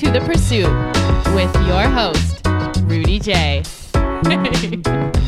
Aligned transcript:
to 0.00 0.10
The 0.10 0.20
Pursuit 0.20 0.64
with 1.34 1.54
your 1.66 1.82
host, 1.82 2.40
Rudy 2.86 3.18
J. 3.18 3.62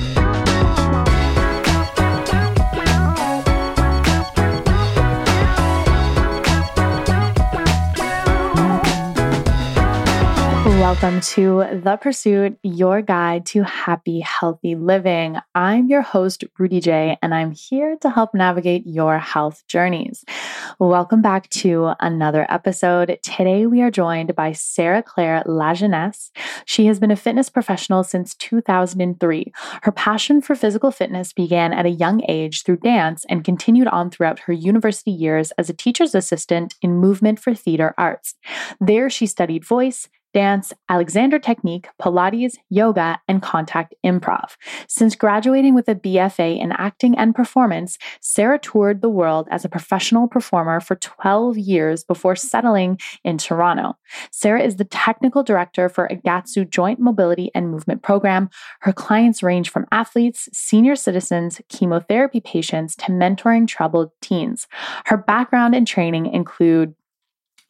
Welcome 10.93 11.23
to 11.23 11.81
The 11.83 11.97
Pursuit, 11.97 12.59
your 12.63 13.01
guide 13.01 13.47
to 13.47 13.63
happy, 13.63 14.21
healthy 14.21 14.75
living. 14.75 15.39
I'm 15.55 15.89
your 15.89 16.03
host, 16.03 16.45
Rudy 16.59 16.81
J, 16.81 17.17
and 17.23 17.35
I'm 17.35 17.53
here 17.53 17.97
to 18.03 18.11
help 18.11 18.35
navigate 18.35 18.87
your 18.87 19.19
health 19.19 19.67
journeys. 19.69 20.23
Welcome 20.79 21.23
back 21.23 21.49
to 21.49 21.95
another 21.99 22.47
episode. 22.51 23.19
Today, 23.23 23.65
we 23.65 23.81
are 23.81 23.91
joined 23.91 24.37
by 24.37 24.53
Sarah 24.53 25.03
Claire 25.03 25.43
Lajeunesse. 25.47 26.31
She 26.67 26.85
has 26.87 27.01
been 27.01 27.11
a 27.11 27.17
fitness 27.17 27.49
professional 27.49 28.05
since 28.05 28.35
2003. 28.35 29.51
Her 29.83 29.93
passion 29.93 30.43
for 30.43 30.55
physical 30.55 30.91
fitness 30.91 31.33
began 31.33 31.73
at 31.73 31.87
a 31.87 31.91
young 31.91 32.23
age 32.29 32.65
through 32.65 32.77
dance 32.77 33.25
and 33.31 33.45
continued 33.45 33.89
on 33.89 34.11
throughout 34.11 34.41
her 34.41 34.53
university 34.53 35.11
years 35.11 35.53
as 35.53 35.71
a 35.71 35.75
teacher's 35.75 36.15
assistant 36.15 36.75
in 36.83 36.99
movement 36.99 37.41
for 37.41 37.55
theater 37.55 37.95
arts. 37.97 38.35
There, 38.79 39.09
she 39.09 39.27
studied 39.27 39.65
voice 39.65 40.11
dance, 40.33 40.73
Alexander 40.89 41.39
Technique, 41.39 41.89
Pilates, 42.01 42.57
yoga, 42.71 43.21
and 43.29 43.43
contact 43.43 43.95
improv. 44.05 44.57
Since 44.89 45.15
graduating 45.17 45.75
with 45.75 45.89
a 45.89 45.95
BFA 45.95 46.61
in 46.61 46.73
acting 46.73 47.17
and 47.17 47.35
performance, 47.35 47.99
Sarah 48.21 48.59
toured 48.59 49.03
the 49.03 49.09
world 49.09 49.49
as 49.51 49.65
a 49.65 49.69
professional 49.69 50.29
performer 50.29 50.81
for 50.81 50.97
12 50.97 51.59
years 51.59 52.05
before 52.05 52.37
settling 52.37 52.99
in 53.25 53.39
Toronto. 53.39 53.97
Sarah 54.31 54.63
is 54.63 54.77
the 54.77 54.85
technical 54.85 55.43
director 55.43 55.89
for 55.89 56.09
Agatsu 56.09 56.69
Joint 56.69 56.99
Mobility 56.99 57.51
and 57.55 57.71
Movement 57.71 58.03
Program. 58.03 58.51
Her 58.81 58.93
clients 58.93 59.43
range 59.43 59.71
from 59.71 59.87
athletes, 59.93 60.49
senior 60.53 60.97
citizens, 60.97 61.61
chemotherapy 61.69 62.41
patients, 62.41 62.97
to 62.97 63.07
mentoring 63.13 63.67
troubled 63.67 64.11
teens. 64.21 64.67
Her 65.07 65.17
background 65.17 65.75
and 65.75 65.87
training 65.87 66.27
include 66.27 66.95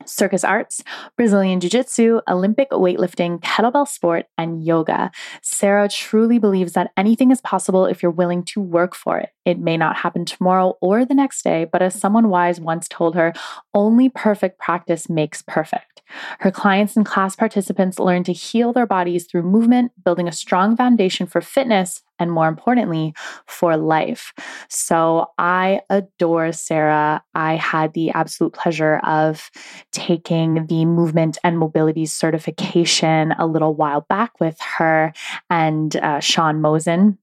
circus 0.08 0.44
arts, 0.44 0.82
Brazilian 1.16 1.60
Jiu 1.60 1.70
Jitsu, 1.70 2.20
Olympic 2.28 2.70
weightlifting, 2.70 3.40
kettlebell 3.40 3.88
sport, 3.88 4.26
and 4.36 4.64
yoga. 4.64 5.10
Sarah 5.42 5.88
truly 5.88 6.38
believes 6.38 6.72
that 6.72 6.92
anything 6.96 7.30
is 7.30 7.40
possible 7.40 7.86
if 7.86 8.02
you're 8.02 8.10
willing 8.10 8.44
to 8.44 8.60
work 8.60 8.94
for 8.94 9.18
it. 9.18 9.30
It 9.44 9.58
may 9.58 9.76
not 9.76 9.96
happen 9.96 10.24
tomorrow 10.24 10.76
or 10.80 11.04
the 11.04 11.14
next 11.14 11.42
day, 11.42 11.66
but 11.70 11.82
as 11.82 11.98
someone 11.98 12.28
wise 12.28 12.60
once 12.60 12.88
told 12.88 13.14
her, 13.14 13.32
only 13.74 14.08
perfect 14.08 14.58
practice 14.58 15.08
makes 15.08 15.42
perfect. 15.42 16.02
Her 16.40 16.50
clients 16.50 16.96
and 16.96 17.06
class 17.06 17.34
participants 17.36 17.98
learn 17.98 18.24
to 18.24 18.32
heal 18.32 18.72
their 18.72 18.86
bodies 18.86 19.26
through 19.26 19.42
movement, 19.42 19.92
building 20.04 20.28
a 20.28 20.32
strong 20.32 20.76
foundation 20.76 21.26
for 21.26 21.40
fitness 21.40 22.02
and 22.22 22.32
more 22.32 22.48
importantly, 22.48 23.12
for 23.46 23.76
life. 23.76 24.32
So 24.68 25.26
I 25.36 25.80
adore 25.90 26.52
Sarah. 26.52 27.22
I 27.34 27.56
had 27.56 27.92
the 27.92 28.10
absolute 28.10 28.52
pleasure 28.52 28.98
of 29.04 29.50
taking 29.90 30.66
the 30.66 30.84
movement 30.84 31.38
and 31.44 31.58
mobility 31.58 32.06
certification 32.06 33.32
a 33.38 33.46
little 33.46 33.74
while 33.74 34.06
back 34.08 34.40
with 34.40 34.58
her 34.78 35.12
and 35.50 35.94
uh, 35.96 36.20
Sean 36.20 36.62
Mozen. 36.62 37.18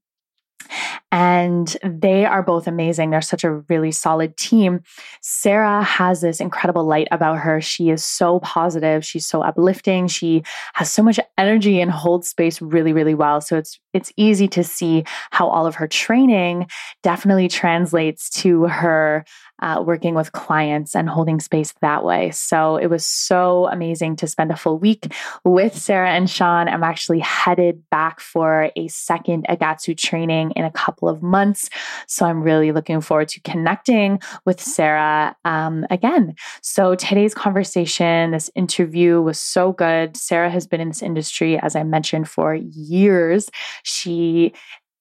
And 1.11 1.75
they 1.83 2.25
are 2.25 2.43
both 2.43 2.67
amazing. 2.67 3.09
They're 3.09 3.21
such 3.21 3.43
a 3.43 3.63
really 3.69 3.91
solid 3.91 4.37
team. 4.37 4.81
Sarah 5.21 5.83
has 5.83 6.21
this 6.21 6.39
incredible 6.39 6.85
light 6.85 7.07
about 7.11 7.39
her. 7.39 7.61
She 7.61 7.89
is 7.89 8.03
so 8.03 8.39
positive. 8.41 9.03
She's 9.03 9.25
so 9.25 9.41
uplifting. 9.41 10.07
She 10.07 10.43
has 10.73 10.91
so 10.91 11.01
much 11.01 11.19
energy 11.37 11.81
and 11.81 11.89
holds 11.89 12.29
space 12.29 12.61
really, 12.61 12.93
really 12.93 13.15
well. 13.15 13.41
So 13.41 13.57
it's 13.57 13.79
it's 13.93 14.13
easy 14.17 14.47
to 14.49 14.63
see 14.63 15.03
how 15.31 15.47
all 15.47 15.65
of 15.65 15.75
her 15.75 15.87
training 15.87 16.67
definitely 17.01 17.47
translates 17.47 18.29
to 18.29 18.65
her 18.65 19.25
uh, 19.61 19.83
working 19.85 20.15
with 20.15 20.31
clients 20.31 20.95
and 20.95 21.09
holding 21.09 21.39
space 21.39 21.73
that 21.81 22.03
way. 22.03 22.31
So 22.31 22.77
it 22.77 22.87
was 22.87 23.05
so 23.05 23.67
amazing 23.67 24.15
to 24.17 24.27
spend 24.27 24.51
a 24.51 24.55
full 24.55 24.77
week 24.77 25.13
with 25.43 25.77
Sarah 25.77 26.11
and 26.11 26.29
Sean. 26.29 26.67
I'm 26.67 26.83
actually 26.83 27.19
headed 27.19 27.83
back 27.89 28.19
for 28.19 28.71
a 28.75 28.87
second 28.87 29.45
Agatsu 29.49 29.97
training 29.97 30.51
in 30.51 30.65
a 30.65 30.71
couple 30.71 31.09
of 31.09 31.21
months. 31.21 31.69
So 32.07 32.25
I'm 32.25 32.41
really 32.41 32.71
looking 32.71 33.01
forward 33.01 33.29
to 33.29 33.41
connecting 33.41 34.19
with 34.45 34.61
Sarah 34.61 35.35
um, 35.45 35.85
again. 35.89 36.35
So 36.61 36.95
today's 36.95 37.33
conversation, 37.33 38.31
this 38.31 38.49
interview 38.55 39.21
was 39.21 39.39
so 39.39 39.71
good. 39.71 40.17
Sarah 40.17 40.49
has 40.49 40.67
been 40.67 40.81
in 40.81 40.89
this 40.89 41.01
industry, 41.01 41.59
as 41.59 41.75
I 41.75 41.83
mentioned, 41.83 42.29
for 42.29 42.55
years. 42.55 43.49
She 43.83 44.53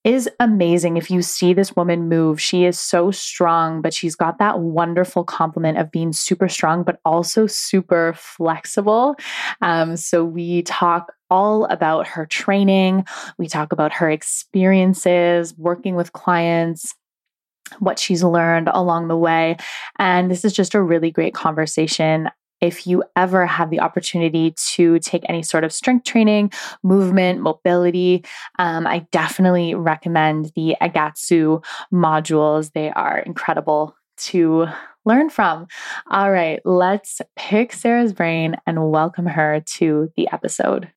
is 0.09 0.27
amazing. 0.41 0.97
If 0.97 1.11
you 1.11 1.21
see 1.21 1.53
this 1.53 1.77
woman 1.77 2.09
move, 2.09 2.41
she 2.41 2.65
is 2.65 2.79
so 2.79 3.11
strong, 3.11 3.83
but 3.83 3.93
she's 3.93 4.17
got 4.17 4.39
that 4.39 4.59
wonderful 4.59 5.23
complement 5.23 5.77
of 5.77 5.91
being 5.91 6.15
super 6.15 6.49
strong, 6.49 6.83
but 6.83 6.99
also 7.05 7.47
super 7.47 8.15
flexible. 8.17 9.17
Um, 9.61 9.99
so 9.99 10.25
we 10.25 10.63
talk 10.63 11.13
all 11.29 11.67
about 11.67 12.07
her 12.07 12.25
training, 12.25 13.05
we 13.37 13.49
talk 13.49 13.71
about 13.71 13.93
her 13.93 14.11
experiences 14.11 15.55
working 15.59 15.95
with 15.95 16.15
clients 16.15 16.95
what 17.81 17.99
she's 17.99 18.25
learned 18.25 18.71
along 18.73 19.09
the 19.09 19.17
way. 19.17 19.59
And 19.99 20.31
this 20.31 20.43
is 20.43 20.55
just 20.55 20.75
a 20.75 20.81
really 20.81 21.11
great 21.11 21.35
conversation 21.35 22.31
if 22.61 22.87
you 22.87 23.05
ever 23.17 23.47
have 23.47 23.71
the 23.71 23.81
opportunity 23.81 24.55
to 24.75 24.99
take 25.01 25.23
any 25.29 25.43
sort 25.43 25.65
of 25.65 25.73
strength 25.73 26.05
training, 26.05 26.53
movement, 26.83 27.41
mobility, 27.41 28.25
um, 28.59 28.87
I 28.87 29.07
definitely 29.13 29.75
recommend 29.75 30.53
the 30.55 30.77
Agatsu 30.81 31.65
modules. 31.93 32.73
They 32.73 32.91
are 32.91 33.19
incredible 33.19 33.95
to 34.19 34.67
learn 35.05 35.31
from. 35.31 35.67
All 36.11 36.31
right, 36.31 36.61
let's 36.65 37.21
pick 37.37 37.73
Sarah's 37.73 38.13
brain 38.13 38.57
and 38.67 38.91
welcome 38.91 39.27
her 39.27 39.63
to 39.77 40.11
the 40.17 40.29
episode. 40.33 40.93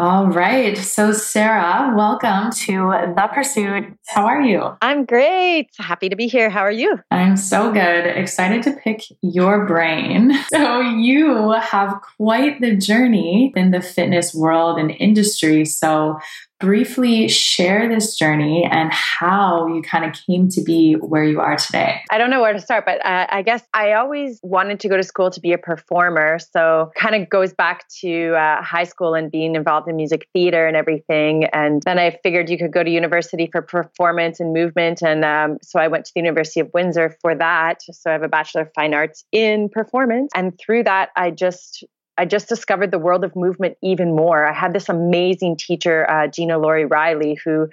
All 0.00 0.28
right. 0.28 0.78
So, 0.78 1.10
Sarah, 1.10 1.92
welcome 1.92 2.52
to 2.52 3.12
The 3.16 3.28
Pursuit. 3.34 3.98
How 4.06 4.26
are 4.26 4.40
you? 4.40 4.76
I'm 4.80 5.04
great. 5.04 5.70
Happy 5.76 6.08
to 6.08 6.14
be 6.14 6.28
here. 6.28 6.50
How 6.50 6.60
are 6.60 6.70
you? 6.70 7.00
I'm 7.10 7.36
so 7.36 7.72
good. 7.72 8.06
Excited 8.06 8.62
to 8.62 8.74
pick 8.74 9.02
your 9.22 9.66
brain. 9.66 10.38
So, 10.50 10.80
you 10.80 11.50
have 11.50 12.00
quite 12.16 12.60
the 12.60 12.76
journey 12.76 13.52
in 13.56 13.72
the 13.72 13.80
fitness 13.80 14.32
world 14.32 14.78
and 14.78 14.92
industry. 14.92 15.64
So, 15.64 16.20
briefly 16.60 17.28
share 17.28 17.88
this 17.88 18.16
journey 18.16 18.68
and 18.70 18.92
how 18.92 19.66
you 19.68 19.82
kind 19.82 20.04
of 20.04 20.12
came 20.26 20.48
to 20.48 20.62
be 20.62 20.94
where 20.94 21.22
you 21.22 21.40
are 21.40 21.56
today? 21.56 22.00
I 22.10 22.18
don't 22.18 22.30
know 22.30 22.40
where 22.40 22.52
to 22.52 22.60
start, 22.60 22.84
but 22.84 23.04
uh, 23.04 23.26
I 23.30 23.42
guess 23.42 23.62
I 23.74 23.92
always 23.92 24.40
wanted 24.42 24.80
to 24.80 24.88
go 24.88 24.96
to 24.96 25.02
school 25.04 25.30
to 25.30 25.40
be 25.40 25.52
a 25.52 25.58
performer. 25.58 26.38
So 26.38 26.90
kind 26.96 27.14
of 27.14 27.28
goes 27.30 27.52
back 27.52 27.86
to 28.00 28.34
uh, 28.34 28.62
high 28.62 28.84
school 28.84 29.14
and 29.14 29.30
being 29.30 29.54
involved 29.54 29.88
in 29.88 29.96
music 29.96 30.28
theater 30.32 30.66
and 30.66 30.76
everything. 30.76 31.44
And 31.44 31.82
then 31.82 31.98
I 31.98 32.18
figured 32.22 32.50
you 32.50 32.58
could 32.58 32.72
go 32.72 32.82
to 32.82 32.90
university 32.90 33.48
for 33.50 33.62
performance 33.62 34.40
and 34.40 34.52
movement. 34.52 35.02
And 35.02 35.24
um, 35.24 35.58
so 35.62 35.78
I 35.78 35.86
went 35.88 36.06
to 36.06 36.12
the 36.14 36.20
University 36.20 36.60
of 36.60 36.70
Windsor 36.74 37.16
for 37.20 37.34
that. 37.36 37.82
So 37.82 38.10
I 38.10 38.14
have 38.14 38.22
a 38.22 38.28
Bachelor 38.28 38.62
of 38.62 38.72
Fine 38.74 38.94
Arts 38.94 39.24
in 39.30 39.68
performance. 39.68 40.32
And 40.34 40.58
through 40.58 40.84
that, 40.84 41.10
I 41.14 41.30
just 41.30 41.84
I 42.18 42.24
just 42.24 42.48
discovered 42.48 42.90
the 42.90 42.98
world 42.98 43.24
of 43.24 43.34
movement 43.36 43.76
even 43.82 44.14
more. 44.14 44.44
I 44.44 44.52
had 44.52 44.72
this 44.72 44.88
amazing 44.88 45.56
teacher, 45.56 46.08
uh, 46.10 46.26
Gina 46.26 46.58
Laurie 46.58 46.84
Riley, 46.84 47.38
who 47.44 47.68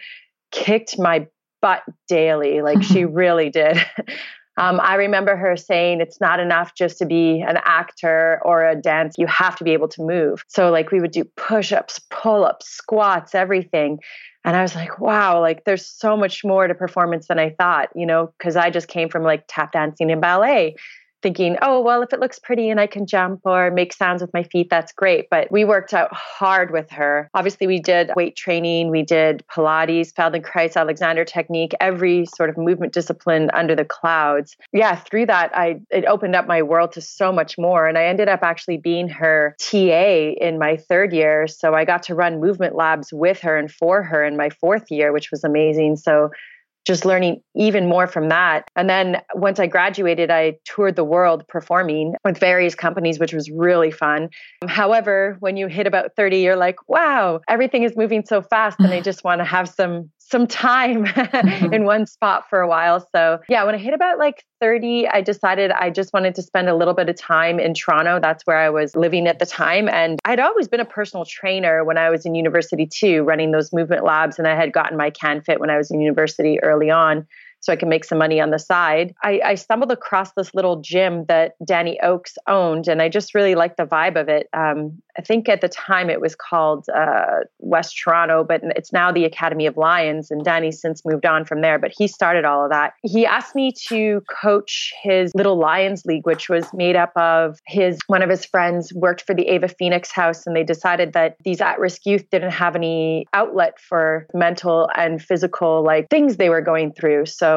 kicked 0.52 1.00
my 1.00 1.28
butt 1.62 1.82
daily. 2.08 2.62
Like 2.62 2.84
she 2.84 3.06
really 3.22 3.50
did. 3.50 3.84
Um, 4.58 4.80
I 4.80 4.96
remember 4.96 5.36
her 5.36 5.58
saying 5.58 6.00
it's 6.00 6.22
not 6.22 6.40
enough 6.40 6.76
just 6.76 6.98
to 7.00 7.06
be 7.06 7.42
an 7.42 7.58
actor 7.66 8.40
or 8.44 8.66
a 8.66 8.76
dance. 8.76 9.16
You 9.18 9.28
have 9.28 9.58
to 9.58 9.66
be 9.66 9.72
able 9.72 9.90
to 9.90 10.02
move. 10.02 10.46
So, 10.48 10.72
like, 10.72 10.92
we 10.92 11.02
would 11.02 11.12
do 11.12 11.26
push 11.36 11.74
ups, 11.74 12.00
pull 12.10 12.46
ups, 12.46 12.70
squats, 12.70 13.36
everything. 13.36 14.00
And 14.46 14.56
I 14.56 14.62
was 14.62 14.74
like, 14.74 15.00
wow, 15.00 15.42
like, 15.42 15.66
there's 15.66 15.86
so 15.86 16.16
much 16.16 16.46
more 16.46 16.68
to 16.68 16.74
performance 16.74 17.28
than 17.28 17.38
I 17.38 17.50
thought, 17.50 17.90
you 17.96 18.06
know, 18.06 18.32
because 18.38 18.56
I 18.56 18.70
just 18.70 18.88
came 18.88 19.10
from 19.10 19.24
like 19.24 19.44
tap 19.50 19.74
dancing 19.74 20.10
and 20.10 20.22
ballet 20.22 20.76
thinking, 21.26 21.58
oh, 21.64 21.82
well, 21.82 22.04
if 22.04 22.14
it 22.14 22.20
looks 22.20 22.38
pretty 22.38 22.70
and 22.70 22.80
I 22.80 22.86
can 22.86 23.08
jump 23.08 23.42
or 23.46 23.72
make 23.72 23.94
sounds 23.94 24.22
with 24.22 24.32
my 24.32 24.44
feet, 24.44 24.70
that's 24.70 24.92
great. 24.92 25.28
But 25.32 25.52
we 25.52 25.66
worked 25.66 25.92
out 25.92 26.14
hard 26.14 26.70
with 26.70 26.88
her. 26.92 27.32
Obviously, 27.34 27.66
we 27.66 27.80
did 27.80 28.12
weight 28.16 28.36
training, 28.36 28.92
we 28.92 29.02
did 29.02 29.44
Pilates, 29.52 30.14
Feldenkrais, 30.14 30.76
Alexander 30.76 31.26
technique, 31.26 31.74
every 31.80 32.28
sort 32.28 32.52
of 32.52 32.58
movement 32.60 32.94
discipline 32.94 33.50
under 33.56 33.76
the 33.76 33.84
clouds. 33.84 34.56
Yeah, 34.72 34.98
through 34.98 35.26
that, 35.26 35.50
I 35.58 35.80
it 35.90 36.06
opened 36.06 36.36
up 36.36 36.46
my 36.46 36.62
world 36.62 36.92
to 36.92 37.02
so 37.02 37.32
much 37.32 37.58
more. 37.58 37.88
And 37.88 37.98
I 37.98 38.06
ended 38.06 38.30
up 38.30 38.44
actually 38.44 38.78
being 38.78 39.10
her 39.10 39.56
TA 39.60 40.36
in 40.40 40.60
my 40.60 40.78
third 40.78 41.12
year. 41.12 41.48
So 41.48 41.74
I 41.74 41.86
got 41.86 42.04
to 42.04 42.14
run 42.14 42.40
movement 42.40 42.76
labs 42.76 43.12
with 43.12 43.40
her 43.40 43.58
and 43.58 43.72
for 43.72 44.04
her 44.04 44.24
in 44.24 44.38
my 44.38 44.52
fourth 44.52 44.92
year, 44.92 45.12
which 45.12 45.32
was 45.32 45.44
amazing. 45.44 45.96
So 45.96 46.30
just 46.86 47.06
learning 47.06 47.42
even 47.56 47.88
more 47.88 48.08
from 48.08 48.30
that. 48.30 48.70
And 48.76 48.90
then 48.90 49.22
once 49.34 49.60
I 49.60 49.68
graduated, 49.68 50.30
I 50.30 50.58
toured 50.66 50.96
the 50.96 51.04
world 51.04 51.48
performing 51.48 52.14
with 52.24 52.38
various 52.38 52.76
companies, 52.76 53.20
which 53.20 53.34
was 53.34 53.50
really 53.50 53.92
fun. 53.92 54.30
However, 54.68 55.38
when 55.40 55.58
you 55.58 55.68
hit 55.68 55.88
about 55.88 56.12
30, 56.16 56.38
you're 56.38 56.56
like, 56.56 56.76
wow, 56.88 57.42
everything 57.50 57.84
is 57.84 57.98
moving 57.98 58.24
so 58.26 58.42
fast. 58.42 58.80
And 58.80 58.94
I 58.94 59.02
just 59.02 59.24
want 59.24 59.40
to 59.40 59.46
have 59.46 59.68
some 59.68 60.12
some 60.28 60.48
time 60.48 61.06
mm-hmm. 61.06 61.74
in 61.74 61.86
one 61.86 62.08
spot 62.08 62.50
for 62.50 62.60
a 62.60 62.68
while. 62.68 63.08
So, 63.14 63.40
yeah, 63.48 63.64
when 63.64 63.76
I 63.76 63.78
hit 63.78 63.94
about 63.94 64.18
like 64.18 64.44
30, 64.60 65.08
I 65.08 65.22
decided 65.22 65.70
I 65.72 65.92
just 65.92 66.14
wanted 66.14 66.34
to 66.36 66.42
spend 66.42 66.68
a 66.68 66.76
little 66.76 66.96
bit 66.96 67.10
of 67.10 67.16
time 67.16 67.60
in 67.60 67.76
Toronto. 67.76 68.20
That's 68.20 68.44
where 68.46 68.58
I 68.58 68.70
was 68.70 68.96
living 68.96 69.28
at 69.28 69.38
the 69.38 69.46
time. 69.46 69.88
And 69.88 70.20
I'd 70.26 70.40
always 70.40 70.68
been 70.68 70.80
a 70.80 70.86
personal 70.86 71.26
trainer 71.26 71.84
when 71.84 71.98
I 71.98 72.10
was 72.10 72.26
in 72.26 72.34
university 72.34 72.88
too, 72.88 73.24
running 73.24 73.52
those 73.52 73.72
movement 73.72 74.04
labs. 74.04 74.40
And 74.40 74.48
I 74.48 74.56
had 74.56 74.74
gotten 74.74 74.98
my 74.98 75.12
CanFit 75.12 75.60
when 75.60 75.70
I 75.70 75.78
was 75.78 75.92
in 75.92 76.02
university 76.02 76.60
early 76.64 76.90
on 76.90 77.28
so 77.66 77.74
I 77.74 77.76
can 77.76 77.90
make 77.90 78.06
some 78.06 78.20
money 78.20 78.40
on 78.40 78.52
the 78.52 78.60
side. 78.60 79.16
I, 79.24 79.42
I, 79.44 79.56
stumbled 79.56 79.92
across 79.92 80.32
this 80.34 80.54
little 80.54 80.82
gym 80.82 81.26
that 81.26 81.56
Danny 81.66 82.00
Oakes 82.02 82.38
owned, 82.48 82.88
and 82.88 83.02
I 83.02 83.10
just 83.10 83.34
really 83.34 83.56
liked 83.56 83.78
the 83.78 83.86
vibe 83.86 84.22
of 84.22 84.30
it. 84.30 84.48
Um, 84.54 85.02
I 85.18 85.22
think 85.22 85.50
at 85.50 85.62
the 85.62 85.70
time 85.70 86.12
it 86.12 86.22
was 86.22 86.36
called 86.36 86.86
uh, 86.96 87.40
West 87.60 87.98
Toronto, 87.98 88.44
but 88.44 88.62
it's 88.76 88.94
now 88.94 89.12
the 89.12 89.26
Academy 89.26 89.66
of 89.66 89.78
Lions, 89.78 90.30
and 90.30 90.44
Danny's 90.44 90.80
since 90.80 91.04
moved 91.06 91.26
on 91.26 91.44
from 91.44 91.62
there. 91.62 91.80
But 91.80 91.92
he 91.98 92.08
started 92.08 92.46
all 92.46 92.64
of 92.64 92.70
that. 92.70 92.94
He 93.02 93.26
asked 93.26 93.56
me 93.56 93.74
to 93.88 94.22
coach 94.30 94.94
his 95.02 95.32
little 95.34 95.58
Lions 95.58 96.06
League, 96.06 96.28
which 96.28 96.50
was 96.50 96.72
made 96.72 96.96
up 96.96 97.14
of 97.16 97.58
his 97.66 97.98
one 98.06 98.22
of 98.22 98.30
his 98.30 98.46
friends 98.46 98.94
worked 98.94 99.24
for 99.24 99.34
the 99.34 99.48
Ava 99.48 99.70
Phoenix 99.70 100.12
House, 100.12 100.46
and 100.46 100.56
they 100.56 100.64
decided 100.64 101.14
that 101.14 101.38
these 101.44 101.62
at-risk 101.62 102.06
youth 102.06 102.30
didn't 102.30 102.52
have 102.52 102.76
any 102.76 103.26
outlet 103.34 103.80
for 103.80 104.28
mental 104.36 104.88
and 104.96 105.20
physical 105.20 105.84
like 105.84 106.10
things 106.10 106.38
they 106.38 106.50
were 106.50 106.62
going 106.62 106.92
through. 106.94 107.26
So 107.26 107.55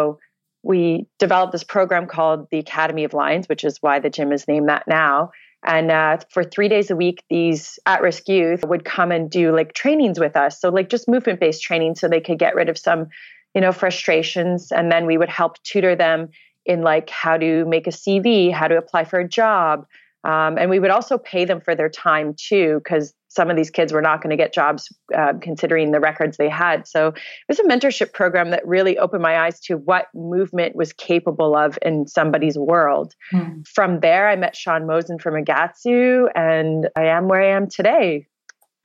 we 0.62 1.06
developed 1.18 1.52
this 1.52 1.64
program 1.64 2.06
called 2.06 2.48
the 2.50 2.58
Academy 2.58 3.04
of 3.04 3.14
Lions, 3.14 3.48
which 3.48 3.64
is 3.64 3.78
why 3.80 4.00
the 4.00 4.10
gym 4.10 4.32
is 4.32 4.48
named 4.48 4.68
that 4.68 4.84
now. 4.86 5.30
And 5.64 5.90
uh, 5.90 6.18
for 6.30 6.44
three 6.44 6.68
days 6.68 6.90
a 6.90 6.96
week, 6.96 7.24
these 7.28 7.78
at 7.84 8.00
risk 8.00 8.28
youth 8.28 8.64
would 8.64 8.84
come 8.84 9.10
and 9.10 9.28
do 9.30 9.54
like 9.54 9.74
trainings 9.74 10.20
with 10.20 10.36
us. 10.36 10.60
So, 10.60 10.68
like 10.68 10.88
just 10.88 11.08
movement 11.08 11.40
based 11.40 11.62
training 11.62 11.96
so 11.96 12.08
they 12.08 12.20
could 12.20 12.38
get 12.38 12.54
rid 12.54 12.68
of 12.68 12.78
some, 12.78 13.08
you 13.54 13.60
know, 13.60 13.72
frustrations. 13.72 14.70
And 14.70 14.90
then 14.90 15.06
we 15.06 15.18
would 15.18 15.28
help 15.28 15.60
tutor 15.64 15.96
them 15.96 16.28
in 16.64 16.82
like 16.82 17.10
how 17.10 17.36
to 17.38 17.64
make 17.64 17.86
a 17.86 17.90
CV, 17.90 18.52
how 18.52 18.68
to 18.68 18.76
apply 18.76 19.04
for 19.04 19.18
a 19.18 19.28
job. 19.28 19.86
Um, 20.24 20.58
and 20.58 20.68
we 20.68 20.80
would 20.80 20.90
also 20.90 21.16
pay 21.16 21.44
them 21.44 21.60
for 21.60 21.74
their 21.74 21.88
time 21.88 22.34
too, 22.36 22.80
because 22.82 23.14
some 23.28 23.50
of 23.50 23.56
these 23.56 23.70
kids 23.70 23.92
were 23.92 24.02
not 24.02 24.22
going 24.22 24.30
to 24.30 24.36
get 24.36 24.52
jobs 24.52 24.88
uh, 25.16 25.34
considering 25.40 25.92
the 25.92 26.00
records 26.00 26.38
they 26.38 26.48
had. 26.48 26.88
So 26.88 27.08
it 27.08 27.14
was 27.48 27.58
a 27.58 27.64
mentorship 27.64 28.12
program 28.12 28.50
that 28.50 28.66
really 28.66 28.98
opened 28.98 29.22
my 29.22 29.38
eyes 29.38 29.60
to 29.60 29.76
what 29.76 30.06
movement 30.14 30.74
was 30.74 30.92
capable 30.92 31.54
of 31.54 31.78
in 31.82 32.08
somebody's 32.08 32.58
world. 32.58 33.14
Mm. 33.32 33.66
From 33.68 34.00
there, 34.00 34.28
I 34.28 34.36
met 34.36 34.56
Sean 34.56 34.82
Mozen 34.82 35.20
from 35.20 35.34
Agatsu, 35.34 36.28
and 36.34 36.88
I 36.96 37.04
am 37.04 37.28
where 37.28 37.42
I 37.42 37.54
am 37.54 37.68
today. 37.68 38.26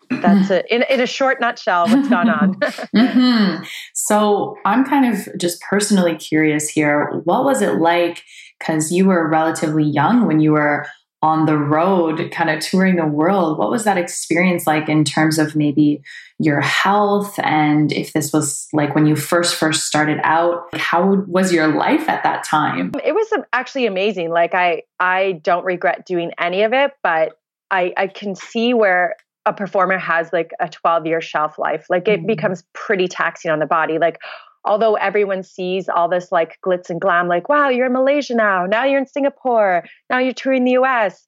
That's 0.09 0.51
it. 0.51 0.65
In, 0.69 0.83
in 0.89 1.01
a 1.01 1.07
short 1.07 1.39
nutshell, 1.39 1.87
what's 1.87 2.09
gone 2.09 2.29
on. 2.29 2.55
mm-hmm. 2.59 3.63
So 3.93 4.57
I'm 4.65 4.85
kind 4.85 5.11
of 5.11 5.27
just 5.39 5.61
personally 5.61 6.15
curious 6.15 6.69
here. 6.69 7.21
What 7.23 7.45
was 7.45 7.61
it 7.61 7.79
like? 7.79 8.23
Because 8.59 8.91
you 8.91 9.05
were 9.05 9.27
relatively 9.29 9.83
young 9.83 10.27
when 10.27 10.39
you 10.39 10.51
were 10.51 10.85
on 11.23 11.45
the 11.45 11.57
road, 11.57 12.29
kind 12.33 12.49
of 12.49 12.59
touring 12.59 12.97
the 12.97 13.05
world. 13.05 13.57
What 13.57 13.71
was 13.71 13.85
that 13.85 13.97
experience 13.97 14.67
like 14.67 14.89
in 14.89 15.05
terms 15.05 15.39
of 15.39 15.55
maybe 15.55 16.03
your 16.37 16.59
health? 16.59 17.39
And 17.39 17.93
if 17.93 18.11
this 18.11 18.33
was 18.33 18.67
like 18.73 18.93
when 18.93 19.05
you 19.05 19.15
first 19.15 19.55
first 19.55 19.87
started 19.87 20.19
out, 20.25 20.67
how 20.77 21.23
was 21.25 21.53
your 21.53 21.69
life 21.69 22.09
at 22.09 22.23
that 22.23 22.43
time? 22.43 22.91
It 23.05 23.13
was 23.13 23.31
actually 23.53 23.85
amazing. 23.85 24.31
Like 24.31 24.53
I 24.53 24.83
I 24.99 25.39
don't 25.43 25.63
regret 25.63 26.05
doing 26.05 26.31
any 26.37 26.63
of 26.63 26.73
it, 26.73 26.91
but 27.01 27.39
I 27.71 27.93
I 27.95 28.07
can 28.07 28.35
see 28.35 28.73
where 28.73 29.15
a 29.45 29.53
performer 29.53 29.97
has 29.97 30.29
like 30.33 30.51
a 30.59 30.67
12 30.67 31.05
year 31.05 31.21
shelf 31.21 31.57
life. 31.57 31.85
Like 31.89 32.09
it 32.09 32.19
mm-hmm. 32.19 32.27
becomes 32.27 32.65
pretty 32.73 33.07
taxing 33.07 33.49
on 33.49 33.59
the 33.59 33.65
body. 33.65 33.97
Like 33.97 34.19
although 34.65 34.95
everyone 34.95 35.43
sees 35.43 35.89
all 35.89 36.07
this 36.07 36.31
like 36.31 36.57
glitz 36.65 36.89
and 36.89 37.01
glam, 37.01 37.27
like, 37.27 37.49
wow, 37.49 37.69
you're 37.69 37.87
in 37.87 37.93
Malaysia 37.93 38.33
now, 38.33 38.65
now 38.65 38.85
you're 38.85 38.99
in 38.99 39.07
Singapore, 39.07 39.83
now 40.09 40.19
you're 40.19 40.33
touring 40.33 40.63
the 40.63 40.71
US. 40.71 41.25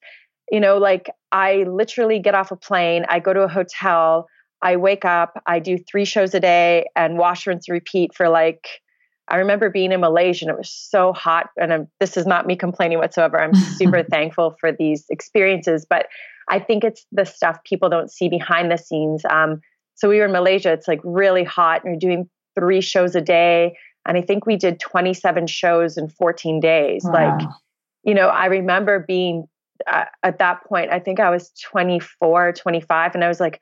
You 0.52 0.60
know, 0.60 0.78
like 0.78 1.10
I 1.32 1.64
literally 1.64 2.20
get 2.20 2.36
off 2.36 2.52
a 2.52 2.56
plane, 2.56 3.06
I 3.10 3.20
go 3.20 3.34
to 3.34 3.42
a 3.42 3.48
hotel, 3.48 4.28
I 4.62 4.78
wake 4.78 5.06
up, 5.06 5.42
I 5.46 5.60
do 5.60 5.78
three 5.78 6.06
shows 6.06 6.34
a 6.34 6.40
day 6.40 6.86
and 6.96 7.18
wash, 7.18 7.48
rinse, 7.48 7.68
repeat 7.68 8.16
for 8.16 8.30
like, 8.30 8.66
I 9.28 9.38
remember 9.38 9.70
being 9.72 9.92
in 9.92 10.02
Malaysia 10.02 10.46
and 10.46 10.52
it 10.52 10.58
was 10.58 10.70
so 10.70 11.12
hot. 11.12 11.50
And 11.60 11.74
I'm, 11.74 11.88
this 12.00 12.16
is 12.16 12.28
not 12.28 12.46
me 12.46 12.56
complaining 12.56 13.00
whatsoever. 13.00 13.42
I'm 13.42 13.56
super 13.78 14.04
thankful 14.04 14.56
for 14.60 14.72
these 14.72 15.06
experiences, 15.10 15.86
but 15.90 16.06
I 16.48 16.60
think 16.60 16.84
it's 16.84 17.06
the 17.12 17.26
stuff 17.26 17.58
people 17.64 17.90
don't 17.90 18.12
see 18.12 18.30
behind 18.30 18.72
the 18.72 18.78
scenes. 18.78 19.24
Um, 19.30 19.62
so 19.96 20.10
we 20.10 20.20
were 20.20 20.26
in 20.26 20.32
Malaysia. 20.32 20.72
It's 20.72 20.88
like 20.88 21.00
really 21.04 21.44
hot, 21.44 21.84
and 21.84 21.92
you're 21.92 22.12
doing 22.12 22.30
three 22.58 22.82
shows 22.82 23.16
a 23.16 23.22
day. 23.22 23.78
And 24.06 24.18
I 24.18 24.22
think 24.22 24.46
we 24.46 24.56
did 24.56 24.80
27 24.80 25.48
shows 25.48 25.98
in 25.98 26.10
14 26.10 26.60
days. 26.60 27.04
Wow. 27.04 27.38
Like, 27.38 27.48
you 28.04 28.14
know, 28.14 28.28
I 28.28 28.46
remember 28.46 29.00
being 29.00 29.48
uh, 29.88 30.06
at 30.24 30.40
that 30.40 30.64
point, 30.66 30.92
I 30.92 31.00
think 31.00 31.20
I 31.20 31.30
was 31.30 31.52
24, 31.72 32.54
25, 32.54 33.16
and 33.16 33.24
I 33.24 33.28
was 33.28 33.40
like, 33.40 33.60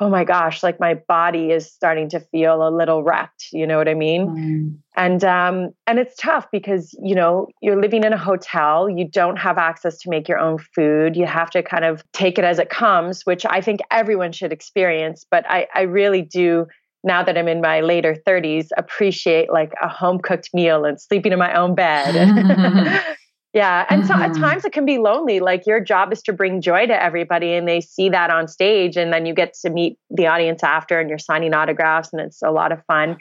oh 0.00 0.08
my 0.08 0.24
gosh, 0.24 0.62
like 0.62 0.78
my 0.78 0.94
body 1.08 1.50
is 1.50 1.70
starting 1.70 2.08
to 2.10 2.20
feel 2.20 2.66
a 2.66 2.70
little 2.70 3.02
wrecked. 3.02 3.46
You 3.52 3.66
know 3.66 3.78
what 3.78 3.88
I 3.88 3.94
mean? 3.94 4.26
Mm. 4.28 4.78
And 4.96 5.24
um, 5.24 5.70
and 5.86 5.98
it's 5.98 6.14
tough 6.16 6.46
because 6.52 6.96
you 7.02 7.14
know 7.14 7.48
you're 7.60 7.80
living 7.80 8.04
in 8.04 8.12
a 8.12 8.18
hotel, 8.18 8.88
you 8.88 9.08
don't 9.08 9.36
have 9.36 9.58
access 9.58 9.98
to 9.98 10.10
make 10.10 10.28
your 10.28 10.38
own 10.38 10.58
food. 10.58 11.16
You 11.16 11.26
have 11.26 11.50
to 11.50 11.62
kind 11.62 11.84
of 11.84 12.02
take 12.12 12.38
it 12.38 12.44
as 12.44 12.58
it 12.58 12.70
comes, 12.70 13.22
which 13.26 13.44
I 13.44 13.60
think 13.60 13.80
everyone 13.90 14.32
should 14.32 14.52
experience. 14.52 15.26
But 15.28 15.44
I, 15.48 15.66
I 15.74 15.82
really 15.82 16.22
do 16.22 16.66
now 17.08 17.24
that 17.24 17.36
I'm 17.36 17.48
in 17.48 17.60
my 17.60 17.80
later 17.80 18.14
30s, 18.24 18.68
appreciate 18.76 19.50
like 19.50 19.72
a 19.82 19.88
home 19.88 20.20
cooked 20.20 20.50
meal 20.54 20.84
and 20.84 21.00
sleeping 21.00 21.32
in 21.32 21.38
my 21.40 21.52
own 21.54 21.74
bed. 21.74 22.14
yeah. 23.52 23.86
And 23.90 24.02
mm-hmm. 24.02 24.06
so 24.06 24.14
at 24.14 24.30
mm-hmm. 24.30 24.40
times 24.40 24.64
it 24.64 24.72
can 24.72 24.84
be 24.84 24.98
lonely. 24.98 25.40
Like 25.40 25.66
your 25.66 25.80
job 25.80 26.12
is 26.12 26.22
to 26.22 26.32
bring 26.32 26.60
joy 26.60 26.86
to 26.86 27.02
everybody 27.02 27.54
and 27.54 27.66
they 27.66 27.80
see 27.80 28.08
that 28.10 28.30
on 28.30 28.46
stage. 28.46 28.96
And 28.96 29.12
then 29.12 29.26
you 29.26 29.34
get 29.34 29.54
to 29.62 29.70
meet 29.70 29.98
the 30.10 30.28
audience 30.28 30.62
after 30.62 31.00
and 31.00 31.08
you're 31.08 31.18
signing 31.18 31.54
autographs 31.54 32.10
and 32.12 32.22
it's 32.22 32.42
a 32.42 32.52
lot 32.52 32.70
of 32.70 32.84
fun. 32.86 33.16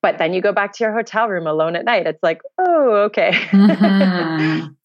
But 0.00 0.18
then 0.18 0.32
you 0.32 0.40
go 0.40 0.52
back 0.52 0.72
to 0.74 0.84
your 0.84 0.94
hotel 0.94 1.28
room 1.28 1.46
alone 1.46 1.76
at 1.76 1.84
night. 1.84 2.06
It's 2.06 2.22
like, 2.22 2.40
oh, 2.58 2.94
okay. 3.06 3.32
mm-hmm. 3.32 4.68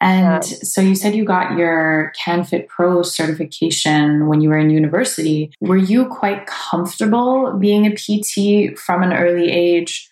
And 0.00 0.42
yeah. 0.44 0.58
so 0.62 0.80
you 0.80 0.94
said 0.94 1.14
you 1.14 1.24
got 1.24 1.58
your 1.58 2.12
CanFit 2.18 2.68
Pro 2.68 3.02
certification 3.02 4.28
when 4.28 4.40
you 4.40 4.48
were 4.48 4.58
in 4.58 4.70
university. 4.70 5.52
Were 5.60 5.76
you 5.76 6.06
quite 6.06 6.46
comfortable 6.46 7.52
being 7.58 7.86
a 7.86 7.94
PT 7.94 8.78
from 8.78 9.02
an 9.02 9.12
early 9.12 9.50
age? 9.50 10.08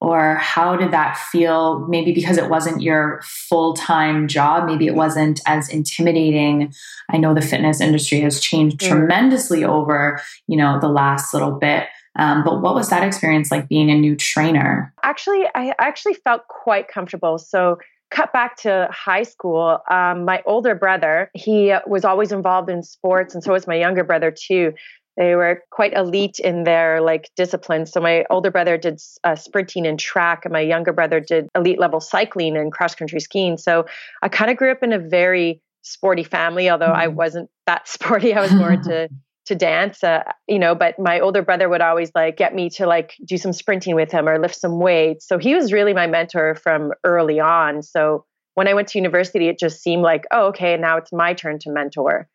Or 0.00 0.34
how 0.34 0.76
did 0.76 0.92
that 0.92 1.16
feel? 1.16 1.86
Maybe 1.88 2.12
because 2.12 2.36
it 2.36 2.50
wasn't 2.50 2.82
your 2.82 3.22
full 3.24 3.74
time 3.74 4.28
job, 4.28 4.66
maybe 4.66 4.86
it 4.86 4.94
wasn't 4.94 5.40
as 5.46 5.68
intimidating. 5.68 6.72
I 7.10 7.16
know 7.16 7.34
the 7.34 7.40
fitness 7.40 7.80
industry 7.80 8.20
has 8.20 8.38
changed 8.38 8.80
mm. 8.80 8.88
tremendously 8.88 9.64
over, 9.64 10.20
you 10.46 10.56
know, 10.58 10.78
the 10.78 10.88
last 10.88 11.32
little 11.32 11.52
bit. 11.52 11.86
Um, 12.16 12.44
but 12.44 12.60
what 12.60 12.74
was 12.74 12.90
that 12.90 13.02
experience 13.02 13.50
like 13.50 13.68
being 13.68 13.90
a 13.90 13.94
new 13.94 14.14
trainer? 14.14 14.92
Actually, 15.02 15.46
I 15.54 15.74
actually 15.78 16.14
felt 16.14 16.46
quite 16.48 16.88
comfortable. 16.88 17.38
So 17.38 17.78
cut 18.14 18.32
back 18.32 18.56
to 18.58 18.88
high 18.92 19.24
school, 19.24 19.78
um, 19.90 20.24
my 20.24 20.42
older 20.46 20.74
brother, 20.74 21.30
he 21.34 21.74
was 21.86 22.04
always 22.04 22.30
involved 22.30 22.70
in 22.70 22.82
sports, 22.82 23.34
and 23.34 23.42
so 23.42 23.52
was 23.52 23.66
my 23.66 23.74
younger 23.74 24.04
brother 24.04 24.30
too. 24.30 24.72
They 25.16 25.34
were 25.34 25.62
quite 25.70 25.92
elite 25.92 26.38
in 26.38 26.64
their 26.64 27.00
like 27.00 27.30
disciplines. 27.36 27.92
So 27.92 28.00
my 28.00 28.24
older 28.30 28.50
brother 28.50 28.76
did 28.76 29.00
uh, 29.22 29.36
sprinting 29.36 29.86
and 29.86 29.98
track, 29.98 30.44
and 30.44 30.52
my 30.52 30.60
younger 30.60 30.92
brother 30.92 31.20
did 31.20 31.48
elite 31.56 31.80
level 31.80 32.00
cycling 32.00 32.56
and 32.56 32.72
cross 32.72 32.94
country 32.94 33.20
skiing. 33.20 33.56
So 33.58 33.86
I 34.22 34.28
kind 34.28 34.50
of 34.50 34.56
grew 34.56 34.70
up 34.70 34.82
in 34.82 34.92
a 34.92 34.98
very 34.98 35.60
sporty 35.82 36.24
family, 36.24 36.70
although 36.70 36.86
mm-hmm. 36.86 37.00
I 37.00 37.08
wasn't 37.08 37.50
that 37.66 37.88
sporty. 37.96 38.32
I 38.32 38.40
was 38.40 38.52
more 38.52 38.72
into 38.72 39.08
to 39.46 39.54
dance, 39.54 40.02
uh, 40.02 40.22
you 40.48 40.58
know, 40.58 40.74
but 40.74 40.98
my 40.98 41.20
older 41.20 41.42
brother 41.42 41.68
would 41.68 41.82
always 41.82 42.10
like 42.14 42.36
get 42.36 42.54
me 42.54 42.70
to 42.70 42.86
like 42.86 43.14
do 43.24 43.36
some 43.36 43.52
sprinting 43.52 43.94
with 43.94 44.10
him 44.10 44.28
or 44.28 44.38
lift 44.38 44.56
some 44.56 44.78
weights. 44.78 45.28
So 45.28 45.38
he 45.38 45.54
was 45.54 45.72
really 45.72 45.92
my 45.92 46.06
mentor 46.06 46.54
from 46.54 46.92
early 47.04 47.40
on. 47.40 47.82
So 47.82 48.24
when 48.54 48.68
I 48.68 48.74
went 48.74 48.88
to 48.88 48.98
university, 48.98 49.48
it 49.48 49.58
just 49.58 49.82
seemed 49.82 50.02
like, 50.02 50.24
oh, 50.30 50.46
okay, 50.46 50.76
now 50.76 50.96
it's 50.96 51.12
my 51.12 51.34
turn 51.34 51.58
to 51.60 51.70
mentor. 51.70 52.28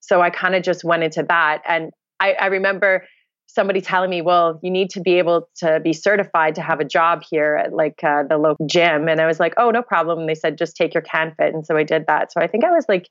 So 0.00 0.20
I 0.20 0.30
kind 0.30 0.54
of 0.54 0.62
just 0.62 0.84
went 0.84 1.02
into 1.02 1.24
that. 1.28 1.62
And 1.66 1.90
I, 2.20 2.32
I 2.34 2.46
remember 2.46 3.04
somebody 3.46 3.80
telling 3.80 4.08
me, 4.08 4.22
well, 4.22 4.58
you 4.62 4.70
need 4.70 4.90
to 4.90 5.00
be 5.00 5.18
able 5.18 5.48
to 5.56 5.80
be 5.80 5.92
certified 5.92 6.54
to 6.54 6.62
have 6.62 6.80
a 6.80 6.84
job 6.84 7.22
here 7.28 7.56
at 7.56 7.72
like 7.72 8.02
uh, 8.02 8.22
the 8.28 8.38
local 8.38 8.66
gym. 8.66 9.08
And 9.08 9.20
I 9.20 9.26
was 9.26 9.38
like, 9.38 9.54
oh, 9.56 9.70
no 9.70 9.82
problem. 9.82 10.20
And 10.20 10.28
they 10.28 10.34
said, 10.34 10.56
just 10.56 10.76
take 10.76 10.94
your 10.94 11.02
CanFit. 11.02 11.52
And 11.52 11.66
so 11.66 11.76
I 11.76 11.82
did 11.82 12.06
that. 12.06 12.32
So 12.32 12.40
I 12.40 12.46
think 12.46 12.64
I 12.64 12.70
was 12.70 12.86
like 12.88 13.08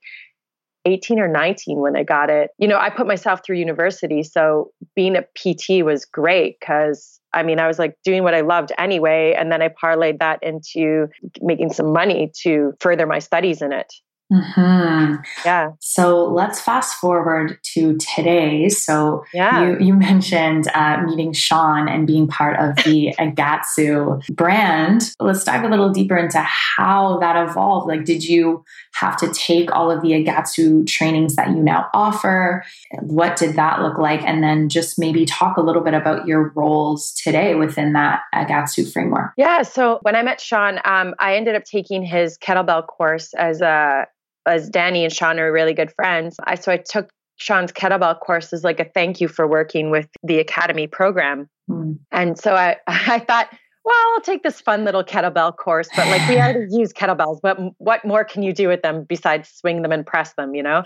18 0.86 1.20
or 1.20 1.28
19 1.28 1.80
when 1.80 1.96
I 1.96 2.04
got 2.04 2.30
it. 2.30 2.52
You 2.58 2.68
know, 2.68 2.78
I 2.78 2.90
put 2.90 3.08
myself 3.08 3.42
through 3.46 3.58
university. 3.58 4.24
So 4.24 4.72
being 4.96 5.16
a 5.16 5.22
PT 5.22 5.84
was 5.84 6.06
great 6.06 6.60
because 6.60 7.20
I 7.34 7.44
mean, 7.44 7.60
I 7.60 7.68
was 7.68 7.80
like 7.80 7.96
doing 8.04 8.24
what 8.24 8.34
I 8.34 8.42
loved 8.42 8.72
anyway. 8.78 9.34
And 9.38 9.52
then 9.52 9.62
I 9.62 9.70
parlayed 9.70 10.20
that 10.20 10.44
into 10.44 11.08
making 11.42 11.72
some 11.72 11.94
money 11.94 12.32
to 12.42 12.74
further 12.80 13.06
my 13.06 13.20
studies 13.20 13.62
in 13.62 13.72
it. 13.72 13.92
Mm-hmm. 14.32 15.16
Yeah. 15.44 15.72
So 15.80 16.26
let's 16.26 16.62
fast 16.62 16.96
forward 16.96 17.60
to 17.74 17.98
today. 17.98 18.70
So 18.70 19.26
yeah. 19.34 19.62
you, 19.62 19.78
you 19.80 19.94
mentioned 19.94 20.68
uh, 20.74 21.02
meeting 21.02 21.34
Sean 21.34 21.90
and 21.90 22.08
being 22.08 22.28
part 22.28 22.58
of 22.58 22.84
the 22.86 23.14
Agatsu 23.20 24.26
brand. 24.28 25.14
Let's 25.20 25.44
dive 25.44 25.66
a 25.66 25.68
little 25.68 25.90
deeper 25.90 26.18
into 26.18 26.40
how 26.40 27.20
that 27.20 27.50
evolved. 27.50 27.88
Like, 27.88 28.06
did 28.06 28.24
you 28.24 28.64
have 28.94 29.18
to 29.18 29.30
take 29.34 29.74
all 29.76 29.92
of 29.92 30.02
the 30.02 30.12
Agatsu 30.12 30.88
trainings 30.88 31.36
that 31.36 31.50
you 31.50 31.62
now 31.62 31.90
offer? 31.94 32.64
What 33.02 33.36
did 33.36 33.56
that 33.58 33.82
look 33.82 33.98
like? 33.98 34.22
And 34.24 34.42
then 34.42 34.70
just 34.70 34.98
maybe 34.98 35.26
talk 35.26 35.58
a 35.58 35.62
little 35.62 35.82
bit 35.82 35.94
about 35.94 36.26
your 36.26 36.54
roles 36.56 37.12
today 37.14 37.56
within 37.56 37.94
that 37.94 38.22
Agatsu 38.34 38.92
framework. 38.92 39.34
Yeah. 39.36 39.64
So 39.64 40.00
when 40.04 40.16
I 40.16 40.22
met 40.22 40.40
Sean, 40.40 40.80
um, 40.86 41.16
I 41.20 41.36
ended 41.36 41.56
up 41.56 41.66
taking 41.66 42.04
his 42.04 42.38
kettlebell 42.38 42.88
course 42.88 43.34
as 43.34 43.62
a 43.62 44.08
as 44.46 44.70
Danny 44.70 45.04
and 45.04 45.14
Sean 45.14 45.40
are 45.40 45.52
really 45.52 45.74
good 45.74 45.92
friends, 45.94 46.38
I 46.44 46.56
so 46.56 46.72
I 46.72 46.78
took 46.78 47.10
Sean's 47.38 47.72
kettlebell 47.72 48.20
course 48.20 48.54
as 48.54 48.64
like 48.64 48.80
a 48.80 48.86
thank 48.86 49.20
you 49.20 49.28
for 49.28 49.48
working 49.48 49.90
with 49.90 50.08
the 50.24 50.40
academy 50.40 50.88
program. 50.88 51.50
Mm. 51.70 52.00
And 52.12 52.38
so 52.38 52.56
I 52.56 52.78
I 52.88 53.20
thought 53.20 53.50
well, 53.84 53.96
I'll 54.14 54.22
take 54.22 54.44
this 54.44 54.62
fun 54.62 54.84
little 54.84 55.04
kettlebell 55.04 55.56
course, 55.58 55.90
but 55.96 56.08
like 56.08 56.28
we 56.30 56.38
already 56.38 56.68
use 56.70 56.94
kettlebells. 56.94 57.40
But 57.42 57.58
what 57.80 58.06
more 58.06 58.24
can 58.24 58.44
you 58.44 58.54
do 58.54 58.68
with 58.68 58.84
them 58.84 59.04
besides 59.04 59.50
swing 59.50 59.82
them 59.82 59.92
and 59.92 60.06
press 60.06 60.34
them, 60.34 60.54
you 60.54 60.62
know? 60.62 60.84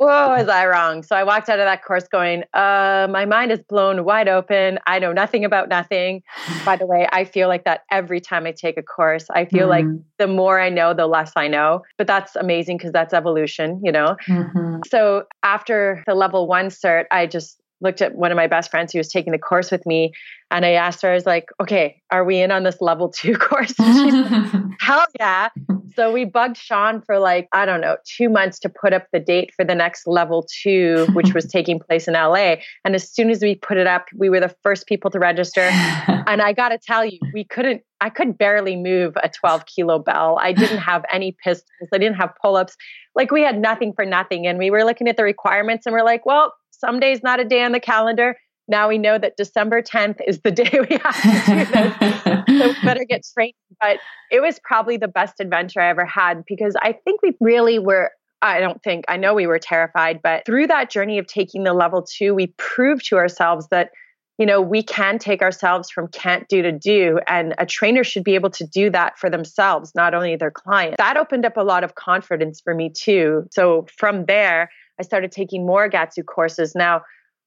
oh, 0.00 0.28
was 0.28 0.48
I 0.48 0.66
wrong? 0.66 1.02
So 1.02 1.16
I 1.16 1.24
walked 1.24 1.48
out 1.48 1.58
of 1.58 1.64
that 1.64 1.84
course 1.84 2.06
going, 2.06 2.44
uh, 2.54 3.08
my 3.10 3.24
mind 3.24 3.50
is 3.50 3.60
blown 3.68 4.04
wide 4.04 4.28
open. 4.28 4.78
I 4.86 5.00
know 5.00 5.12
nothing 5.12 5.44
about 5.44 5.68
nothing. 5.68 6.22
By 6.64 6.76
the 6.76 6.86
way, 6.86 7.08
I 7.12 7.24
feel 7.24 7.48
like 7.48 7.64
that 7.64 7.82
every 7.90 8.20
time 8.20 8.46
I 8.46 8.52
take 8.52 8.78
a 8.78 8.82
course. 8.82 9.26
I 9.30 9.44
feel 9.44 9.68
mm-hmm. 9.68 9.90
like 9.90 10.00
the 10.18 10.28
more 10.28 10.60
I 10.60 10.68
know, 10.68 10.94
the 10.94 11.08
less 11.08 11.32
I 11.34 11.48
know. 11.48 11.82
But 11.98 12.06
that's 12.06 12.36
amazing 12.36 12.76
because 12.76 12.92
that's 12.92 13.12
evolution, 13.12 13.80
you 13.82 13.90
know? 13.90 14.16
Mm-hmm. 14.28 14.80
So 14.88 15.24
after 15.42 16.04
the 16.06 16.14
level 16.14 16.46
one 16.46 16.66
cert, 16.66 17.06
I 17.10 17.26
just 17.26 17.59
looked 17.80 18.02
at 18.02 18.14
one 18.14 18.30
of 18.30 18.36
my 18.36 18.46
best 18.46 18.70
friends 18.70 18.92
who 18.92 18.98
was 18.98 19.08
taking 19.08 19.32
the 19.32 19.38
course 19.38 19.70
with 19.70 19.86
me 19.86 20.12
and 20.52 20.66
I 20.66 20.72
asked 20.72 21.02
her, 21.02 21.10
I 21.10 21.14
was 21.14 21.26
like, 21.26 21.50
okay, 21.60 22.02
are 22.10 22.24
we 22.24 22.40
in 22.40 22.50
on 22.50 22.64
this 22.64 22.80
level 22.80 23.08
two 23.14 23.36
course? 23.36 23.74
Hell 24.80 25.06
yeah. 25.18 25.50
So 25.94 26.12
we 26.12 26.24
bugged 26.24 26.56
Sean 26.56 27.02
for 27.02 27.18
like, 27.18 27.48
I 27.52 27.66
don't 27.66 27.80
know, 27.80 27.96
two 28.04 28.28
months 28.28 28.58
to 28.60 28.68
put 28.68 28.92
up 28.92 29.06
the 29.12 29.20
date 29.20 29.52
for 29.54 29.64
the 29.64 29.74
next 29.74 30.06
level 30.06 30.46
two, 30.62 31.06
which 31.12 31.34
was 31.34 31.46
taking 31.52 31.78
place 31.78 32.08
in 32.08 32.14
LA. 32.14 32.56
And 32.84 32.94
as 32.94 33.08
soon 33.08 33.30
as 33.30 33.42
we 33.42 33.54
put 33.54 33.76
it 33.76 33.86
up, 33.86 34.06
we 34.16 34.28
were 34.28 34.40
the 34.40 34.54
first 34.62 34.86
people 34.86 35.10
to 35.10 35.18
register. 35.18 35.60
and 35.60 36.42
I 36.42 36.52
got 36.52 36.70
to 36.70 36.78
tell 36.78 37.04
you, 37.04 37.18
we 37.32 37.44
couldn't, 37.44 37.82
I 38.00 38.08
could 38.08 38.38
barely 38.38 38.76
move 38.76 39.14
a 39.22 39.28
12 39.28 39.66
kilo 39.66 39.98
bell. 39.98 40.38
I 40.40 40.52
didn't 40.52 40.78
have 40.78 41.04
any 41.12 41.36
pistols. 41.44 41.88
I 41.92 41.98
didn't 41.98 42.16
have 42.16 42.32
pull 42.40 42.56
ups. 42.56 42.76
Like 43.14 43.30
we 43.30 43.42
had 43.42 43.58
nothing 43.58 43.92
for 43.92 44.06
nothing. 44.06 44.46
And 44.46 44.58
we 44.58 44.70
were 44.70 44.84
looking 44.84 45.08
at 45.08 45.16
the 45.16 45.24
requirements 45.24 45.86
and 45.86 45.92
we're 45.92 46.04
like, 46.04 46.24
well, 46.24 46.54
Someday's 46.84 47.22
not 47.22 47.40
a 47.40 47.44
day 47.44 47.62
on 47.62 47.72
the 47.72 47.80
calendar. 47.80 48.36
Now 48.68 48.88
we 48.88 48.98
know 48.98 49.18
that 49.18 49.36
December 49.36 49.82
10th 49.82 50.18
is 50.26 50.40
the 50.42 50.50
day 50.52 50.70
we 50.88 50.96
have 51.02 51.22
to 51.22 51.44
do 51.46 51.64
this. 51.64 52.60
so 52.60 52.68
we 52.68 52.84
better 52.84 53.04
get 53.04 53.22
trained. 53.34 53.54
But 53.80 53.98
it 54.30 54.40
was 54.40 54.60
probably 54.62 54.96
the 54.96 55.08
best 55.08 55.40
adventure 55.40 55.80
I 55.80 55.90
ever 55.90 56.04
had 56.04 56.44
because 56.46 56.74
I 56.80 56.92
think 56.92 57.20
we 57.22 57.34
really 57.40 57.78
were 57.78 58.12
I 58.42 58.60
don't 58.60 58.82
think, 58.82 59.04
I 59.08 59.16
know 59.16 59.34
we 59.34 59.46
were 59.46 59.58
terrified, 59.58 60.20
but 60.22 60.46
through 60.46 60.68
that 60.68 60.90
journey 60.90 61.18
of 61.18 61.26
taking 61.26 61.64
the 61.64 61.74
level 61.74 62.02
two, 62.02 62.34
we 62.34 62.54
proved 62.56 63.04
to 63.08 63.16
ourselves 63.16 63.66
that, 63.70 63.90
you 64.38 64.46
know, 64.46 64.62
we 64.62 64.82
can 64.82 65.18
take 65.18 65.42
ourselves 65.42 65.90
from 65.90 66.08
can't 66.08 66.48
do 66.48 66.62
to 66.62 66.72
do. 66.72 67.20
And 67.26 67.54
a 67.58 67.66
trainer 67.66 68.02
should 68.02 68.24
be 68.24 68.34
able 68.34 68.48
to 68.50 68.66
do 68.66 68.88
that 68.90 69.18
for 69.18 69.28
themselves, 69.28 69.92
not 69.94 70.14
only 70.14 70.36
their 70.36 70.50
client. 70.50 70.96
That 70.96 71.18
opened 71.18 71.44
up 71.44 71.58
a 71.58 71.62
lot 71.62 71.84
of 71.84 71.94
confidence 71.96 72.62
for 72.62 72.74
me 72.74 72.90
too. 72.90 73.44
So 73.50 73.86
from 73.98 74.24
there, 74.24 74.70
I 75.00 75.02
started 75.02 75.32
taking 75.32 75.64
more 75.64 75.88
Agatsu 75.88 76.24
courses. 76.26 76.74
Now, 76.74 77.00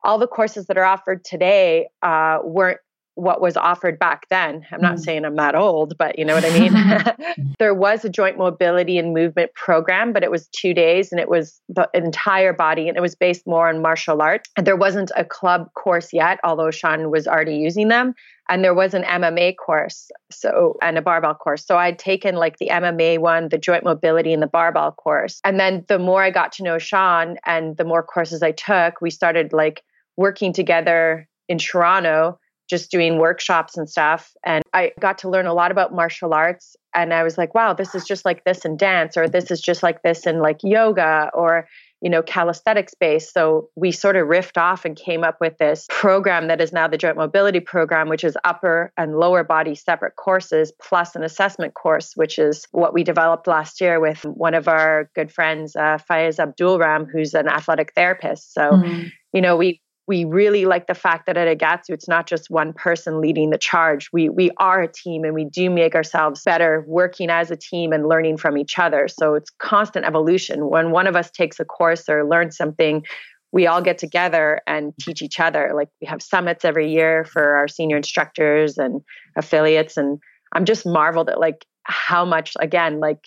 all 0.04 0.18
the 0.18 0.28
courses 0.28 0.66
that 0.66 0.78
are 0.78 0.84
offered 0.84 1.24
today 1.24 1.88
uh, 2.02 2.40
weren't 2.44 2.80
what 3.16 3.40
was 3.40 3.56
offered 3.56 4.00
back 4.00 4.28
then. 4.30 4.66
I'm 4.72 4.82
not 4.82 4.96
mm. 4.96 5.00
saying 5.00 5.24
I'm 5.24 5.36
that 5.36 5.54
old, 5.54 5.96
but 6.00 6.18
you 6.18 6.26
know 6.26 6.34
what 6.34 6.46
I 6.46 6.60
mean? 6.60 7.54
there 7.60 7.76
was 7.76 8.04
a 8.04 8.10
joint 8.10 8.40
mobility 8.40 8.98
and 8.98 9.14
movement 9.14 9.54
program, 9.54 10.14
but 10.14 10.24
it 10.24 10.32
was 10.32 10.48
two 10.48 10.74
days 10.74 11.12
and 11.12 11.22
it 11.22 11.30
was 11.30 11.62
the 11.70 11.88
entire 11.94 12.54
body 12.54 12.88
and 12.88 12.98
it 12.98 13.02
was 13.02 13.14
based 13.14 13.46
more 13.46 13.70
on 13.70 13.84
martial 13.84 14.20
arts. 14.20 14.50
There 14.60 14.76
wasn't 14.76 15.12
a 15.16 15.24
club 15.24 15.68
course 15.76 16.12
yet, 16.12 16.40
although 16.44 16.72
Sean 16.72 17.12
was 17.12 17.28
already 17.28 17.58
using 17.58 17.88
them. 17.88 18.16
And 18.50 18.64
there 18.64 18.74
was 18.74 18.94
an 18.94 19.04
MMA 19.04 19.56
course, 19.58 20.12
so 20.32 20.78
and 20.82 20.98
a 20.98 21.02
barbell 21.02 21.34
course. 21.34 21.66
So 21.66 21.78
I'd 21.78 21.98
taken 21.98 22.36
like 22.36 22.58
the 22.58 22.68
MMA 22.68 23.20
one, 23.20 23.50
the 23.50 23.58
joint 23.58 23.84
mobility, 23.84 24.34
and 24.34 24.44
the 24.44 24.48
barbell 24.48 24.92
course. 24.92 25.40
And 25.44 25.60
then 25.60 25.86
the 25.88 26.00
more 26.00 26.22
I 26.22 26.30
got 26.30 26.52
to 26.54 26.64
know 26.64 26.78
Sean 26.78 27.38
and 27.46 27.78
the 27.78 27.86
more 27.86 28.04
courses 28.04 28.44
I 28.44 28.52
took, 28.52 29.00
we 29.02 29.10
started 29.10 29.54
like 29.54 29.84
working 30.18 30.52
together 30.54 31.28
in 31.48 31.58
Toronto 31.58 32.40
just 32.70 32.90
doing 32.92 33.18
workshops 33.18 33.78
and 33.78 33.90
stuff. 33.90 34.32
And 34.46 34.64
I 34.74 34.94
got 35.00 35.18
to 35.20 35.30
learn 35.30 35.46
a 35.46 35.54
lot 35.54 35.72
about 35.72 35.94
martial 35.94 36.34
arts. 36.34 36.76
And 36.96 37.14
I 37.14 37.24
was 37.24 37.38
like, 37.38 37.54
wow, 37.54 37.74
this 37.74 37.94
is 37.94 38.06
just 38.06 38.26
like 38.26 38.46
this 38.46 38.66
in 38.66 38.78
dance, 38.78 39.18
or 39.18 39.28
this 39.28 39.52
is 39.52 39.62
just 39.62 39.84
like 39.84 40.02
this 40.02 40.26
in 40.26 40.40
like 40.40 40.60
yoga, 40.64 41.30
or, 41.34 41.68
you 42.04 42.10
know, 42.10 42.22
calisthenics 42.22 42.94
based. 42.94 43.34
So 43.34 43.70
we 43.78 43.94
sort 43.94 44.18
of 44.18 44.28
riffed 44.28 44.58
off 44.58 44.84
and 44.84 44.94
came 44.94 45.24
up 45.24 45.38
with 45.40 45.58
this 45.58 45.88
program 45.90 46.50
that 46.50 46.60
is 46.60 46.74
now 46.74 46.86
the 46.90 46.98
Joint 46.98 47.16
Mobility 47.16 47.62
Program, 47.62 48.10
which 48.10 48.26
is 48.26 48.36
upper 48.44 48.92
and 48.98 49.16
lower 49.16 49.46
body 49.46 49.74
separate 49.74 50.18
courses 50.18 50.74
plus 50.82 51.16
an 51.16 51.24
assessment 51.24 51.76
course, 51.76 52.12
which 52.16 52.38
is 52.40 52.68
what 52.72 52.94
we 52.94 53.06
developed 53.06 53.48
last 53.48 53.80
year 53.80 54.02
with 54.02 54.22
one 54.26 54.54
of 54.54 54.68
our 54.68 55.10
good 55.16 55.32
friends, 55.32 55.78
uh, 55.78 55.98
Faiz 56.10 56.40
Abdulram, 56.40 57.08
who's 57.10 57.34
an 57.34 57.48
athletic 57.48 57.94
therapist. 57.94 58.54
So, 58.54 58.72
mm-hmm. 58.72 59.04
you 59.32 59.42
know, 59.42 59.56
we 59.56 59.80
we 60.06 60.26
really 60.26 60.66
like 60.66 60.88
the 60.88 60.94
fact 60.94 61.28
that 61.28 61.38
at 61.38 61.58
Agatsu, 61.58 61.92
it's 61.92 62.10
not 62.10 62.28
just 62.28 62.50
one 62.50 62.74
person 62.74 63.22
leading 63.22 63.52
the 63.52 63.58
charge. 63.58 64.10
We 64.12 64.28
we 64.28 64.52
are 64.58 64.82
a 64.82 64.92
team 64.92 65.24
and 65.24 65.34
we 65.34 65.46
do 65.46 65.70
make 65.70 65.96
ourselves 65.96 66.44
better 66.44 66.84
working 66.88 67.30
as 67.30 67.52
a 67.52 67.56
team 67.56 67.94
and 67.94 68.08
learning 68.08 68.38
from 68.38 68.58
each 68.58 68.78
other. 68.78 69.08
So 69.08 69.36
it's 69.36 69.50
constant 69.60 70.06
evolution. 70.06 70.70
When 70.70 70.92
one 70.92 71.08
of 71.08 71.16
us 71.16 71.32
takes 71.32 71.60
a 71.60 71.66
course 71.66 72.10
or 72.10 72.28
learns 72.28 72.58
something, 72.58 73.06
we 73.54 73.68
all 73.68 73.82
get 73.82 73.98
together 73.98 74.62
and 74.68 74.94
teach 75.00 75.22
each 75.22 75.40
other. 75.40 75.72
Like 75.74 75.90
we 76.02 76.08
have 76.08 76.22
summits 76.22 76.66
every 76.66 76.92
year 76.92 77.24
for 77.24 77.56
our 77.56 77.70
senior 77.70 77.96
instructors 77.96 78.78
and 78.78 79.02
affiliates. 79.38 79.96
And 79.96 80.20
I'm 80.54 80.66
just 80.66 80.86
marveled 80.86 81.30
at 81.30 81.40
like 81.40 81.66
how 81.84 82.26
much 82.26 82.54
again, 82.60 83.00
like 83.00 83.26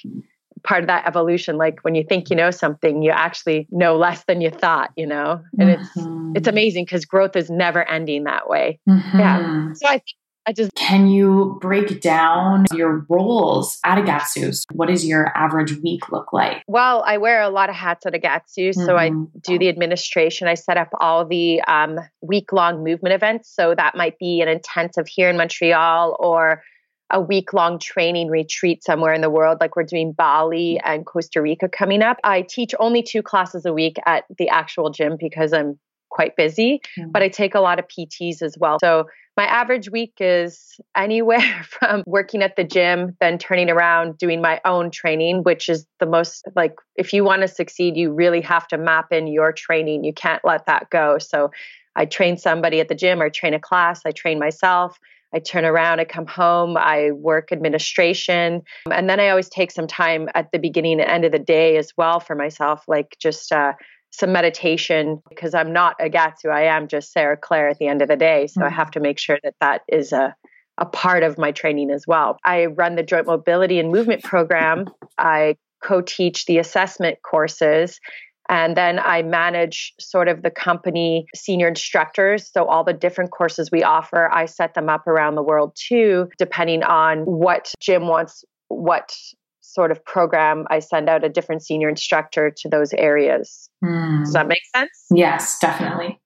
part 0.66 0.82
of 0.82 0.88
that 0.88 1.06
evolution 1.06 1.56
like 1.56 1.78
when 1.82 1.94
you 1.94 2.04
think 2.08 2.28
you 2.28 2.36
know 2.36 2.50
something 2.50 3.02
you 3.02 3.10
actually 3.10 3.66
know 3.70 3.96
less 3.96 4.24
than 4.24 4.40
you 4.40 4.50
thought 4.50 4.90
you 4.96 5.06
know 5.06 5.40
and 5.58 5.70
mm-hmm. 5.70 6.30
it's 6.30 6.38
it's 6.38 6.48
amazing 6.48 6.84
because 6.84 7.04
growth 7.04 7.36
is 7.36 7.48
never 7.48 7.88
ending 7.88 8.24
that 8.24 8.48
way 8.48 8.78
mm-hmm. 8.88 9.18
yeah 9.18 9.72
so 9.74 9.86
i 9.86 9.92
think 9.92 10.16
I 10.48 10.52
just 10.52 10.72
can 10.76 11.08
you 11.08 11.58
break 11.60 12.00
down 12.00 12.66
your 12.72 13.04
roles 13.08 13.78
at 13.84 13.98
Agatsu? 13.98 14.64
What 14.70 14.86
does 14.86 15.04
your 15.04 15.36
average 15.36 15.72
week 15.82 16.12
look 16.12 16.32
like? 16.32 16.62
Well, 16.68 17.02
I 17.04 17.18
wear 17.18 17.42
a 17.42 17.48
lot 17.48 17.68
of 17.68 17.74
hats 17.74 18.06
at 18.06 18.12
Agatsu. 18.12 18.70
Mm-hmm. 18.70 18.84
So 18.84 18.96
I 18.96 19.10
mm-hmm. 19.10 19.24
do 19.42 19.58
the 19.58 19.68
administration. 19.68 20.46
I 20.46 20.54
set 20.54 20.76
up 20.76 20.90
all 21.00 21.26
the 21.26 21.60
um, 21.62 21.98
week 22.22 22.52
long 22.52 22.84
movement 22.84 23.12
events. 23.12 23.52
So 23.52 23.74
that 23.74 23.96
might 23.96 24.20
be 24.20 24.40
an 24.40 24.46
intensive 24.46 25.08
here 25.08 25.28
in 25.28 25.36
Montreal 25.36 26.16
or 26.20 26.62
a 27.10 27.20
week 27.20 27.52
long 27.52 27.78
training 27.78 28.28
retreat 28.28 28.82
somewhere 28.82 29.12
in 29.12 29.20
the 29.20 29.30
world, 29.30 29.58
like 29.60 29.76
we're 29.76 29.84
doing 29.84 30.12
Bali 30.12 30.80
and 30.84 31.06
Costa 31.06 31.40
Rica 31.40 31.68
coming 31.68 32.02
up. 32.02 32.18
I 32.24 32.42
teach 32.42 32.74
only 32.80 33.02
two 33.02 33.22
classes 33.22 33.64
a 33.64 33.72
week 33.72 33.96
at 34.06 34.24
the 34.38 34.48
actual 34.48 34.90
gym 34.90 35.16
because 35.18 35.52
I'm 35.52 35.78
quite 36.10 36.36
busy, 36.36 36.80
mm-hmm. 36.98 37.10
but 37.10 37.22
I 37.22 37.28
take 37.28 37.54
a 37.54 37.60
lot 37.60 37.78
of 37.78 37.86
PTs 37.86 38.42
as 38.42 38.56
well. 38.58 38.78
So 38.80 39.06
my 39.36 39.44
average 39.44 39.90
week 39.90 40.14
is 40.18 40.80
anywhere 40.96 41.62
from 41.68 42.02
working 42.06 42.42
at 42.42 42.56
the 42.56 42.64
gym, 42.64 43.16
then 43.20 43.38
turning 43.38 43.70
around 43.70 44.18
doing 44.18 44.40
my 44.40 44.60
own 44.64 44.90
training, 44.90 45.42
which 45.42 45.68
is 45.68 45.86
the 46.00 46.06
most 46.06 46.46
like 46.56 46.74
if 46.96 47.12
you 47.12 47.22
want 47.22 47.42
to 47.42 47.48
succeed, 47.48 47.96
you 47.96 48.12
really 48.12 48.40
have 48.40 48.66
to 48.68 48.78
map 48.78 49.12
in 49.12 49.26
your 49.26 49.52
training. 49.52 50.04
You 50.04 50.12
can't 50.12 50.44
let 50.44 50.66
that 50.66 50.90
go. 50.90 51.18
So 51.18 51.50
I 51.94 52.06
train 52.06 52.36
somebody 52.36 52.80
at 52.80 52.88
the 52.88 52.94
gym 52.94 53.22
or 53.22 53.30
train 53.30 53.54
a 53.54 53.60
class, 53.60 54.02
I 54.04 54.10
train 54.10 54.38
myself. 54.38 54.98
I 55.34 55.38
turn 55.38 55.64
around, 55.64 56.00
I 56.00 56.04
come 56.04 56.26
home, 56.26 56.76
I 56.76 57.10
work 57.10 57.52
administration. 57.52 58.62
And 58.90 59.10
then 59.10 59.20
I 59.20 59.28
always 59.28 59.48
take 59.48 59.70
some 59.70 59.86
time 59.86 60.28
at 60.34 60.50
the 60.52 60.58
beginning 60.58 61.00
and 61.00 61.10
end 61.10 61.24
of 61.24 61.32
the 61.32 61.38
day 61.38 61.76
as 61.76 61.92
well 61.96 62.20
for 62.20 62.34
myself, 62.34 62.84
like 62.86 63.16
just 63.20 63.52
uh, 63.52 63.72
some 64.10 64.32
meditation, 64.32 65.22
because 65.28 65.54
I'm 65.54 65.72
not 65.72 65.98
Agatsu. 65.98 66.50
I 66.50 66.64
am 66.64 66.88
just 66.88 67.12
Sarah 67.12 67.36
Claire 67.36 67.68
at 67.68 67.78
the 67.78 67.88
end 67.88 68.02
of 68.02 68.08
the 68.08 68.16
day. 68.16 68.46
So 68.46 68.60
mm-hmm. 68.60 68.72
I 68.72 68.76
have 68.76 68.90
to 68.92 69.00
make 69.00 69.18
sure 69.18 69.38
that 69.42 69.54
that 69.60 69.82
is 69.88 70.12
a, 70.12 70.34
a 70.78 70.86
part 70.86 71.22
of 71.22 71.38
my 71.38 71.52
training 71.52 71.90
as 71.90 72.04
well. 72.06 72.38
I 72.44 72.66
run 72.66 72.94
the 72.94 73.02
joint 73.02 73.26
mobility 73.26 73.78
and 73.78 73.90
movement 73.90 74.22
program. 74.22 74.86
I 75.18 75.56
co 75.82 76.00
teach 76.00 76.46
the 76.46 76.58
assessment 76.58 77.18
courses 77.22 78.00
And 78.48 78.76
then 78.76 78.98
I 78.98 79.22
manage 79.22 79.92
sort 79.98 80.28
of 80.28 80.42
the 80.42 80.50
company 80.50 81.26
senior 81.34 81.68
instructors. 81.68 82.50
So 82.50 82.66
all 82.66 82.84
the 82.84 82.92
different 82.92 83.30
courses 83.30 83.70
we 83.70 83.82
offer, 83.82 84.30
I 84.32 84.46
set 84.46 84.74
them 84.74 84.88
up 84.88 85.06
around 85.06 85.34
the 85.34 85.42
world 85.42 85.76
too, 85.76 86.28
depending 86.38 86.82
on 86.82 87.20
what 87.24 87.72
gym 87.80 88.06
wants, 88.06 88.44
what 88.68 89.16
sort 89.60 89.90
of 89.90 90.02
program 90.04 90.64
I 90.70 90.78
send 90.78 91.08
out 91.08 91.22
a 91.22 91.28
different 91.28 91.62
senior 91.62 91.88
instructor 91.88 92.50
to 92.56 92.68
those 92.68 92.94
areas. 92.94 93.68
Mm. 93.84 94.24
Does 94.24 94.32
that 94.32 94.48
make 94.48 94.62
sense? 94.74 94.90
Yes, 95.10 95.58
definitely. 95.58 96.18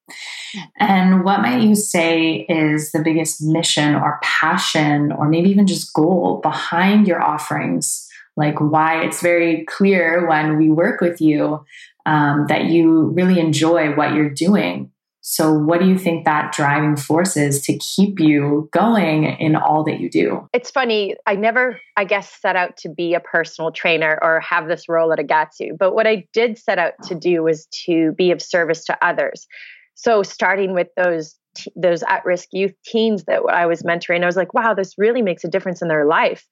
And 0.78 1.24
what 1.24 1.40
might 1.40 1.62
you 1.62 1.74
say 1.74 2.46
is 2.48 2.92
the 2.92 3.02
biggest 3.02 3.42
mission 3.42 3.96
or 3.96 4.20
passion, 4.22 5.10
or 5.10 5.28
maybe 5.28 5.50
even 5.50 5.66
just 5.66 5.92
goal 5.94 6.40
behind 6.42 7.08
your 7.08 7.20
offerings? 7.20 8.06
Like 8.36 8.60
why 8.60 9.02
it's 9.02 9.20
very 9.20 9.64
clear 9.64 10.28
when 10.28 10.56
we 10.56 10.70
work 10.70 11.00
with 11.00 11.20
you 11.20 11.64
um, 12.06 12.46
that 12.48 12.66
you 12.66 13.12
really 13.14 13.38
enjoy 13.40 13.94
what 13.94 14.14
you're 14.14 14.30
doing. 14.30 14.90
So, 15.22 15.52
what 15.52 15.80
do 15.80 15.86
you 15.86 15.98
think 15.98 16.24
that 16.24 16.52
driving 16.52 16.96
force 16.96 17.36
is 17.36 17.60
to 17.62 17.76
keep 17.76 18.18
you 18.18 18.70
going 18.72 19.24
in 19.24 19.54
all 19.54 19.84
that 19.84 20.00
you 20.00 20.08
do? 20.08 20.48
It's 20.54 20.70
funny. 20.70 21.14
I 21.26 21.36
never, 21.36 21.78
I 21.96 22.04
guess, 22.04 22.32
set 22.40 22.56
out 22.56 22.78
to 22.78 22.88
be 22.88 23.12
a 23.12 23.20
personal 23.20 23.70
trainer 23.70 24.18
or 24.22 24.40
have 24.40 24.66
this 24.66 24.88
role 24.88 25.12
at 25.12 25.18
Agatsu. 25.18 25.76
But 25.78 25.94
what 25.94 26.06
I 26.06 26.26
did 26.32 26.58
set 26.58 26.78
out 26.78 26.94
to 27.04 27.14
do 27.14 27.42
was 27.42 27.66
to 27.84 28.12
be 28.12 28.30
of 28.30 28.40
service 28.40 28.84
to 28.86 29.06
others. 29.06 29.46
So, 29.94 30.22
starting 30.22 30.72
with 30.72 30.88
those 30.96 31.36
those 31.76 32.02
at-risk 32.04 32.48
youth 32.52 32.74
teens 32.86 33.24
that 33.24 33.42
I 33.50 33.66
was 33.66 33.82
mentoring, 33.82 34.22
I 34.22 34.26
was 34.26 34.36
like, 34.36 34.54
wow, 34.54 34.72
this 34.72 34.94
really 34.96 35.20
makes 35.20 35.44
a 35.44 35.48
difference 35.48 35.82
in 35.82 35.88
their 35.88 36.06
life, 36.06 36.46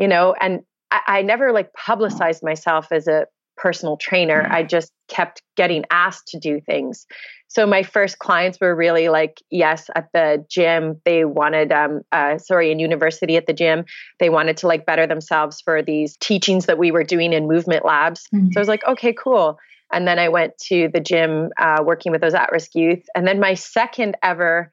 you 0.00 0.08
know. 0.08 0.34
And 0.40 0.62
I, 0.90 1.00
I 1.06 1.22
never 1.22 1.52
like 1.52 1.72
publicized 1.74 2.42
myself 2.42 2.88
as 2.90 3.06
a 3.06 3.26
personal 3.60 3.96
trainer. 3.96 4.42
Mm-hmm. 4.42 4.54
I 4.54 4.62
just 4.62 4.92
kept 5.08 5.42
getting 5.56 5.84
asked 5.90 6.28
to 6.28 6.38
do 6.38 6.60
things. 6.60 7.06
So 7.48 7.66
my 7.66 7.82
first 7.82 8.18
clients 8.18 8.58
were 8.60 8.74
really 8.74 9.08
like, 9.08 9.42
yes, 9.50 9.90
at 9.94 10.08
the 10.14 10.44
gym, 10.48 11.00
they 11.04 11.24
wanted, 11.24 11.72
um, 11.72 12.02
uh, 12.12 12.38
sorry, 12.38 12.70
in 12.70 12.78
university 12.78 13.36
at 13.36 13.46
the 13.46 13.52
gym, 13.52 13.84
they 14.20 14.30
wanted 14.30 14.56
to 14.58 14.68
like 14.68 14.86
better 14.86 15.06
themselves 15.06 15.60
for 15.60 15.82
these 15.82 16.16
teachings 16.18 16.66
that 16.66 16.78
we 16.78 16.90
were 16.90 17.04
doing 17.04 17.32
in 17.32 17.48
movement 17.48 17.84
labs. 17.84 18.28
Mm-hmm. 18.32 18.52
So 18.52 18.58
I 18.58 18.60
was 18.60 18.68
like, 18.68 18.84
okay, 18.86 19.12
cool. 19.12 19.58
And 19.92 20.06
then 20.06 20.20
I 20.20 20.28
went 20.28 20.56
to 20.68 20.88
the 20.92 21.00
gym 21.00 21.50
uh, 21.58 21.82
working 21.84 22.12
with 22.12 22.20
those 22.20 22.34
at 22.34 22.52
risk 22.52 22.74
youth. 22.74 23.04
And 23.16 23.26
then 23.26 23.40
my 23.40 23.54
second 23.54 24.16
ever, 24.22 24.72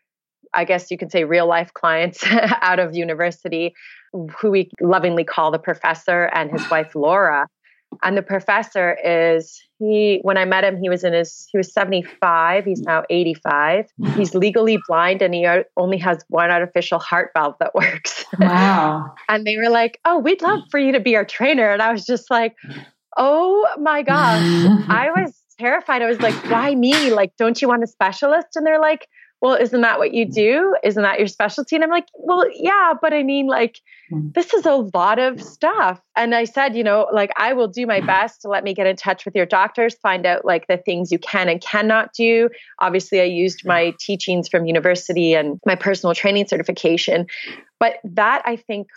I 0.54 0.64
guess 0.64 0.92
you 0.92 1.00
could 1.00 1.12
say, 1.12 1.24
real 1.24 1.48
life 1.48 1.74
clients 1.74 2.24
out 2.62 2.78
of 2.78 2.96
university, 2.96 3.74
who 4.40 4.52
we 4.52 4.70
lovingly 4.80 5.24
call 5.24 5.52
the 5.52 5.60
professor 5.60 6.26
and 6.26 6.52
his 6.52 6.70
wife, 6.70 6.94
Laura 6.94 7.48
and 8.04 8.18
the 8.18 8.22
professor 8.22 8.98
is 9.04 9.62
he 9.80 10.20
when 10.22 10.38
i 10.38 10.46
met 10.46 10.64
him 10.64 10.78
he 10.78 10.90
was 10.90 11.04
in 11.04 11.14
his 11.14 11.48
he 11.52 11.58
was 11.58 11.72
75 11.72 12.66
he's 12.66 12.82
now 12.82 13.04
85 13.10 13.86
he's 14.16 14.34
legally 14.36 14.78
blind 14.88 15.22
and 15.22 15.34
he 15.34 15.48
only 15.76 15.98
has 15.98 16.24
one 16.30 16.50
artificial 16.50 17.00
heart 17.00 17.32
valve 17.34 17.56
that 17.60 17.74
works. 17.76 18.26
Wow. 18.40 19.14
And 19.30 19.46
they 19.46 19.58
were 19.58 19.70
like 19.70 20.00
oh 20.06 20.20
we'd 20.20 20.42
love 20.42 20.62
for 20.72 20.80
you 20.80 20.92
to 20.94 21.00
be 21.00 21.16
our 21.16 21.26
trainer. 21.26 21.72
And 21.72 21.82
i 21.82 21.92
was 21.92 22.06
just 22.06 22.30
like 22.30 22.56
oh 23.18 23.68
my 23.80 24.04
gosh. 24.04 24.44
I 24.90 25.10
was 25.16 25.34
terrified. 25.60 26.02
I 26.02 26.08
was 26.08 26.20
like 26.20 26.36
why 26.50 26.76
me? 26.76 27.12
Like 27.12 27.34
don't 27.38 27.62
you 27.62 27.68
want 27.68 27.84
a 27.84 27.88
specialist? 27.88 28.48
And 28.56 28.66
they're 28.66 28.82
like 28.82 29.08
well, 29.40 29.56
isn't 29.56 29.82
that 29.82 30.00
what 30.00 30.14
you 30.14 30.26
do? 30.26 30.76
Isn't 30.84 31.04
that 31.04 31.20
your 31.20 31.28
specialty? 31.28 31.76
And 31.76 31.84
I'm 31.84 31.92
like, 31.92 32.08
well, 32.14 32.46
yeah, 32.56 32.94
but 33.00 33.14
I 33.14 33.22
mean, 33.22 33.46
like, 33.46 33.80
hmm. 34.10 34.30
this 34.34 34.54
is 34.54 34.66
a 34.66 34.76
lot 34.96 35.20
of 35.20 35.42
stuff. 35.42 36.02
And 36.16 36.34
I 36.34 36.46
said, 36.46 36.76
you 36.76 36.84
know, 36.84 37.08
like, 37.14 37.32
I 37.38 37.54
will 37.54 37.68
do 37.68 37.86
my 37.86 38.02
best 38.02 38.42
to 38.42 38.48
let 38.48 38.64
me 38.64 38.74
get 38.74 38.88
in 38.88 38.96
touch 38.96 39.26
with 39.26 39.36
your 39.36 39.46
doctors, 39.46 39.94
find 39.96 40.26
out 40.26 40.44
like 40.44 40.66
the 40.68 40.78
things 40.78 41.12
you 41.12 41.20
can 41.20 41.50
and 41.50 41.62
cannot 41.62 42.14
do. 42.14 42.50
Obviously, 42.80 43.22
I 43.22 43.26
used 43.26 43.64
my 43.64 43.94
teachings 44.00 44.50
from 44.50 44.66
university 44.66 45.36
and 45.36 45.60
my 45.66 45.76
personal 45.76 46.16
training 46.16 46.48
certification. 46.48 47.28
But 47.80 47.98
that 48.04 48.42
I 48.46 48.56
think 48.56 48.88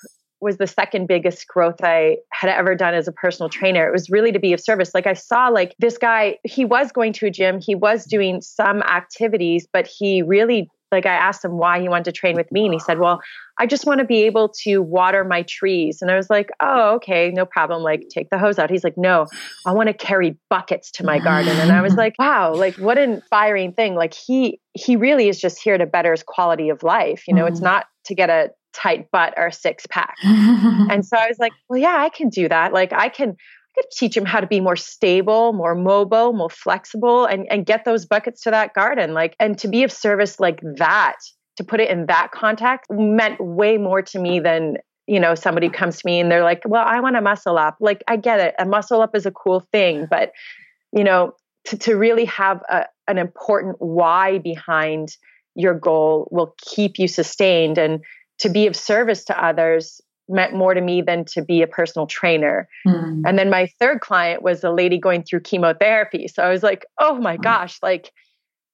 was 0.41 0.57
the 0.57 0.67
second 0.67 1.07
biggest 1.07 1.47
growth 1.47 1.77
I 1.83 2.19
had 2.33 2.51
ever 2.51 2.75
done 2.75 2.95
as 2.95 3.09
a 3.09 3.13
personal 3.13 3.49
trainer. 3.49 3.87
It 3.87 3.93
was 3.93 4.11
really 4.11 4.33
to 4.33 4.39
be 4.39 4.53
of 4.53 4.61
service. 4.61 4.93
Like 4.95 5.07
I 5.07 5.15
saw 5.15 5.49
like 5.49 5.75
this 5.79 5.99
guy, 5.99 6.39
he 6.45 6.65
was 6.65 6.93
going 6.93 7.13
to 7.15 7.27
a 7.27 7.31
gym, 7.31 7.61
he 7.61 7.75
was 7.75 8.05
doing 8.05 8.41
some 8.41 8.83
activities, 8.83 9.67
but 9.73 9.87
he 9.87 10.23
really 10.23 10.71
like 10.93 11.07
I 11.07 11.15
asked 11.15 11.45
him 11.45 11.53
why 11.53 11.81
he 11.81 11.89
wanted 11.89 12.07
to 12.07 12.13
train 12.13 12.37
with 12.37 12.51
me 12.51 12.65
and 12.65 12.73
he 12.73 12.81
said, 12.81 12.99
"Well, 12.99 13.21
I 13.59 13.67
just 13.67 13.87
want 13.87 14.01
to 14.01 14.05
be 14.05 14.23
able 14.25 14.49
to 14.63 14.79
water 14.79 15.25
my 15.25 15.43
trees." 15.43 16.03
And 16.03 16.11
I 16.11 16.17
was 16.17 16.29
like, 16.29 16.51
"Oh, 16.61 16.95
okay, 16.97 17.31
no 17.31 17.47
problem. 17.47 17.83
Like 17.83 18.09
take 18.11 18.31
the 18.31 18.39
hose 18.39 18.59
out." 18.59 18.71
He's 18.71 18.83
like, 18.83 18.97
"No, 18.99 19.27
I 19.65 19.73
want 19.73 19.87
to 19.89 19.95
carry 19.95 20.37
buckets 20.49 20.91
to 20.93 21.05
my 21.05 21.19
garden." 21.19 21.57
And 21.59 21.71
I 21.71 21.81
was 21.81 21.95
like, 21.97 22.15
"Wow, 22.19 22.55
like 22.55 22.77
what 22.77 22.99
an 22.99 23.13
inspiring 23.15 23.73
thing. 23.73 23.95
Like 23.95 24.15
he 24.15 24.61
he 24.73 24.97
really 24.97 25.29
is 25.29 25.41
just 25.41 25.63
here 25.63 25.79
to 25.79 25.87
better 25.87 26.11
his 26.11 26.23
quality 26.25 26.71
of 26.71 26.83
life. 26.83 27.29
You 27.29 27.35
know, 27.35 27.45
mm-hmm. 27.45 27.53
it's 27.53 27.63
not 27.63 27.87
to 28.07 28.15
get 28.15 28.31
a 28.31 28.51
tight 28.73 29.11
butt 29.11 29.35
or 29.37 29.51
six 29.51 29.87
pack. 29.87 30.17
and 30.23 31.05
so 31.05 31.17
I 31.17 31.29
was 31.29 31.39
like, 31.39 31.53
well, 31.69 31.79
yeah, 31.79 31.97
I 31.99 32.09
can 32.09 32.29
do 32.29 32.49
that. 32.49 32.73
Like 32.73 32.93
I 32.93 33.09
can 33.09 33.31
I 33.31 33.83
could 33.83 33.91
teach 33.93 34.17
him 34.17 34.25
how 34.25 34.41
to 34.41 34.47
be 34.47 34.61
more 34.61 34.77
stable, 34.77 35.53
more 35.53 35.75
mobile, 35.75 36.33
more 36.33 36.51
flexible 36.51 37.25
and 37.25 37.47
and 37.51 37.67
get 37.67 37.85
those 37.85 38.07
buckets 38.07 38.43
to 38.43 38.51
that 38.51 38.75
garden. 38.75 39.15
Like 39.15 39.37
and 39.39 39.59
to 39.59 39.69
be 39.69 39.85
of 39.85 39.93
service 39.93 40.41
like 40.41 40.61
that, 40.77 41.17
to 41.57 41.65
put 41.65 41.81
it 41.81 41.91
in 41.91 42.07
that 42.07 42.31
context 42.33 42.91
meant 42.91 43.41
way 43.41 43.77
more 43.77 44.03
to 44.03 44.19
me 44.19 44.41
than 44.41 44.77
you 45.07 45.19
know 45.19 45.35
somebody 45.35 45.69
comes 45.69 45.99
to 45.99 46.07
me 46.07 46.21
and 46.21 46.31
they're 46.31 46.45
like 46.45 46.63
well 46.65 46.85
i 46.87 47.01
want 47.01 47.17
to 47.17 47.21
muscle 47.21 47.59
up 47.59 47.77
like 47.81 48.03
i 48.07 48.17
get 48.17 48.39
it 48.39 48.55
a 48.59 48.65
muscle 48.65 49.03
up 49.03 49.15
is 49.15 49.27
a 49.27 49.31
cool 49.31 49.61
thing 49.73 50.07
but 50.09 50.31
you 50.93 51.03
know 51.03 51.33
to, 51.65 51.77
to 51.77 51.97
really 51.97 52.25
have 52.25 52.63
a, 52.71 52.87
an 53.09 53.19
important 53.19 53.77
why 53.81 54.39
behind 54.39 55.17
your 55.55 55.75
goal 55.75 56.29
will 56.31 56.55
keep 56.59 56.99
you 56.99 57.09
sustained 57.09 57.77
and 57.77 58.01
to 58.41 58.49
be 58.49 58.67
of 58.67 58.77
service 58.77 59.25
to 59.25 59.45
others 59.45 60.01
meant 60.29 60.55
more 60.55 60.75
to 60.75 60.81
me 60.81 61.03
than 61.03 61.25
to 61.25 61.43
be 61.43 61.61
a 61.63 61.67
personal 61.67 62.07
trainer. 62.07 62.69
Mm. 62.87 63.23
And 63.27 63.39
then 63.39 63.51
my 63.51 63.69
third 63.79 64.01
client 64.01 64.43
was 64.43 64.63
a 64.63 64.71
lady 64.71 64.99
going 64.99 65.25
through 65.25 65.41
chemotherapy. 65.41 66.29
So 66.29 66.43
I 66.43 66.51
was 66.51 66.63
like, 66.63 66.87
oh 67.01 67.19
my 67.19 67.37
gosh, 67.37 67.79
like, 67.83 68.13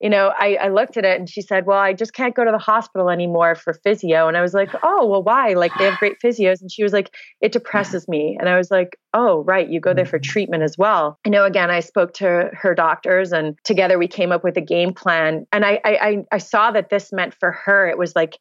you 0.01 0.11
know, 0.11 0.31
I, 0.39 0.57
I 0.57 0.69
looked 0.69 0.99
at 0.99 1.07
it 1.07 1.19
and 1.19 1.29
she 1.29 1.41
said, 1.41 1.65
Well, 1.65 1.79
I 1.79 1.95
just 1.95 2.13
can't 2.13 2.35
go 2.35 2.45
to 2.45 2.51
the 2.51 2.59
hospital 2.59 3.09
anymore 3.09 3.55
for 3.55 3.73
physio. 3.73 4.29
And 4.29 4.37
I 4.37 4.43
was 4.43 4.53
like, 4.53 4.69
Oh, 4.83 5.07
well, 5.07 5.23
why? 5.23 5.55
Like, 5.55 5.73
they 5.79 5.85
have 5.85 5.99
great 5.99 6.17
physios. 6.23 6.61
And 6.61 6.71
she 6.71 6.83
was 6.83 6.93
like, 6.93 7.15
It 7.41 7.53
depresses 7.53 8.07
me. 8.07 8.37
And 8.39 8.49
I 8.49 8.59
was 8.59 8.71
like, 8.71 8.99
Oh, 9.15 9.43
right. 9.45 9.67
You 9.67 9.81
go 9.81 9.95
there 9.95 10.05
for 10.05 10.19
treatment 10.19 10.63
as 10.63 10.77
well. 10.77 11.19
I 11.25 11.31
know, 11.31 11.45
again, 11.45 11.71
I 11.71 11.81
spoke 11.81 12.13
to 12.15 12.51
her 12.53 12.75
doctors 12.75 13.33
and 13.33 13.57
together 13.65 13.99
we 13.99 14.07
came 14.07 14.33
up 14.33 14.45
with 14.45 14.59
a 14.59 14.63
game 14.63 14.93
plan. 14.93 15.47
And 15.51 15.65
I, 15.65 15.81
I, 15.83 16.25
I 16.31 16.39
saw 16.39 16.71
that 16.73 16.91
this 16.91 17.11
meant 17.11 17.33
for 17.33 17.53
her, 17.53 17.89
it 17.89 17.97
was 17.97 18.15
like, 18.15 18.37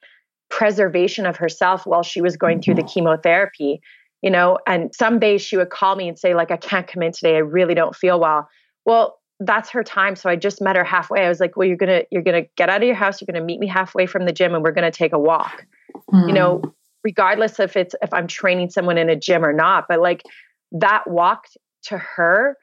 preservation 0.55 1.25
of 1.25 1.35
herself 1.35 1.85
while 1.85 2.01
she 2.01 2.21
was 2.21 2.37
going 2.37 2.61
through 2.61 2.75
the 2.75 2.81
mm-hmm. 2.81 2.87
chemotherapy 2.87 3.81
you 4.21 4.31
know 4.31 4.57
and 4.65 4.95
some 4.95 5.19
days 5.19 5.41
she 5.41 5.57
would 5.57 5.69
call 5.69 5.97
me 5.97 6.07
and 6.07 6.17
say 6.17 6.33
like 6.33 6.49
i 6.49 6.55
can't 6.55 6.87
come 6.87 7.03
in 7.03 7.11
today 7.11 7.35
i 7.35 7.39
really 7.39 7.73
don't 7.73 7.93
feel 7.93 8.17
well 8.21 8.47
well 8.85 9.19
that's 9.41 9.69
her 9.69 9.83
time 9.83 10.15
so 10.15 10.29
i 10.29 10.35
just 10.37 10.61
met 10.61 10.77
her 10.77 10.83
halfway 10.85 11.25
i 11.25 11.27
was 11.27 11.41
like 11.41 11.57
well 11.57 11.67
you're 11.67 11.75
gonna 11.75 12.03
you're 12.09 12.21
gonna 12.21 12.45
get 12.55 12.69
out 12.69 12.81
of 12.81 12.87
your 12.87 12.95
house 12.95 13.19
you're 13.19 13.25
gonna 13.25 13.43
meet 13.43 13.59
me 13.59 13.67
halfway 13.67 14.05
from 14.05 14.23
the 14.23 14.31
gym 14.31 14.55
and 14.55 14.63
we're 14.63 14.71
gonna 14.71 14.89
take 14.89 15.11
a 15.11 15.19
walk 15.19 15.65
mm. 16.13 16.25
you 16.25 16.33
know 16.33 16.59
mm. 16.59 16.73
regardless 17.03 17.59
if 17.59 17.75
it's 17.75 17.93
if 18.01 18.13
i'm 18.13 18.25
training 18.25 18.69
someone 18.69 18.97
in 18.97 19.09
a 19.09 19.15
gym 19.15 19.43
or 19.43 19.51
not 19.51 19.83
but 19.89 19.99
like 19.99 20.23
that 20.71 21.05
walk 21.05 21.47
to 21.83 21.97
her 21.97 22.55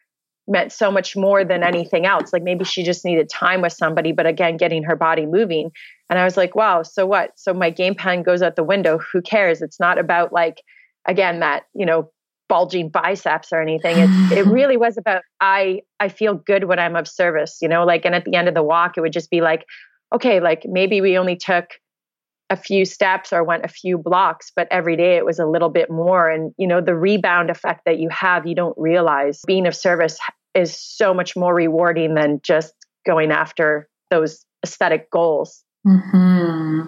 meant 0.52 0.70
so 0.70 0.90
much 0.90 1.16
more 1.16 1.44
than 1.44 1.62
anything 1.62 2.06
else. 2.06 2.32
Like 2.32 2.42
maybe 2.42 2.64
she 2.64 2.84
just 2.84 3.04
needed 3.04 3.28
time 3.28 3.62
with 3.62 3.72
somebody, 3.72 4.12
but 4.12 4.26
again, 4.26 4.56
getting 4.56 4.84
her 4.84 4.94
body 4.94 5.26
moving. 5.26 5.72
And 6.10 6.18
I 6.18 6.24
was 6.24 6.36
like, 6.36 6.54
wow, 6.54 6.82
so 6.82 7.06
what? 7.06 7.32
So 7.36 7.54
my 7.54 7.70
game 7.70 7.94
plan 7.94 8.22
goes 8.22 8.42
out 8.42 8.54
the 8.54 8.62
window. 8.62 8.98
Who 9.12 9.22
cares? 9.22 9.62
It's 9.62 9.80
not 9.80 9.98
about 9.98 10.32
like, 10.32 10.62
again, 11.08 11.40
that, 11.40 11.64
you 11.74 11.86
know, 11.86 12.10
bulging 12.48 12.90
biceps 12.90 13.48
or 13.50 13.62
anything. 13.62 13.96
It, 13.98 14.10
it 14.38 14.46
really 14.46 14.76
was 14.76 14.98
about 14.98 15.22
I 15.40 15.80
I 15.98 16.08
feel 16.08 16.34
good 16.34 16.64
when 16.64 16.78
I'm 16.78 16.96
of 16.96 17.08
service, 17.08 17.58
you 17.62 17.68
know, 17.68 17.84
like 17.84 18.04
and 18.04 18.14
at 18.14 18.24
the 18.24 18.34
end 18.34 18.46
of 18.46 18.54
the 18.54 18.62
walk, 18.62 18.96
it 18.96 19.00
would 19.00 19.12
just 19.12 19.30
be 19.30 19.40
like, 19.40 19.64
okay, 20.14 20.38
like 20.38 20.62
maybe 20.66 21.00
we 21.00 21.16
only 21.16 21.36
took 21.36 21.70
a 22.50 22.56
few 22.56 22.84
steps 22.84 23.32
or 23.32 23.42
went 23.42 23.64
a 23.64 23.68
few 23.68 23.96
blocks, 23.96 24.52
but 24.54 24.68
every 24.70 24.94
day 24.94 25.16
it 25.16 25.24
was 25.24 25.38
a 25.38 25.46
little 25.46 25.70
bit 25.70 25.90
more. 25.90 26.28
And, 26.28 26.52
you 26.58 26.66
know, 26.66 26.82
the 26.82 26.94
rebound 26.94 27.48
effect 27.48 27.86
that 27.86 27.98
you 27.98 28.10
have, 28.10 28.46
you 28.46 28.54
don't 28.54 28.76
realize 28.76 29.40
being 29.46 29.66
of 29.66 29.74
service 29.74 30.18
is 30.54 30.76
so 30.76 31.14
much 31.14 31.36
more 31.36 31.54
rewarding 31.54 32.14
than 32.14 32.40
just 32.42 32.74
going 33.06 33.30
after 33.30 33.88
those 34.10 34.44
aesthetic 34.64 35.10
goals. 35.10 35.64
Mm-hmm. 35.86 36.82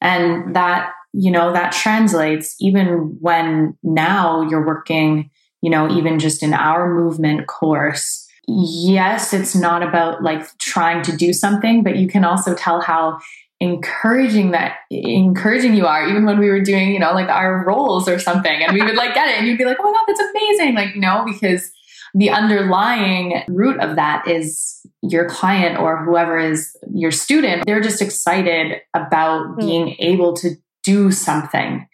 And 0.00 0.54
that, 0.54 0.92
you 1.12 1.30
know, 1.30 1.52
that 1.52 1.72
translates 1.72 2.56
even 2.60 3.16
when 3.20 3.76
now 3.82 4.42
you're 4.42 4.66
working, 4.66 5.30
you 5.62 5.70
know, 5.70 5.90
even 5.90 6.18
just 6.18 6.42
in 6.42 6.52
our 6.52 6.92
movement 6.92 7.46
course. 7.46 8.26
Yes, 8.48 9.32
it's 9.32 9.56
not 9.56 9.82
about 9.82 10.22
like 10.22 10.46
trying 10.58 11.02
to 11.02 11.16
do 11.16 11.32
something, 11.32 11.82
but 11.82 11.96
you 11.96 12.06
can 12.06 12.24
also 12.24 12.54
tell 12.54 12.80
how 12.80 13.18
encouraging 13.58 14.50
that 14.50 14.76
encouraging 14.90 15.74
you 15.74 15.86
are 15.86 16.06
even 16.06 16.26
when 16.26 16.38
we 16.38 16.50
were 16.50 16.60
doing 16.60 16.92
you 16.92 16.98
know 16.98 17.12
like 17.12 17.30
our 17.30 17.64
roles 17.64 18.06
or 18.06 18.18
something 18.18 18.62
and 18.62 18.74
we 18.74 18.82
would 18.82 18.96
like 18.96 19.14
get 19.14 19.28
it 19.28 19.38
and 19.38 19.46
you'd 19.46 19.56
be 19.56 19.64
like 19.64 19.78
oh 19.80 19.82
my 19.82 19.92
god 19.92 20.04
that's 20.06 20.20
amazing 20.30 20.74
like 20.74 20.94
know 20.94 21.24
because 21.24 21.72
the 22.16 22.30
underlying 22.30 23.42
root 23.46 23.78
of 23.78 23.96
that 23.96 24.26
is 24.26 24.80
your 25.02 25.28
client 25.28 25.78
or 25.78 26.02
whoever 26.02 26.38
is 26.38 26.74
your 26.90 27.10
student. 27.10 27.64
They're 27.66 27.82
just 27.82 28.00
excited 28.00 28.80
about 28.94 29.48
mm. 29.48 29.58
being 29.58 29.96
able 29.98 30.34
to 30.36 30.56
do 30.82 31.10
something 31.10 31.86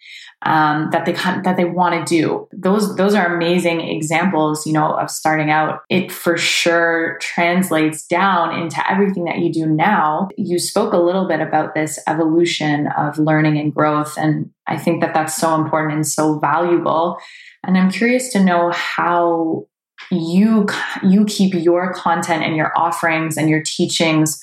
um, 0.45 0.89
that 0.91 1.05
they 1.05 1.11
that 1.13 1.57
they 1.57 1.65
want 1.65 2.07
to 2.07 2.17
do. 2.17 2.47
Those 2.53 2.95
those 2.95 3.15
are 3.15 3.35
amazing 3.35 3.81
examples, 3.81 4.65
you 4.65 4.71
know, 4.71 4.93
of 4.93 5.11
starting 5.11 5.49
out. 5.49 5.81
It 5.89 6.09
for 6.09 6.37
sure 6.37 7.17
translates 7.19 8.05
down 8.07 8.57
into 8.61 8.89
everything 8.89 9.25
that 9.25 9.39
you 9.39 9.51
do 9.51 9.65
now. 9.65 10.29
You 10.37 10.57
spoke 10.57 10.93
a 10.93 10.97
little 10.97 11.27
bit 11.27 11.41
about 11.41 11.75
this 11.75 11.99
evolution 12.07 12.87
of 12.97 13.17
learning 13.17 13.57
and 13.57 13.73
growth, 13.73 14.17
and 14.17 14.51
I 14.67 14.77
think 14.77 15.01
that 15.01 15.13
that's 15.13 15.35
so 15.35 15.55
important 15.55 15.95
and 15.95 16.07
so 16.07 16.39
valuable. 16.39 17.17
And 17.65 17.77
I'm 17.77 17.91
curious 17.91 18.31
to 18.33 18.43
know 18.43 18.71
how 18.71 19.67
you 20.11 20.67
you 21.03 21.25
keep 21.25 21.53
your 21.53 21.93
content 21.93 22.43
and 22.43 22.55
your 22.55 22.71
offerings 22.77 23.37
and 23.37 23.49
your 23.49 23.61
teachings 23.63 24.39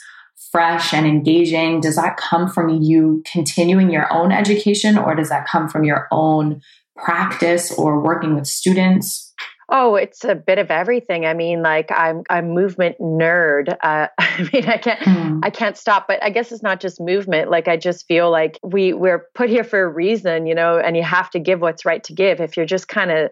fresh 0.50 0.92
and 0.92 1.06
engaging? 1.06 1.80
Does 1.80 1.96
that 1.96 2.16
come 2.16 2.48
from 2.48 2.82
you 2.82 3.22
continuing 3.30 3.90
your 3.90 4.12
own 4.12 4.32
education 4.32 4.98
or 4.98 5.14
does 5.14 5.28
that 5.28 5.46
come 5.46 5.68
from 5.68 5.84
your 5.84 6.08
own 6.10 6.60
practice 6.96 7.72
or 7.72 8.00
working 8.00 8.34
with 8.34 8.46
students? 8.46 9.32
Oh, 9.72 9.94
it's 9.94 10.24
a 10.24 10.34
bit 10.34 10.58
of 10.58 10.72
everything. 10.72 11.24
I 11.24 11.34
mean, 11.34 11.62
like 11.62 11.92
I'm 11.92 12.24
I'm 12.28 12.50
movement 12.50 12.96
nerd. 12.98 13.68
Uh, 13.80 14.08
I 14.18 14.50
mean, 14.52 14.68
I 14.68 14.78
can't 14.78 15.00
mm. 15.00 15.40
I 15.44 15.50
can't 15.50 15.76
stop. 15.76 16.08
But 16.08 16.22
I 16.24 16.30
guess 16.30 16.50
it's 16.50 16.62
not 16.62 16.80
just 16.80 17.00
movement. 17.00 17.50
Like 17.50 17.68
I 17.68 17.76
just 17.76 18.08
feel 18.08 18.30
like 18.30 18.58
we 18.64 18.92
we're 18.92 19.26
put 19.34 19.48
here 19.48 19.62
for 19.62 19.80
a 19.80 19.88
reason, 19.88 20.46
you 20.46 20.56
know, 20.56 20.78
and 20.78 20.96
you 20.96 21.04
have 21.04 21.30
to 21.30 21.38
give 21.38 21.60
what's 21.60 21.84
right 21.84 22.02
to 22.04 22.12
give. 22.12 22.40
If 22.40 22.56
you're 22.56 22.66
just 22.66 22.88
kind 22.88 23.12
of 23.12 23.30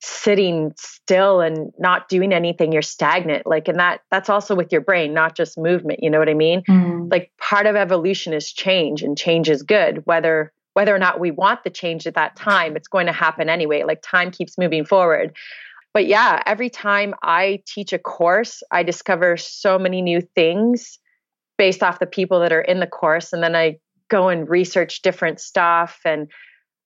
sitting 0.00 0.72
still 0.76 1.40
and 1.40 1.72
not 1.78 2.08
doing 2.08 2.32
anything 2.32 2.72
you're 2.72 2.82
stagnant. 2.82 3.46
Like 3.46 3.68
and 3.68 3.78
that 3.78 4.00
that's 4.10 4.28
also 4.28 4.54
with 4.54 4.70
your 4.70 4.80
brain 4.80 5.12
not 5.12 5.34
just 5.36 5.58
movement 5.58 6.00
you 6.02 6.10
know 6.10 6.18
what 6.18 6.28
i 6.28 6.34
mean? 6.34 6.62
Mm. 6.68 7.10
like 7.10 7.32
part 7.38 7.66
of 7.66 7.74
evolution 7.74 8.32
is 8.32 8.52
change 8.52 9.02
and 9.02 9.18
change 9.18 9.50
is 9.50 9.62
good. 9.62 10.06
Whether 10.06 10.52
whether 10.74 10.94
or 10.94 10.98
not 10.98 11.18
we 11.18 11.32
want 11.32 11.64
the 11.64 11.70
change 11.70 12.06
at 12.06 12.14
that 12.14 12.36
time 12.36 12.76
it's 12.76 12.88
going 12.88 13.06
to 13.06 13.12
happen 13.12 13.48
anyway. 13.48 13.82
Like 13.82 14.00
time 14.02 14.30
keeps 14.30 14.56
moving 14.56 14.84
forward. 14.84 15.34
But 15.92 16.06
yeah 16.06 16.42
every 16.46 16.70
time 16.70 17.14
i 17.22 17.60
teach 17.66 17.92
a 17.92 17.98
course 17.98 18.62
i 18.70 18.84
discover 18.84 19.36
so 19.36 19.78
many 19.78 20.00
new 20.00 20.20
things 20.20 20.98
based 21.56 21.82
off 21.82 21.98
the 21.98 22.06
people 22.06 22.38
that 22.40 22.52
are 22.52 22.60
in 22.60 22.78
the 22.78 22.86
course 22.86 23.32
and 23.32 23.42
then 23.42 23.56
i 23.56 23.78
go 24.08 24.28
and 24.28 24.48
research 24.48 25.02
different 25.02 25.40
stuff 25.40 26.00
and 26.04 26.28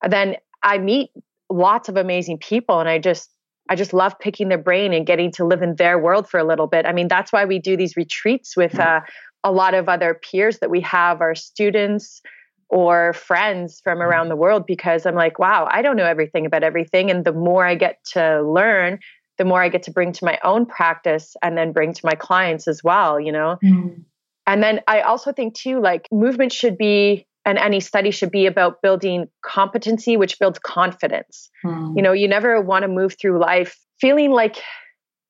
then 0.09 0.37
i 0.62 0.79
meet 0.79 1.11
lots 1.53 1.88
of 1.88 1.97
amazing 1.97 2.38
people 2.38 2.81
and 2.81 2.88
I 2.88 2.99
just 2.99 3.31
I 3.69 3.77
just 3.77 3.93
love 3.93 4.19
picking 4.19 4.49
their 4.49 4.59
brain 4.59 4.93
and 4.93 5.07
getting 5.07 5.31
to 5.33 5.45
live 5.45 5.62
in 5.62 5.77
their 5.77 5.99
world 5.99 6.29
for 6.29 6.38
a 6.38 6.45
little 6.45 6.67
bit. 6.67 6.85
I 6.85 6.93
mean, 6.93 7.09
that's 7.09 7.33
why 7.33 7.45
we 7.45 7.61
do 7.61 7.77
these 7.77 7.97
retreats 7.97 8.57
with 8.57 8.79
uh, 8.79 9.01
a 9.45 9.53
lot 9.53 9.75
of 9.75 9.88
other 9.88 10.15
peers 10.15 10.59
that 10.59 10.71
we 10.71 10.81
have, 10.81 11.21
our 11.21 11.37
students 11.37 12.21
or 12.69 13.12
friends 13.12 13.81
from 13.85 14.03
around 14.03 14.31
the 14.31 14.37
world, 14.37 14.67
because 14.67 15.07
I'm 15.07 15.15
like, 15.15 15.38
wow, 15.38 15.69
I 15.71 15.83
don't 15.83 15.97
know 15.97 16.07
everything 16.07 16.45
about 16.45 16.65
everything. 16.65 17.11
And 17.11 17.25
the 17.25 17.33
more 17.33 17.65
I 17.65 17.77
get 17.77 17.99
to 18.12 18.43
learn, 18.43 18.99
the 19.38 19.45
more 19.45 19.62
I 19.62 19.69
get 19.69 19.85
to 19.85 19.93
bring 19.93 20.12
to 20.12 20.25
my 20.25 20.38
own 20.43 20.67
practice 20.67 21.37
and 21.43 21.57
then 21.57 21.73
bring 21.73 21.93
to 21.93 22.01
my 22.03 22.15
clients 22.15 22.67
as 22.67 22.83
well, 22.83 23.21
you 23.21 23.31
know? 23.31 23.59
Mm. 23.65 24.05
And 24.47 24.62
then 24.62 24.81
I 24.88 25.03
also 25.03 25.33
think, 25.33 25.55
too, 25.55 25.81
like 25.81 26.09
movement 26.11 26.53
should 26.53 26.77
be 26.77 27.27
and 27.44 27.59
any 27.59 27.81
study 27.81 28.11
should 28.11 28.31
be 28.31 28.46
about 28.46 28.83
building 28.83 29.28
competency 29.44 30.16
which 30.16 30.38
builds 30.38 30.59
confidence. 30.59 31.50
Hmm. 31.62 31.92
you 31.96 32.02
know 32.02 32.12
you 32.12 32.28
never 32.28 32.61
want 32.61 32.83
to 32.83 32.88
move 32.88 33.16
through 33.20 33.40
life 33.40 33.78
feeling 34.00 34.31
like 34.33 34.61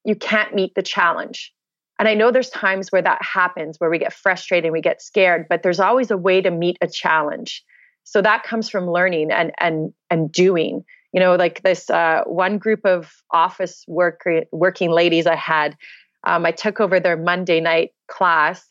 you 0.05 0.17
can't 0.17 0.55
meet 0.55 0.75
the 0.75 0.83
challenge. 0.83 1.53
And 1.99 2.09
i 2.09 2.15
know 2.15 2.31
there's 2.31 2.51
times 2.51 2.91
where 2.91 3.03
that 3.03 3.23
happens 3.23 3.79
where 3.79 3.91
we 3.91 3.99
get 3.99 4.13
frustrated 4.13 4.67
and 4.67 4.73
we 4.73 4.81
get 4.81 5.03
scared 5.03 5.47
but 5.49 5.63
there's 5.63 5.81
always 5.81 6.11
a 6.11 6.17
way 6.17 6.41
to 6.41 6.51
meet 6.51 6.79
a 6.81 6.89
challenge. 6.89 7.63
So 8.05 8.21
that 8.23 8.43
comes 8.43 8.69
from 8.69 8.91
learning 8.91 9.31
and 9.31 9.53
and 9.59 9.93
and 10.11 10.31
doing. 10.31 10.85
You 11.13 11.21
know 11.21 11.37
like 11.37 11.63
this 11.63 11.91
uh, 11.91 12.23
one 12.25 12.57
group 12.57 12.87
of 12.87 13.13
office 13.31 13.85
work, 13.87 14.23
working 14.51 14.91
ladies 14.91 15.27
i 15.27 15.37
had 15.37 15.77
um, 16.25 16.47
i 16.47 16.53
took 16.53 16.81
over 16.81 17.01
their 17.01 17.17
monday 17.19 17.61
night 17.61 17.91
class 18.09 18.65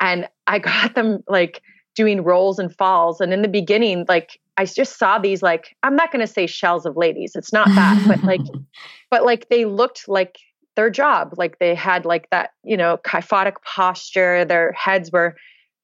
and 0.00 0.28
i 0.46 0.58
got 0.70 0.94
them 0.94 1.22
like 1.28 1.62
doing 1.96 2.22
rolls 2.22 2.58
and 2.58 2.72
falls. 2.76 3.20
And 3.20 3.32
in 3.32 3.42
the 3.42 3.48
beginning, 3.48 4.04
like 4.08 4.38
I 4.56 4.64
just 4.64 4.98
saw 4.98 5.18
these 5.18 5.42
like 5.42 5.74
I'm 5.82 5.96
not 5.96 6.12
going 6.12 6.24
to 6.24 6.32
say 6.32 6.46
shells 6.46 6.86
of 6.86 6.96
ladies. 6.96 7.32
It's 7.34 7.52
not 7.52 7.66
that, 7.68 8.04
but 8.06 8.22
like, 8.22 8.40
but 9.10 9.24
like 9.24 9.48
they 9.48 9.64
looked 9.64 10.08
like 10.08 10.38
their 10.76 10.90
job. 10.90 11.34
Like 11.36 11.58
they 11.58 11.74
had 11.74 12.04
like 12.04 12.30
that, 12.30 12.50
you 12.62 12.76
know, 12.76 12.98
kyphotic 12.98 13.62
posture. 13.62 14.44
Their 14.44 14.72
heads 14.72 15.10
were 15.10 15.36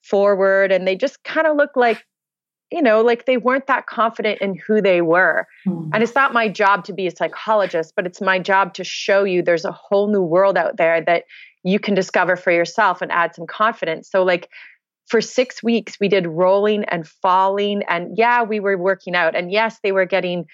forward, 0.03 0.71
and 0.71 0.87
they 0.87 0.95
just 0.97 1.23
kind 1.25 1.47
of 1.47 1.57
looked 1.57 1.77
like, 1.77 2.05
you 2.71 2.83
know, 2.83 3.01
like 3.01 3.27
they 3.27 3.39
weren't 3.39 3.67
that 3.67 3.87
confident 3.87 4.41
in 4.41 4.55
who 4.55 4.81
they 4.81 5.01
were. 5.01 5.47
Mm. 5.67 5.91
And 5.93 6.03
it's 6.03 6.15
not 6.15 6.33
my 6.33 6.49
job 6.49 6.85
to 6.85 6.93
be 6.93 7.07
a 7.07 7.17
psychologist, 7.17 7.95
but 7.97 8.07
it's 8.07 8.21
my 8.21 8.39
job 8.39 8.75
to 8.75 8.85
show 8.85 9.25
you 9.25 9.43
there's 9.43 9.65
a 9.65 9.73
whole 9.73 10.09
new 10.09 10.23
world 10.23 10.57
out 10.57 10.77
there 10.77 11.01
that 11.03 11.25
you 11.65 11.79
can 11.79 11.95
discover 11.95 12.37
for 12.37 12.51
yourself 12.51 13.03
and 13.03 13.13
add 13.13 13.35
some 13.35 13.47
confidence. 13.47 14.11
So 14.11 14.23
like 14.23 14.49
for 15.13 15.21
six 15.21 15.63
weeks 15.63 15.99
we 16.01 16.09
did 16.09 16.27
rolling 16.27 16.85
and 16.87 17.07
falling 17.07 17.83
and 17.87 18.17
yeah 18.17 18.43
we 18.43 18.59
were 18.59 18.79
working 18.79 19.15
out 19.15 19.37
and 19.37 19.53
yes 19.53 19.79
they 19.83 19.93
were 19.93 20.07
getting 20.07 20.47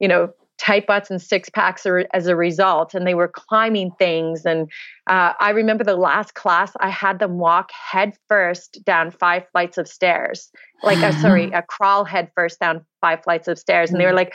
you 0.00 0.08
know 0.08 0.30
tight 0.56 0.86
butts 0.86 1.10
and 1.10 1.20
six 1.20 1.50
packs 1.50 1.86
as 2.14 2.26
a 2.26 2.34
result 2.34 2.94
and 2.94 3.06
they 3.06 3.12
were 3.12 3.28
climbing 3.28 3.90
things 3.98 4.46
and 4.46 4.70
uh, 5.06 5.34
i 5.38 5.50
remember 5.50 5.84
the 5.84 5.94
last 5.94 6.32
class 6.32 6.72
i 6.80 6.88
had 6.88 7.18
them 7.18 7.38
walk 7.38 7.68
head 7.70 8.14
first 8.26 8.82
down 8.86 9.10
five 9.10 9.42
flights 9.52 9.76
of 9.76 9.86
stairs 9.86 10.50
like 10.82 10.96
uh, 11.02 11.12
sorry 11.20 11.50
a 11.52 11.60
crawl 11.60 12.02
head 12.02 12.30
first 12.34 12.58
down 12.58 12.82
five 13.02 13.22
flights 13.22 13.48
of 13.48 13.58
stairs 13.58 13.90
and 13.90 14.00
they 14.00 14.06
were 14.06 14.12
mm. 14.12 14.22
like 14.24 14.32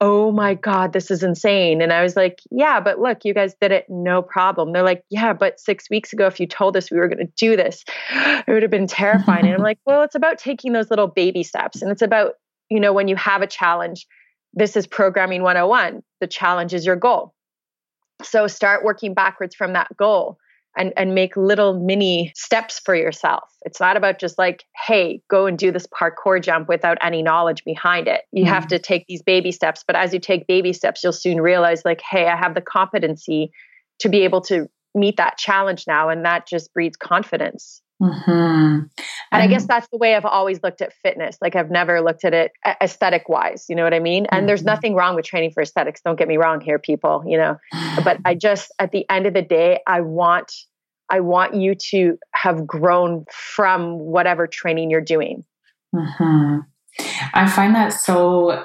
oh 0.00 0.32
my 0.32 0.54
God, 0.54 0.92
this 0.92 1.10
is 1.10 1.22
insane. 1.22 1.82
And 1.82 1.92
I 1.92 2.02
was 2.02 2.16
like, 2.16 2.40
yeah, 2.50 2.80
but 2.80 2.98
look, 2.98 3.24
you 3.24 3.34
guys 3.34 3.54
did 3.60 3.70
it 3.70 3.84
no 3.90 4.22
problem. 4.22 4.72
They're 4.72 4.82
like, 4.82 5.04
yeah, 5.10 5.34
but 5.34 5.60
six 5.60 5.90
weeks 5.90 6.12
ago, 6.12 6.26
if 6.26 6.40
you 6.40 6.46
told 6.46 6.76
us 6.76 6.90
we 6.90 6.96
were 6.96 7.08
going 7.08 7.26
to 7.26 7.32
do 7.36 7.54
this, 7.54 7.84
it 8.10 8.48
would 8.48 8.62
have 8.62 8.70
been 8.70 8.86
terrifying. 8.86 9.44
and 9.44 9.54
I'm 9.54 9.62
like, 9.62 9.78
well, 9.84 10.02
it's 10.02 10.14
about 10.14 10.38
taking 10.38 10.72
those 10.72 10.88
little 10.88 11.06
baby 11.06 11.42
steps. 11.42 11.82
And 11.82 11.90
it's 11.90 12.00
about, 12.00 12.34
you 12.70 12.80
know, 12.80 12.94
when 12.94 13.08
you 13.08 13.16
have 13.16 13.42
a 13.42 13.46
challenge, 13.46 14.06
this 14.54 14.74
is 14.74 14.86
programming 14.86 15.42
101. 15.42 16.02
The 16.20 16.26
challenge 16.26 16.72
is 16.72 16.86
your 16.86 16.96
goal. 16.96 17.34
So 18.22 18.46
start 18.46 18.84
working 18.84 19.12
backwards 19.12 19.54
from 19.54 19.74
that 19.74 19.94
goal 19.96 20.38
and 20.76 20.92
and 20.96 21.14
make 21.14 21.36
little 21.36 21.78
mini 21.78 22.32
steps 22.34 22.78
for 22.78 22.94
yourself. 22.94 23.44
It's 23.62 23.80
not 23.80 23.96
about 23.96 24.18
just 24.18 24.38
like, 24.38 24.64
hey, 24.86 25.20
go 25.28 25.46
and 25.46 25.58
do 25.58 25.70
this 25.72 25.86
parkour 25.86 26.42
jump 26.42 26.68
without 26.68 26.98
any 27.02 27.22
knowledge 27.22 27.64
behind 27.64 28.08
it. 28.08 28.22
You 28.32 28.44
mm-hmm. 28.44 28.52
have 28.52 28.68
to 28.68 28.78
take 28.78 29.06
these 29.08 29.22
baby 29.22 29.52
steps, 29.52 29.84
but 29.86 29.96
as 29.96 30.14
you 30.14 30.20
take 30.20 30.46
baby 30.46 30.72
steps, 30.72 31.02
you'll 31.02 31.12
soon 31.12 31.40
realize 31.40 31.84
like, 31.84 32.00
hey, 32.00 32.26
I 32.28 32.36
have 32.36 32.54
the 32.54 32.60
competency 32.60 33.50
to 34.00 34.08
be 34.08 34.22
able 34.22 34.40
to 34.42 34.68
meet 34.94 35.16
that 35.16 35.38
challenge 35.38 35.84
now 35.86 36.08
and 36.08 36.24
that 36.24 36.46
just 36.46 36.72
breeds 36.72 36.96
confidence. 36.96 37.82
Mm-hmm. 38.00 38.30
And, 38.30 38.88
I 39.30 39.46
guess 39.46 39.66
that's 39.66 39.86
the 39.92 39.98
way 39.98 40.14
I've 40.14 40.24
always 40.24 40.62
looked 40.62 40.80
at 40.80 40.92
fitness. 41.02 41.36
Like 41.42 41.54
I've 41.54 41.70
never 41.70 42.00
looked 42.00 42.24
at 42.24 42.32
it 42.32 42.52
aesthetic 42.80 43.28
wise. 43.28 43.66
You 43.68 43.76
know 43.76 43.84
what 43.84 43.92
I 43.92 43.98
mean? 43.98 44.26
And 44.30 44.40
mm-hmm. 44.40 44.46
there's 44.46 44.64
nothing 44.64 44.94
wrong 44.94 45.14
with 45.14 45.26
training 45.26 45.50
for 45.52 45.62
aesthetics. 45.62 46.00
Don't 46.00 46.18
get 46.18 46.26
me 46.26 46.38
wrong 46.38 46.60
here, 46.60 46.78
people. 46.78 47.22
You 47.26 47.36
know, 47.36 47.58
but 48.02 48.18
I 48.24 48.34
just 48.40 48.72
at 48.78 48.92
the 48.92 49.08
end 49.10 49.26
of 49.26 49.34
the 49.34 49.42
day, 49.42 49.80
I 49.86 50.00
want 50.00 50.52
I 51.10 51.20
want 51.20 51.54
you 51.54 51.74
to 51.90 52.18
have 52.34 52.66
grown 52.66 53.26
from 53.32 53.98
whatever 53.98 54.46
training 54.46 54.90
you're 54.90 55.00
doing. 55.00 55.44
Mm-hmm. 55.94 56.60
I 57.34 57.50
find 57.50 57.74
that 57.74 57.92
so 57.92 58.64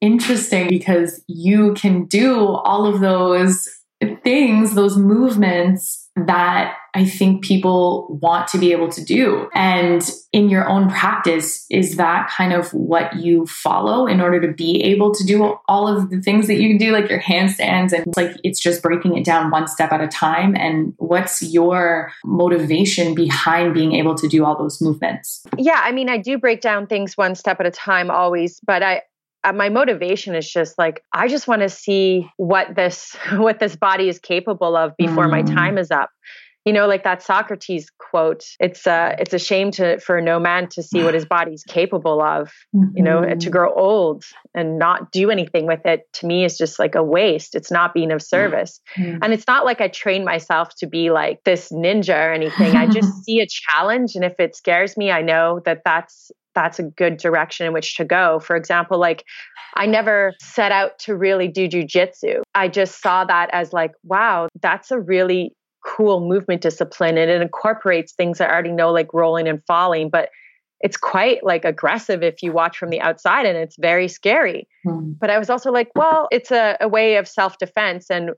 interesting 0.00 0.68
because 0.68 1.22
you 1.26 1.74
can 1.74 2.04
do 2.04 2.46
all 2.46 2.86
of 2.86 3.00
those 3.00 3.68
things, 4.14 4.74
those 4.74 4.96
movements 4.96 6.06
that 6.16 6.76
I 6.94 7.04
think 7.04 7.44
people 7.44 8.18
want 8.22 8.48
to 8.48 8.58
be 8.58 8.72
able 8.72 8.88
to 8.88 9.04
do. 9.04 9.50
And 9.54 10.02
in 10.32 10.48
your 10.48 10.66
own 10.66 10.88
practice, 10.88 11.66
is 11.70 11.96
that 11.96 12.30
kind 12.30 12.54
of 12.54 12.70
what 12.70 13.16
you 13.16 13.44
follow 13.46 14.06
in 14.06 14.22
order 14.22 14.40
to 14.40 14.54
be 14.54 14.82
able 14.82 15.12
to 15.14 15.24
do 15.24 15.58
all 15.68 15.88
of 15.88 16.08
the 16.08 16.22
things 16.22 16.46
that 16.46 16.54
you 16.54 16.70
can 16.70 16.78
do, 16.78 16.92
like 16.92 17.10
your 17.10 17.20
handstands? 17.20 17.92
And 17.92 18.06
it's 18.06 18.16
like 18.16 18.34
it's 18.42 18.58
just 18.58 18.82
breaking 18.82 19.18
it 19.18 19.26
down 19.26 19.50
one 19.50 19.68
step 19.68 19.92
at 19.92 20.00
a 20.00 20.08
time. 20.08 20.56
And 20.56 20.94
what's 20.96 21.42
your 21.42 22.12
motivation 22.24 23.14
behind 23.14 23.74
being 23.74 23.92
able 23.92 24.14
to 24.14 24.26
do 24.26 24.46
all 24.46 24.56
those 24.56 24.80
movements? 24.80 25.44
Yeah, 25.58 25.80
I 25.82 25.92
mean, 25.92 26.08
I 26.08 26.16
do 26.16 26.38
break 26.38 26.62
down 26.62 26.86
things 26.86 27.18
one 27.18 27.34
step 27.34 27.60
at 27.60 27.66
a 27.66 27.70
time 27.70 28.10
always, 28.10 28.58
but 28.66 28.82
I, 28.82 29.02
uh, 29.46 29.52
my 29.52 29.68
motivation 29.68 30.34
is 30.34 30.50
just 30.50 30.76
like 30.78 31.02
i 31.12 31.28
just 31.28 31.46
want 31.46 31.62
to 31.62 31.68
see 31.68 32.28
what 32.36 32.74
this 32.74 33.16
what 33.32 33.58
this 33.58 33.76
body 33.76 34.08
is 34.08 34.18
capable 34.18 34.76
of 34.76 34.92
before 34.96 35.26
mm. 35.26 35.30
my 35.30 35.42
time 35.42 35.78
is 35.78 35.90
up 35.90 36.10
you 36.66 36.72
know 36.72 36.86
like 36.86 37.04
that 37.04 37.22
socrates 37.22 37.88
quote 37.98 38.44
it's 38.58 38.86
uh 38.86 39.14
it's 39.18 39.32
a 39.32 39.38
shame 39.38 39.70
to 39.70 39.98
for 40.00 40.20
no 40.20 40.38
man 40.38 40.68
to 40.68 40.82
see 40.82 41.02
what 41.02 41.14
his 41.14 41.24
body's 41.36 41.62
capable 41.62 42.20
of 42.20 42.52
mm-hmm. 42.74 42.96
you 42.96 43.02
know 43.02 43.22
and 43.22 43.40
to 43.40 43.46
mm-hmm. 43.46 43.52
grow 43.52 43.72
old 43.72 44.24
and 44.54 44.78
not 44.78 45.12
do 45.12 45.30
anything 45.30 45.66
with 45.66 45.86
it 45.86 46.02
to 46.12 46.26
me 46.26 46.44
is 46.44 46.58
just 46.58 46.78
like 46.78 46.94
a 46.94 47.02
waste 47.02 47.54
it's 47.54 47.70
not 47.70 47.94
being 47.94 48.10
of 48.10 48.20
service 48.20 48.80
mm-hmm. 48.98 49.22
and 49.22 49.32
it's 49.32 49.46
not 49.46 49.64
like 49.64 49.80
i 49.80 49.88
train 49.88 50.24
myself 50.24 50.74
to 50.76 50.86
be 50.86 51.10
like 51.10 51.42
this 51.44 51.70
ninja 51.70 52.14
or 52.14 52.32
anything 52.32 52.74
i 52.76 52.86
just 52.86 53.12
see 53.24 53.40
a 53.40 53.46
challenge 53.46 54.16
and 54.16 54.24
if 54.24 54.34
it 54.40 54.56
scares 54.56 54.96
me 54.96 55.10
i 55.10 55.22
know 55.22 55.60
that 55.64 55.82
that's 55.84 56.32
that's 56.56 56.80
a 56.80 56.82
good 56.82 57.18
direction 57.18 57.66
in 57.66 57.72
which 57.72 57.96
to 57.96 58.04
go. 58.04 58.40
For 58.40 58.56
example, 58.56 58.98
like 58.98 59.24
I 59.76 59.86
never 59.86 60.32
set 60.40 60.72
out 60.72 60.98
to 61.00 61.14
really 61.14 61.46
do 61.46 61.68
jujitsu. 61.68 62.42
I 62.54 62.66
just 62.66 63.00
saw 63.00 63.24
that 63.26 63.50
as 63.52 63.72
like, 63.72 63.92
wow, 64.02 64.48
that's 64.60 64.90
a 64.90 64.98
really 64.98 65.52
cool 65.86 66.26
movement 66.26 66.62
discipline 66.62 67.16
and 67.16 67.30
it 67.30 67.40
incorporates 67.40 68.12
things 68.12 68.40
I 68.40 68.48
already 68.48 68.72
know, 68.72 68.90
like 68.90 69.14
rolling 69.14 69.46
and 69.46 69.62
falling, 69.66 70.10
but 70.10 70.30
it's 70.80 70.96
quite 70.96 71.44
like 71.44 71.64
aggressive 71.64 72.22
if 72.22 72.42
you 72.42 72.52
watch 72.52 72.76
from 72.76 72.90
the 72.90 73.00
outside 73.00 73.46
and 73.46 73.56
it's 73.56 73.76
very 73.78 74.08
scary. 74.08 74.66
Mm. 74.84 75.18
But 75.18 75.30
I 75.30 75.38
was 75.38 75.48
also 75.48 75.70
like, 75.70 75.90
well, 75.94 76.26
it's 76.32 76.50
a, 76.50 76.76
a 76.80 76.88
way 76.88 77.16
of 77.16 77.28
self 77.28 77.58
defense. 77.58 78.10
And 78.10 78.30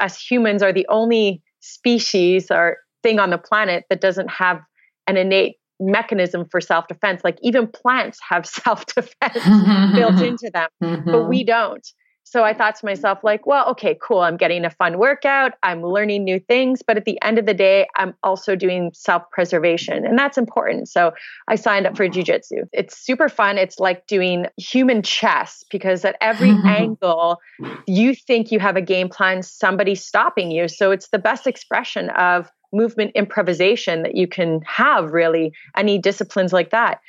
us 0.00 0.18
humans 0.18 0.62
are 0.62 0.72
the 0.72 0.86
only 0.88 1.42
species 1.60 2.50
or 2.50 2.78
thing 3.02 3.18
on 3.18 3.30
the 3.30 3.38
planet 3.38 3.84
that 3.90 4.00
doesn't 4.00 4.30
have 4.30 4.60
an 5.06 5.16
innate 5.16 5.56
mechanism 5.80 6.46
for 6.50 6.60
self 6.60 6.88
defense. 6.88 7.22
Like 7.24 7.38
even 7.42 7.66
plants 7.66 8.18
have 8.28 8.46
self 8.46 8.86
defense 8.86 9.44
built 9.94 10.20
into 10.20 10.50
them, 10.52 10.68
mm-hmm. 10.82 11.10
but 11.10 11.28
we 11.28 11.44
don't. 11.44 11.86
So 12.26 12.42
I 12.42 12.54
thought 12.54 12.74
to 12.76 12.86
myself, 12.86 13.18
like, 13.22 13.46
well, 13.46 13.68
okay, 13.70 13.96
cool. 14.02 14.20
I'm 14.20 14.38
getting 14.38 14.64
a 14.64 14.70
fun 14.70 14.98
workout. 14.98 15.52
I'm 15.62 15.82
learning 15.82 16.24
new 16.24 16.40
things. 16.40 16.80
But 16.84 16.96
at 16.96 17.04
the 17.04 17.20
end 17.22 17.38
of 17.38 17.44
the 17.44 17.54
day, 17.54 17.86
I'm 17.96 18.14
also 18.22 18.56
doing 18.56 18.90
self 18.94 19.22
preservation. 19.30 20.06
And 20.06 20.18
that's 20.18 20.38
important. 20.38 20.88
So 20.88 21.12
I 21.48 21.54
signed 21.56 21.86
up 21.86 21.96
for 21.96 22.08
jujitsu. 22.08 22.64
It's 22.72 22.98
super 22.98 23.28
fun. 23.28 23.58
It's 23.58 23.78
like 23.78 24.06
doing 24.06 24.46
human 24.56 25.02
chess 25.02 25.62
because 25.70 26.04
at 26.04 26.16
every 26.20 26.50
angle, 26.64 27.38
you 27.86 28.14
think 28.14 28.50
you 28.50 28.58
have 28.58 28.76
a 28.76 28.82
game 28.82 29.10
plan, 29.10 29.42
somebody's 29.42 30.04
stopping 30.04 30.50
you. 30.50 30.66
So 30.66 30.90
it's 30.90 31.10
the 31.10 31.18
best 31.18 31.46
expression 31.46 32.08
of 32.10 32.50
movement 32.74 33.12
improvisation 33.14 34.02
that 34.02 34.14
you 34.14 34.26
can 34.26 34.60
have 34.66 35.12
really 35.12 35.52
any 35.76 35.98
disciplines 35.98 36.52
like 36.52 36.70
that 36.70 37.00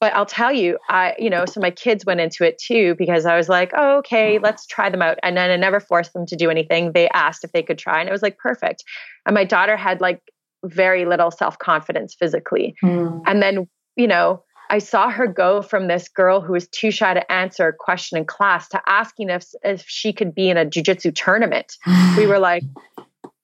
but 0.00 0.14
I'll 0.14 0.26
tell 0.26 0.52
you, 0.52 0.78
I, 0.88 1.14
you 1.18 1.28
know, 1.28 1.44
so 1.44 1.60
my 1.60 1.70
kids 1.70 2.06
went 2.06 2.20
into 2.20 2.44
it 2.44 2.58
too 2.58 2.94
because 2.96 3.26
I 3.26 3.36
was 3.36 3.48
like, 3.48 3.72
oh, 3.76 3.98
okay, 3.98 4.38
let's 4.38 4.66
try 4.66 4.90
them 4.90 5.02
out. 5.02 5.18
And 5.22 5.36
then 5.36 5.50
I 5.50 5.56
never 5.56 5.80
forced 5.80 6.12
them 6.12 6.24
to 6.26 6.36
do 6.36 6.50
anything. 6.50 6.92
They 6.92 7.08
asked 7.08 7.42
if 7.42 7.52
they 7.52 7.62
could 7.62 7.78
try, 7.78 7.98
and 8.00 8.08
it 8.08 8.12
was 8.12 8.22
like 8.22 8.38
perfect. 8.38 8.84
And 9.26 9.34
my 9.34 9.44
daughter 9.44 9.76
had 9.76 10.00
like 10.00 10.20
very 10.64 11.04
little 11.04 11.30
self 11.30 11.58
confidence 11.58 12.14
physically. 12.14 12.76
Mm. 12.82 13.22
And 13.26 13.42
then, 13.42 13.68
you 13.96 14.06
know, 14.06 14.44
I 14.70 14.78
saw 14.78 15.10
her 15.10 15.26
go 15.26 15.62
from 15.62 15.88
this 15.88 16.08
girl 16.08 16.40
who 16.40 16.52
was 16.52 16.68
too 16.68 16.90
shy 16.90 17.14
to 17.14 17.32
answer 17.32 17.68
a 17.68 17.72
question 17.72 18.18
in 18.18 18.24
class 18.24 18.68
to 18.68 18.82
asking 18.86 19.30
if, 19.30 19.46
if 19.62 19.84
she 19.88 20.12
could 20.12 20.34
be 20.34 20.50
in 20.50 20.56
a 20.56 20.66
jujitsu 20.66 21.14
tournament. 21.14 21.76
we 22.16 22.26
were 22.26 22.38
like, 22.38 22.62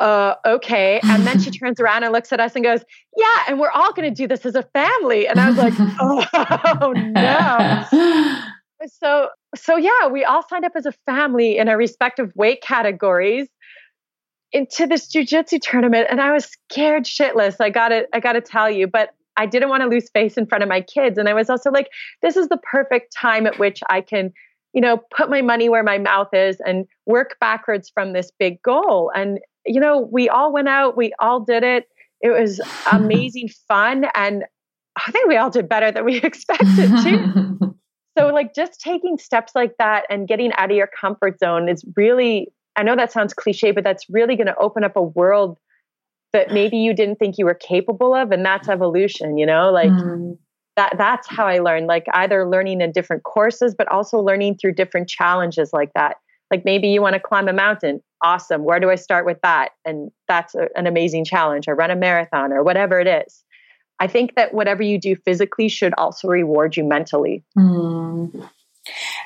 uh, 0.01 0.35
okay. 0.45 1.01
And 1.03 1.27
then 1.27 1.41
she 1.41 1.51
turns 1.59 1.81
around 1.81 2.05
and 2.05 2.13
looks 2.13 2.33
at 2.33 2.41
us 2.41 2.55
and 2.55 2.65
goes, 2.65 2.81
yeah, 3.17 3.43
and 3.49 3.59
we're 3.59 3.71
all 3.71 3.93
going 3.93 4.09
to 4.09 4.15
do 4.15 4.27
this 4.27 4.45
as 4.47 4.55
a 4.55 4.63
family. 4.75 5.27
And 5.27 5.41
I 5.41 5.49
was 5.49 5.59
like, 5.59 5.75
oh 6.81 6.93
no. 6.93 8.41
So, 8.87 9.31
so 9.57 9.77
yeah, 9.77 10.09
we 10.13 10.25
all 10.25 10.47
signed 10.47 10.67
up 10.67 10.73
as 10.77 10.85
a 10.85 10.93
family 11.07 11.57
in 11.57 11.71
our 11.71 11.77
respective 11.79 12.31
weight 12.35 12.61
categories 12.61 13.49
into 14.53 14.87
this 14.87 15.11
jujitsu 15.11 15.59
tournament. 15.63 16.09
And 16.11 16.21
I 16.21 16.33
was 16.33 16.45
scared 16.45 17.05
shitless. 17.05 17.57
I 17.61 17.71
got 17.71 17.89
to, 17.89 18.07
I 18.13 18.21
got 18.21 18.35
to 18.35 18.43
tell 18.43 18.71
you, 18.71 18.87
but 18.87 19.15
I 19.39 19.47
didn't 19.47 19.71
want 19.71 19.85
to 19.85 19.89
lose 19.89 20.11
face 20.11 20.37
in 20.37 20.45
front 20.45 20.63
of 20.63 20.69
my 20.69 20.83
kids. 20.83 21.17
And 21.17 21.31
I 21.31 21.33
was 21.33 21.49
also 21.49 21.71
like, 21.71 21.89
this 22.21 22.37
is 22.37 22.49
the 22.49 22.59
perfect 22.59 23.15
time 23.19 23.47
at 23.47 23.59
which 23.59 23.81
I 23.89 24.03
can 24.03 24.35
you 24.75 24.81
know, 24.81 24.99
put 25.17 25.31
my 25.31 25.41
money 25.41 25.69
where 25.69 25.85
my 25.85 25.99
mouth 25.99 26.35
is 26.35 26.61
and 26.67 26.87
work 27.07 27.37
backwards 27.41 27.91
from 27.95 28.13
this 28.13 28.31
big 28.39 28.61
goal. 28.63 29.11
And 29.15 29.39
you 29.66 29.81
know, 29.81 30.09
we 30.11 30.29
all 30.29 30.53
went 30.53 30.68
out, 30.68 30.96
we 30.96 31.12
all 31.18 31.40
did 31.40 31.62
it. 31.62 31.88
It 32.20 32.31
was 32.31 32.61
amazing 32.92 33.48
fun. 33.68 34.07
And 34.14 34.44
I 34.96 35.11
think 35.11 35.29
we 35.29 35.37
all 35.37 35.50
did 35.50 35.68
better 35.68 35.90
than 35.90 36.05
we 36.05 36.16
expected 36.22 36.90
too. 37.03 37.77
so, 38.18 38.29
like, 38.29 38.55
just 38.55 38.81
taking 38.81 39.18
steps 39.18 39.53
like 39.55 39.74
that 39.79 40.05
and 40.09 40.29
getting 40.29 40.53
out 40.55 40.70
of 40.70 40.77
your 40.77 40.88
comfort 40.88 41.38
zone 41.38 41.68
is 41.68 41.85
really, 41.96 42.48
I 42.77 42.83
know 42.83 42.96
that 42.96 43.12
sounds 43.12 43.35
cliche, 43.35 43.70
but 43.70 43.85
that's 43.85 44.09
really 44.09 44.37
going 44.37 44.46
to 44.46 44.57
open 44.57 44.85
up 44.85 44.96
a 44.96 45.03
world 45.03 45.59
that 46.33 46.53
maybe 46.53 46.79
you 46.79 46.94
didn't 46.94 47.16
think 47.16 47.38
you 47.38 47.44
were 47.44 47.55
capable 47.55 48.14
of. 48.14 48.33
And 48.33 48.44
that's 48.44 48.68
evolution, 48.68 49.38
you 49.38 49.46
know, 49.46 49.70
like. 49.70 49.90
Mm. 49.90 50.38
That, 50.77 50.96
that's 50.98 51.29
how 51.29 51.46
I 51.46 51.61
learned, 51.61 51.87
like 51.87 52.05
either 52.14 52.50
learning 52.50 52.81
in 52.81 52.90
different 52.90 53.22
courses, 53.22 53.77
but 53.79 53.87
also 53.92 54.18
learning 54.18 54.57
through 54.57 54.72
different 54.72 55.09
challenges 55.09 55.72
like 55.72 55.92
that. 55.94 56.16
Like 56.50 56.64
maybe 56.64 56.88
you 56.88 57.00
want 57.00 57.14
to 57.14 57.20
climb 57.20 57.46
a 57.46 57.53
mountain 57.53 58.03
awesome. 58.25 58.65
Where 58.65 58.81
do 58.81 58.91
I 58.91 58.97
start 58.97 59.25
with 59.25 59.41
that? 59.43 59.71
And 59.85 60.11
that's 60.27 60.57
a, 60.57 60.69
an 60.75 60.89
amazing 60.89 61.25
challenge, 61.25 61.69
or 61.69 61.77
run 61.77 61.93
a 61.93 61.97
marathon, 61.97 62.53
or 62.53 62.65
whatever 62.65 62.99
it 62.99 63.07
is. 63.07 63.45
I 64.01 64.09
think 64.09 64.35
that 64.35 64.53
whatever 64.53 64.83
you 64.83 64.99
do 64.99 65.15
physically 65.15 65.69
should 65.69 65.95
also 65.97 66.27
reward 66.27 66.77
you 66.77 66.83
mentally. 66.83 67.45
Mm. 67.57 68.49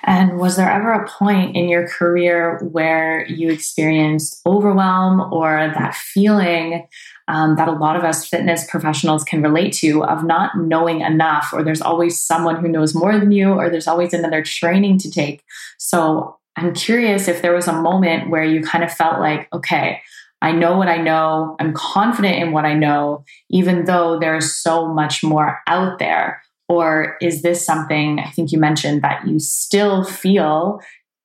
And 0.04 0.38
was 0.38 0.56
there 0.56 0.70
ever 0.70 0.92
a 0.92 1.08
point 1.08 1.56
in 1.56 1.68
your 1.68 1.88
career 1.88 2.60
where 2.70 3.26
you 3.26 3.50
experienced 3.50 4.40
overwhelm 4.46 5.32
or 5.32 5.72
that 5.74 5.96
feeling 5.96 6.86
um, 7.26 7.56
that 7.56 7.66
a 7.66 7.72
lot 7.72 7.96
of 7.96 8.04
us 8.04 8.26
fitness 8.26 8.70
professionals 8.70 9.24
can 9.24 9.42
relate 9.42 9.72
to 9.74 10.04
of 10.04 10.24
not 10.24 10.56
knowing 10.56 11.00
enough, 11.00 11.50
or 11.52 11.64
there's 11.64 11.82
always 11.82 12.22
someone 12.22 12.56
who 12.56 12.68
knows 12.68 12.94
more 12.94 13.18
than 13.18 13.32
you, 13.32 13.50
or 13.50 13.68
there's 13.68 13.88
always 13.88 14.14
another 14.14 14.42
training 14.42 14.98
to 14.98 15.10
take? 15.10 15.42
So 15.76 16.37
I'm 16.58 16.74
curious 16.74 17.28
if 17.28 17.40
there 17.40 17.54
was 17.54 17.68
a 17.68 17.72
moment 17.72 18.30
where 18.30 18.42
you 18.42 18.62
kind 18.62 18.82
of 18.82 18.92
felt 18.92 19.20
like, 19.20 19.48
okay, 19.52 20.00
I 20.42 20.52
know 20.52 20.76
what 20.76 20.88
I 20.88 20.96
know. 20.96 21.56
I'm 21.60 21.72
confident 21.72 22.36
in 22.36 22.52
what 22.52 22.64
I 22.64 22.74
know, 22.74 23.24
even 23.48 23.84
though 23.84 24.18
there's 24.18 24.52
so 24.52 24.92
much 24.92 25.22
more 25.22 25.60
out 25.66 25.98
there. 25.98 26.42
Or 26.68 27.16
is 27.20 27.42
this 27.42 27.64
something 27.64 28.18
I 28.18 28.30
think 28.30 28.52
you 28.52 28.58
mentioned 28.58 29.02
that 29.02 29.26
you 29.26 29.38
still 29.38 30.04
feel, 30.04 30.80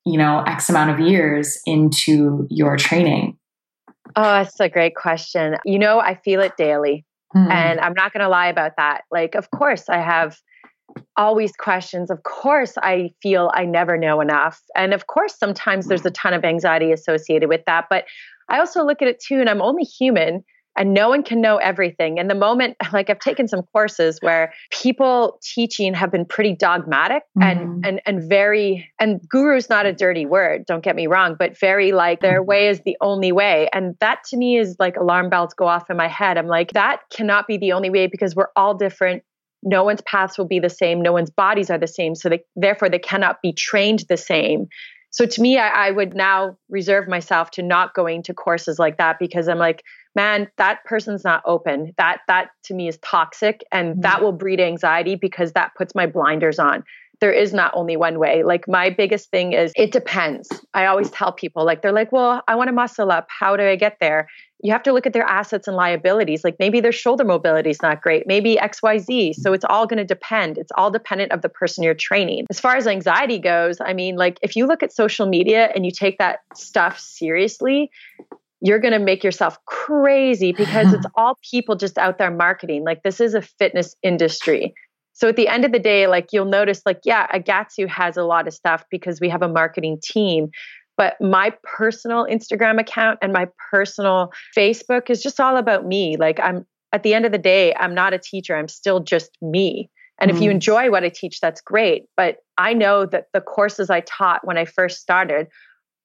you 0.06 0.18
know, 0.18 0.44
X 0.48 0.70
amount 0.70 0.92
of 0.92 1.00
years 1.00 1.60
into 1.66 2.48
your 2.50 2.78
training? 2.78 3.38
Oh, 4.16 4.22
that's 4.22 4.60
a 4.60 4.70
great 4.70 4.96
question. 4.96 5.58
You 5.66 5.80
know, 5.80 6.00
I 6.00 6.16
feel 6.16 6.42
it 6.42 6.56
daily. 6.58 7.06
Mm-hmm. 7.36 7.52
And 7.52 7.80
I'm 7.80 7.94
not 7.94 8.14
going 8.14 8.22
to 8.22 8.30
lie 8.30 8.48
about 8.48 8.74
that. 8.78 9.02
Like, 9.12 9.34
of 9.34 9.50
course, 9.50 9.90
I 9.90 9.98
have 9.98 10.38
always 11.18 11.52
questions. 11.54 12.10
Of 12.10 12.24
course, 12.24 12.74
I 12.78 13.12
feel 13.22 13.52
I 13.54 13.66
never 13.66 13.98
know 13.98 14.22
enough. 14.22 14.62
And 14.76 14.94
of 14.94 15.08
course, 15.08 15.36
sometimes 15.38 15.88
there's 15.88 16.06
a 16.06 16.12
ton 16.12 16.34
of 16.34 16.44
anxiety 16.44 16.92
associated 16.92 17.50
with 17.50 17.62
that. 17.66 17.86
But 17.90 18.06
I 18.50 18.60
also 18.60 18.84
look 18.84 19.02
at 19.02 19.08
it 19.08 19.20
too, 19.20 19.40
and 19.40 19.50
I'm 19.50 19.62
only 19.62 19.84
human 19.84 20.44
and 20.76 20.94
no 20.94 21.10
one 21.10 21.24
can 21.24 21.42
know 21.42 21.58
everything. 21.58 22.20
And 22.20 22.30
the 22.30 22.36
moment, 22.36 22.78
like 22.94 23.10
I've 23.10 23.20
taken 23.20 23.48
some 23.48 23.64
courses 23.74 24.20
where 24.22 24.54
people 24.72 25.40
teaching 25.42 25.94
have 25.94 26.12
been 26.12 26.26
pretty 26.26 26.56
dogmatic 26.56 27.24
mm-hmm. 27.38 27.44
and 27.44 27.86
and 27.86 28.02
and 28.06 28.30
very 28.30 28.90
and 29.00 29.22
guru 29.28 29.58
is 29.58 29.70
not 29.70 29.86
a 29.86 29.94
dirty 29.94 30.26
word, 30.26 30.66
don't 30.66 30.84
get 30.84 30.96
me 30.96 31.08
wrong, 31.08 31.36
but 31.38 31.58
very 31.58 31.92
like 31.92 32.22
their 32.22 32.42
mm-hmm. 32.42 32.50
way 32.50 32.68
is 32.68 32.82
the 32.86 32.98
only 33.02 33.32
way. 33.32 33.70
And 33.74 33.96
that 34.00 34.24
to 34.30 34.38
me 34.38 34.58
is 34.58 34.76
like 34.80 34.98
alarm 34.98 35.30
bells 35.30 35.54
go 35.54 35.68
off 35.68 35.90
in 35.90 35.98
my 35.98 36.08
head. 36.08 36.38
I'm 36.38 36.48
like, 36.48 36.72
that 36.72 37.02
cannot 37.12 37.48
be 37.48 37.58
the 37.58 37.74
only 37.74 37.90
way 37.90 38.08
because 38.08 38.36
we're 38.36 38.50
all 38.56 38.74
different 38.74 39.24
no 39.64 39.84
one's 39.84 40.02
paths 40.02 40.38
will 40.38 40.48
be 40.48 40.60
the 40.60 40.70
same 40.70 41.02
no 41.02 41.12
one's 41.12 41.30
bodies 41.30 41.70
are 41.70 41.78
the 41.78 41.88
same 41.88 42.16
so 42.16 42.30
they, 42.30 42.44
therefore 42.56 42.90
they 42.90 43.00
cannot 43.00 43.42
be 43.42 43.54
trained 43.54 44.04
the 44.10 44.18
same. 44.18 44.68
So 45.12 45.26
to 45.26 45.42
me 45.42 45.58
I, 45.58 45.88
I, 45.88 45.92
would 45.92 46.16
now 46.16 46.58
reserve 46.70 47.08
myself 47.08 47.52
to 47.52 47.62
not 47.62 47.94
going 47.94 48.24
to 48.24 48.34
courses 48.34 48.80
like 48.80 48.98
that 48.98 49.20
because 49.20 49.48
i'm 49.48 49.60
like 49.60 49.84
man 50.16 50.50
that 50.58 50.84
person's 50.86 51.24
not 51.24 51.42
open. 51.46 51.94
That 51.98 52.20
that 52.28 52.50
to 52.64 52.74
me 52.74 52.88
is 52.88 52.98
toxic 53.00 53.64
and 53.72 53.94
mm-hmm. 53.94 54.02
that 54.02 54.22
will 54.22 54.32
breed 54.32 54.60
anxiety 54.60 55.16
because 55.16 55.54
that 55.54 55.72
puts 55.78 55.96
my 55.96 56.06
blinders 56.06 56.60
on 56.60 56.84
there 57.24 57.32
is 57.32 57.54
not 57.54 57.72
only 57.74 57.96
one 57.96 58.20
way. 58.20 58.44
Like 58.44 58.68
my 58.68 58.90
biggest 58.90 59.30
thing 59.30 59.54
is 59.54 59.72
it 59.78 59.94
depends. 59.94 60.50
I 60.74 60.88
always 60.88 61.10
tell 61.10 61.32
people 61.32 61.64
like 61.66 61.82
they're 61.82 61.94
like, 61.94 62.12
"Well, 62.12 62.44
I 62.50 62.56
want 62.56 62.68
to 62.68 62.74
muscle 62.74 63.14
up. 63.14 63.28
How 63.30 63.56
do 63.56 63.64
I 63.64 63.78
get 63.78 63.96
there?" 64.02 64.28
You 64.62 64.74
have 64.74 64.84
to 64.84 64.92
look 64.92 65.06
at 65.06 65.14
their 65.14 65.24
assets 65.24 65.66
and 65.66 65.78
liabilities. 65.78 66.44
Like 66.44 66.58
maybe 66.60 66.82
their 66.82 66.92
shoulder 66.92 67.24
mobility 67.24 67.70
is 67.70 67.82
not 67.82 68.02
great, 68.02 68.28
maybe 68.28 68.58
XYZ. 68.58 69.36
So 69.36 69.54
it's 69.54 69.64
all 69.70 69.88
going 69.88 70.00
to 70.00 70.06
depend. 70.06 70.58
It's 70.58 70.72
all 70.78 70.92
dependent 70.92 71.32
of 71.32 71.42
the 71.42 71.48
person 71.48 71.82
you're 71.86 71.94
training. 71.94 72.46
As 72.50 72.60
far 72.60 72.76
as 72.76 72.88
anxiety 72.88 73.40
goes, 73.40 73.78
I 73.80 73.94
mean, 73.94 74.18
like 74.18 74.38
if 74.42 74.58
you 74.58 74.66
look 74.66 74.84
at 74.84 74.92
social 74.92 75.26
media 75.26 75.70
and 75.74 75.86
you 75.86 75.92
take 75.92 76.18
that 76.18 76.40
stuff 76.56 77.00
seriously, 77.00 77.90
you're 78.60 78.80
going 78.80 78.94
to 78.94 79.00
make 79.00 79.24
yourself 79.24 79.58
crazy 79.66 80.52
because 80.52 80.94
it's 80.98 81.06
all 81.16 81.38
people 81.50 81.76
just 81.76 81.98
out 81.98 82.18
there 82.18 82.32
marketing. 82.32 82.84
Like 82.84 83.02
this 83.04 83.22
is 83.22 83.34
a 83.34 83.42
fitness 83.42 83.96
industry. 84.04 84.74
So 85.14 85.30
at 85.30 85.36
the 85.36 85.48
end 85.48 85.64
of 85.64 85.72
the 85.72 85.80
day, 85.80 86.08
like 86.08 86.30
you'll 86.32 86.46
notice, 86.46 86.82
like, 86.86 87.02
yeah, 87.06 87.28
Agatsu 87.28 87.88
has 87.88 88.18
a 88.18 88.24
lot 88.24 88.48
of 88.48 88.54
stuff 88.54 88.84
because 88.90 89.20
we 89.20 89.30
have 89.30 89.42
a 89.42 89.48
marketing 89.48 90.00
team. 90.04 90.50
But 90.98 91.16
my 91.20 91.54
personal 91.64 92.26
Instagram 92.26 92.80
account 92.80 93.20
and 93.22 93.34
my 93.34 93.48
personal 93.72 94.32
Facebook 94.56 95.10
is 95.10 95.22
just 95.22 95.40
all 95.40 95.58
about 95.58 95.86
me. 95.86 96.18
Like 96.18 96.40
I'm 96.40 96.66
at 96.92 97.04
the 97.04 97.14
end 97.14 97.26
of 97.26 97.32
the 97.32 97.40
day, 97.40 97.74
I'm 97.76 97.96
not 97.96 98.14
a 98.14 98.20
teacher. 98.20 98.56
I'm 98.56 98.68
still 98.68 99.00
just 99.00 99.32
me. 99.42 99.90
And 100.20 100.30
mm. 100.30 100.36
if 100.36 100.42
you 100.42 100.50
mm. 100.50 100.54
enjoy 100.54 100.92
what 100.92 101.04
I 101.04 101.10
teach, 101.10 101.40
that's 101.40 101.62
great. 101.62 102.04
But 102.16 102.38
I 102.58 102.74
know 102.74 103.06
that 103.08 103.26
the 103.34 103.42
courses 103.42 103.90
I 103.90 104.02
taught 104.02 104.46
when 104.46 104.58
I 104.58 104.66
first 104.66 105.02
started 105.02 105.48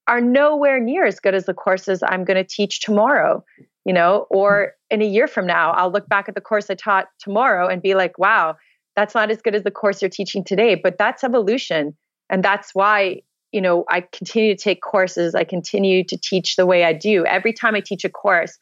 are 0.06 0.22
nowhere 0.22 0.80
near 0.80 1.04
as 1.04 1.20
good 1.20 1.34
as 1.34 1.44
the 1.44 1.54
courses 1.54 2.02
I'm 2.02 2.24
going 2.24 2.42
to 2.42 2.44
teach 2.44 2.80
tomorrow, 2.80 3.44
you 3.84 3.92
know, 3.92 4.26
or 4.30 4.72
in 4.90 5.02
a 5.02 5.06
year 5.06 5.26
from 5.26 5.46
now, 5.46 5.72
I'll 5.72 5.92
look 5.92 6.08
back 6.08 6.30
at 6.30 6.34
the 6.34 6.40
course 6.40 6.70
I 6.70 6.74
taught 6.74 7.08
tomorrow 7.20 7.68
and 7.68 7.82
be 7.82 7.94
like, 7.94 8.18
wow, 8.18 8.56
that's 8.98 9.14
not 9.14 9.30
as 9.30 9.40
good 9.40 9.54
as 9.54 9.62
the 9.62 9.70
course 9.70 10.02
you're 10.02 10.08
teaching 10.08 10.42
today. 10.42 10.74
But 10.74 10.98
that's 10.98 11.22
evolution. 11.22 11.96
And 12.30 12.42
that's 12.42 12.74
why, 12.74 13.22
you 13.52 13.60
know, 13.60 13.84
I 13.88 14.00
continue 14.00 14.56
to 14.56 14.60
take 14.60 14.82
courses. 14.82 15.36
I 15.36 15.44
continue 15.44 16.02
to 16.02 16.16
teach 16.16 16.56
the 16.56 16.66
way 16.66 16.82
I 16.82 16.92
do. 16.94 17.24
Every 17.24 17.52
time 17.52 17.76
I 17.76 17.80
teach 17.80 18.04
a 18.04 18.08
course, 18.08 18.58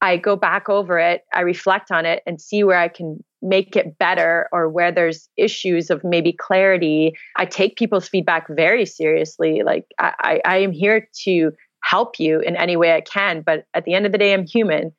I 0.00 0.16
go 0.16 0.34
back 0.34 0.68
over 0.68 0.98
it, 0.98 1.22
I 1.32 1.40
reflect 1.40 1.92
on 1.92 2.06
it 2.06 2.22
and 2.26 2.40
see 2.40 2.64
where 2.64 2.78
I 2.78 2.88
can 2.88 3.22
make 3.40 3.76
it 3.76 3.98
better 3.98 4.48
or 4.52 4.68
where 4.68 4.90
there's 4.90 5.28
issues 5.36 5.90
of 5.90 6.02
maybe 6.02 6.32
clarity. 6.32 7.12
I 7.36 7.46
take 7.46 7.76
people's 7.76 8.08
feedback 8.08 8.46
very 8.48 8.84
seriously. 8.84 9.62
Like 9.64 9.86
I, 9.98 10.40
I, 10.44 10.58
am 10.58 10.72
here 10.72 11.08
to 11.24 11.52
help 11.82 12.18
you 12.18 12.40
in 12.40 12.56
any 12.56 12.76
way 12.76 12.94
I 12.94 13.00
can, 13.00 13.42
but 13.42 13.64
at 13.74 13.84
the 13.84 13.94
end 13.94 14.06
of 14.06 14.12
the 14.12 14.18
day, 14.18 14.34
I'm 14.34 14.46
human. 14.46 14.92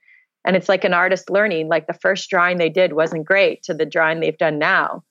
And 0.50 0.56
it's 0.56 0.68
like 0.68 0.84
an 0.84 0.96
artist 0.96 1.30
learning. 1.30 1.68
Like 1.68 1.86
the 1.86 1.94
first 1.94 2.28
drawing 2.28 2.58
they 2.58 2.70
did 2.70 2.94
wasn't 2.94 3.24
great 3.24 3.62
to 3.66 3.74
the 3.76 3.86
drawing 3.86 4.20
they've 4.20 4.36
done 4.36 4.58
now. 4.58 5.04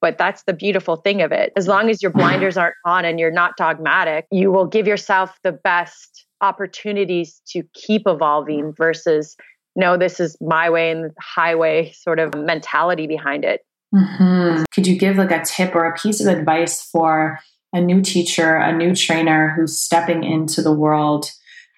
But 0.00 0.18
that's 0.18 0.42
the 0.42 0.52
beautiful 0.52 0.96
thing 0.96 1.22
of 1.22 1.30
it. 1.30 1.52
As 1.54 1.68
long 1.68 1.88
as 1.88 2.02
your 2.02 2.10
blinders 2.10 2.56
aren't 2.56 2.74
on 2.84 3.04
and 3.04 3.20
you're 3.20 3.30
not 3.30 3.56
dogmatic, 3.56 4.26
you 4.32 4.50
will 4.50 4.66
give 4.66 4.88
yourself 4.88 5.38
the 5.44 5.52
best 5.52 6.26
opportunities 6.40 7.40
to 7.50 7.62
keep 7.74 8.02
evolving 8.06 8.72
versus 8.76 9.36
no, 9.76 9.96
this 9.96 10.18
is 10.18 10.36
my 10.40 10.68
way 10.68 10.90
and 10.90 11.04
the 11.04 11.14
highway 11.20 11.92
sort 11.92 12.18
of 12.18 12.34
mentality 12.34 13.06
behind 13.06 13.44
it. 13.44 13.60
Mm-hmm. 13.94 14.64
Could 14.74 14.88
you 14.88 14.98
give 14.98 15.16
like 15.16 15.30
a 15.30 15.44
tip 15.44 15.76
or 15.76 15.84
a 15.84 15.96
piece 15.96 16.20
of 16.20 16.26
advice 16.26 16.82
for 16.82 17.38
a 17.72 17.80
new 17.80 18.02
teacher, 18.02 18.56
a 18.56 18.76
new 18.76 18.96
trainer 18.96 19.54
who's 19.54 19.78
stepping 19.78 20.24
into 20.24 20.60
the 20.60 20.72
world 20.72 21.30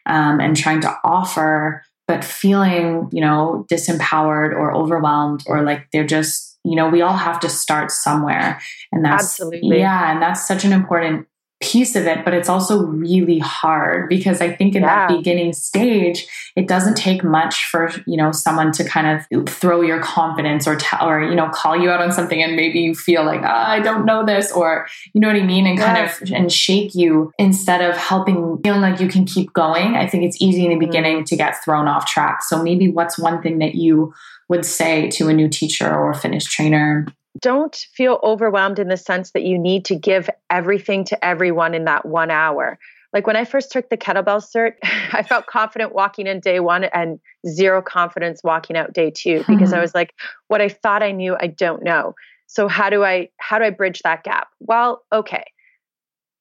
um, 0.07 0.41
and 0.41 0.57
trying 0.57 0.81
to 0.81 0.99
offer, 1.05 1.85
but 2.07 2.25
feeling, 2.25 3.09
you 3.13 3.21
know, 3.21 3.67
disempowered 3.71 4.53
or 4.53 4.75
overwhelmed 4.75 5.43
or 5.47 5.63
like 5.63 5.87
they're 5.93 6.07
just, 6.07 6.59
you 6.65 6.77
know, 6.77 6.89
we 6.89 7.03
all 7.03 7.17
have 7.17 7.41
to 7.41 7.49
start 7.49 7.91
somewhere. 7.91 8.61
And 8.93 9.05
that's, 9.05 9.41
Absolutely. 9.41 9.79
yeah, 9.79 10.13
and 10.13 10.21
that's 10.21 10.47
such 10.47 10.65
an 10.65 10.73
important 10.73 11.27
piece 11.65 11.97
of 11.97 12.07
it, 12.07 12.25
but 12.25 12.35
it's 12.35 12.49
also 12.49 12.83
really 12.83 13.39
hard 13.39 14.09
because 14.09 14.41
I 14.41 14.53
think 14.53 14.75
in 14.75 14.83
yeah. 14.83 15.09
that 15.09 15.17
beginning 15.17 15.55
stage, 15.55 16.27
it 16.57 16.69
doesn't 16.69 16.97
take 16.97 17.25
much 17.25 17.65
for, 17.65 17.91
you 18.07 18.17
know, 18.17 18.31
someone 18.31 18.71
to 18.73 18.85
kind 18.85 19.25
of 19.31 19.49
throw 19.49 19.81
your 19.81 20.01
confidence 20.03 20.69
or 20.69 20.77
tell, 20.77 21.09
or, 21.09 21.23
you 21.23 21.35
know, 21.35 21.49
call 21.49 21.77
you 21.77 21.91
out 21.91 22.01
on 22.01 22.13
something 22.13 22.43
and 22.43 22.55
maybe 22.55 22.81
you 22.81 22.95
feel 22.95 23.25
like, 23.25 23.41
oh, 23.41 23.47
I 23.47 23.81
don't 23.81 24.05
know 24.05 24.25
this, 24.25 24.53
or, 24.53 24.87
you 25.15 25.21
know 25.21 25.29
what 25.29 25.37
I 25.37 25.43
mean? 25.43 25.67
And 25.67 25.79
kind 25.79 26.05
of, 26.05 26.33
and 26.33 26.53
shake 26.53 26.95
you 26.95 27.33
instead 27.39 27.81
of 27.81 27.97
helping, 27.97 28.59
feeling 28.63 28.83
like 28.83 29.01
you 29.01 29.09
can 29.09 29.25
keep 29.25 29.53
going. 29.55 29.97
I 29.97 30.07
think 30.07 30.25
it's 30.25 30.41
easy 30.41 30.65
in 30.65 30.71
the 30.71 30.77
mm-hmm. 30.77 30.91
beginning 30.91 31.25
to 31.25 31.37
get 31.37 31.65
thrown 31.65 31.89
off 31.89 32.07
track. 32.07 32.43
So 32.43 32.63
maybe 32.63 32.89
what's 32.89 33.19
one 33.19 33.43
thing 33.43 33.59
that 33.59 33.75
you 33.75 34.13
would 34.49 34.67
say 34.67 35.09
to 35.09 35.29
a 35.29 35.33
new 35.33 35.49
teacher 35.49 35.89
or 35.89 36.11
a 36.11 36.15
finished 36.15 36.51
trainer 36.51 37.07
don't 37.41 37.75
feel 37.75 38.21
overwhelmed 38.23 38.79
in 38.79 38.89
the 38.89 38.97
sense 38.97 39.33
that 39.33 39.43
you 39.43 39.59
need 39.59 39.85
to 39.87 39.97
give 39.97 40.31
everything 40.51 41.05
to 41.07 41.25
everyone 41.25 41.75
in 41.75 41.85
that 41.85 42.07
one 42.07 42.31
hour. 42.31 42.79
Like 43.13 43.27
when 43.27 43.37
I 43.37 43.45
first 43.45 43.71
took 43.71 43.89
the 43.89 43.97
kettlebell 43.97 44.45
cert, 44.45 44.75
I 44.83 45.23
felt 45.23 45.47
confident 45.47 45.95
walking 45.95 46.27
in 46.27 46.41
day 46.41 46.61
one 46.61 46.85
and 46.85 47.21
zero 47.47 47.83
confidence 47.83 48.41
walking 48.43 48.77
out 48.77 48.93
day 48.93 49.11
two 49.11 49.45
because 49.49 49.73
I 49.73 49.81
was 49.81 49.95
like, 49.95 50.15
what 50.49 50.61
I 50.61 50.69
thought 50.69 51.03
I 51.03 51.13
knew, 51.13 51.37
I 51.39 51.47
don't 51.47 51.83
know. 51.83 52.15
So 52.47 52.69
how 52.69 52.91
do 52.91 53.03
I 53.03 53.31
how 53.39 53.59
do 53.59 53.65
I 53.65 53.71
bridge 53.71 54.01
that 54.05 54.23
gap? 54.23 54.49
Well, 54.61 55.03
okay. 55.13 55.45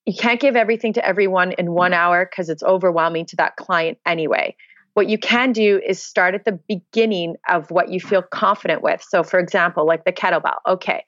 You 0.05 0.13
can't 0.13 0.39
give 0.39 0.57
everything 0.57 0.93
to 0.93 1.05
everyone 1.07 1.53
in 1.53 1.71
one 1.71 1.93
hour 1.93 2.25
because 2.29 2.49
it's 2.49 2.61
overwhelming 2.61 3.25
to 3.27 3.37
that 3.37 3.55
client 3.55 3.99
anyway. 4.05 4.55
What 4.93 5.09
you 5.09 5.17
can 5.17 5.51
do 5.51 5.81
is 5.85 6.03
start 6.03 6.35
at 6.35 6.45
the 6.45 6.59
beginning 6.67 7.35
of 7.49 7.71
what 7.71 7.89
you 7.89 7.99
feel 7.99 8.21
confident 8.21 8.83
with. 8.83 9.03
So, 9.07 9.23
for 9.23 9.39
example, 9.39 9.87
like 9.87 10.05
the 10.05 10.11
kettlebell. 10.11 10.57
Okay, 10.67 11.03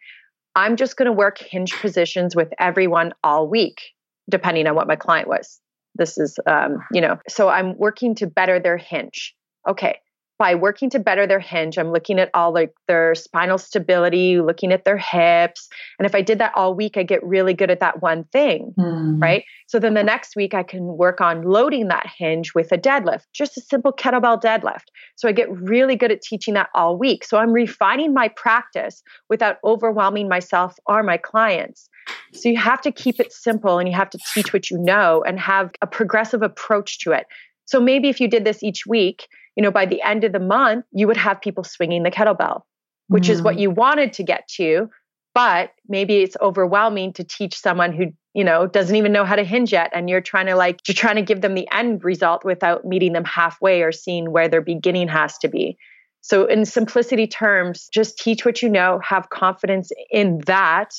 I'm 0.56 0.76
just 0.76 0.98
going 0.98 1.08
to 1.08 1.14
work 1.14 1.38
hinge 1.38 1.74
positions 1.74 2.36
with 2.36 2.50
everyone 2.60 3.14
all 3.24 3.48
week, 3.48 3.82
depending 4.30 4.68
on 4.68 4.76
what 4.76 4.88
my 4.88 4.96
client 4.96 5.28
was. 5.28 5.60
This 5.96 6.18
is, 6.18 6.38
um, 6.48 6.78
you 6.92 7.02
know, 7.02 7.18
so 7.28 7.48
I'm 7.48 7.78
working 7.78 8.16
to 8.16 8.28
better 8.28 8.60
their 8.60 8.78
hinge. 8.78 9.36
Okay, 9.68 10.00
by 10.38 10.56
working 10.56 10.90
to 10.90 11.00
better 11.00 11.26
their 11.26 11.40
hinge 11.40 11.78
i'm 11.78 11.92
looking 11.92 12.20
at 12.20 12.30
all 12.34 12.54
like 12.54 12.74
their 12.88 13.16
spinal 13.16 13.58
stability 13.58 14.40
looking 14.40 14.72
at 14.72 14.86
their 14.86 14.98
hips 14.98 15.68
and 16.00 16.06
if 16.06 16.16
i 16.16 16.22
did 16.22 16.40
that 16.40 16.52
all 16.56 16.74
week 16.74 16.98
i 16.98 17.04
get 17.04 17.24
really 17.24 17.54
good 17.54 17.72
at 17.72 17.80
that 17.80 18.02
one 18.02 18.24
thing 18.26 18.74
mm. 18.78 19.22
right? 19.22 19.44
So 19.68 19.80
then 19.80 19.94
the 19.94 20.04
next 20.04 20.36
week 20.36 20.54
i 20.54 20.64
can 20.64 20.84
work 20.84 21.22
on 21.22 21.44
loading 21.44 21.88
that 21.88 22.08
hinge 22.18 22.54
with 22.54 22.72
a 22.72 22.78
deadlift 22.78 23.24
just 23.34 23.58
a 23.58 23.62
simple 23.62 23.92
kettlebell 23.92 24.42
deadlift. 24.42 24.86
So 25.16 25.28
i 25.28 25.32
get 25.32 25.52
really 25.52 25.96
good 25.96 26.12
at 26.12 26.22
teaching 26.22 26.54
that 26.56 26.70
all 26.74 26.98
week. 26.98 27.24
So 27.24 27.38
i'm 27.38 27.52
refining 27.52 28.14
my 28.14 28.28
practice 28.30 29.02
without 29.30 29.58
overwhelming 29.64 30.30
myself 30.30 30.76
or 30.86 31.04
my 31.04 31.18
clients. 31.18 31.90
So 32.34 32.50
you 32.50 32.58
have 32.58 32.82
to 32.82 32.92
keep 32.92 33.20
it 33.20 33.32
simple 33.32 33.80
and 33.80 33.88
you 33.90 33.96
have 33.96 34.10
to 34.12 34.20
teach 34.34 34.54
what 34.54 34.70
you 34.70 34.78
know 34.78 35.24
and 35.26 35.40
have 35.40 35.72
a 35.82 35.88
progressive 35.88 36.42
approach 36.42 37.00
to 37.00 37.12
it. 37.12 37.26
So 37.66 37.80
maybe 37.80 38.10
if 38.10 38.20
you 38.20 38.28
did 38.28 38.46
this 38.46 38.62
each 38.62 38.86
week 38.86 39.28
you 39.56 39.64
know, 39.64 39.72
by 39.72 39.86
the 39.86 40.02
end 40.02 40.24
of 40.24 40.32
the 40.32 40.40
month, 40.40 40.86
you 40.92 41.08
would 41.08 41.18
have 41.18 41.42
people 41.42 41.64
swinging 41.64 42.04
the 42.04 42.12
kettlebell, 42.12 42.62
which 43.08 43.28
mm. 43.28 43.32
is 43.32 43.42
what 43.42 43.56
mm. 43.56 43.62
you 43.62 43.72
wanted 43.72 44.14
to 44.14 44.24
get 44.24 44.48
to. 44.56 44.90
But 45.34 45.72
maybe 45.88 46.18
it's 46.18 46.38
overwhelming 46.42 47.14
to 47.14 47.24
teach 47.24 47.60
someone 47.60 47.92
who, 47.92 48.06
you 48.34 48.44
know, 48.44 48.68
doesn't 48.68 48.96
even 48.96 49.12
know 49.12 49.26
how 49.26 49.36
to 49.36 49.44
hinge 49.44 49.74
yet. 49.74 49.92
And 49.94 50.10
you're 50.10 50.22
trying 50.22 50.46
to 50.46 50.56
like, 50.56 50.80
you're 50.88 50.96
trying 50.96 51.18
to 51.18 51.22
give 51.22 51.42
them 51.42 51.56
the 51.56 51.68
end 51.74 52.06
result 52.06 52.46
without 52.46 52.86
meeting 52.86 53.12
them 53.12 53.26
halfway 53.26 53.82
or 53.82 53.92
seeing 53.92 54.32
where 54.32 54.48
their 54.48 54.62
beginning 54.62 55.10
has 55.10 55.38
to 55.40 55.50
be. 55.50 55.78
So, 56.22 56.46
in 56.46 56.66
simplicity 56.66 57.28
terms, 57.28 57.88
just 57.94 58.18
teach 58.18 58.46
what 58.46 58.62
you 58.62 58.70
know, 58.70 59.00
have 59.04 59.30
confidence 59.30 59.92
in 60.10 60.40
that 60.48 60.96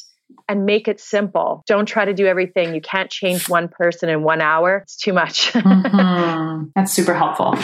and 0.49 0.65
make 0.65 0.89
it 0.89 1.01
simple. 1.01 1.65
Don't 1.67 1.87
try 1.87 2.05
to 2.05 2.15
do 2.15 2.27
everything. 2.27 2.75
You 2.75 2.81
can't 2.81 3.11
change 3.11 3.49
one 3.49 3.69
person 3.69 4.09
in 4.09 4.23
one 4.23 4.41
hour. 4.41 4.79
It's 4.79 4.97
too 4.97 5.13
much. 5.13 5.53
mm-hmm. 5.53 6.65
That's 6.75 6.93
super 6.93 7.15
helpful. 7.15 7.55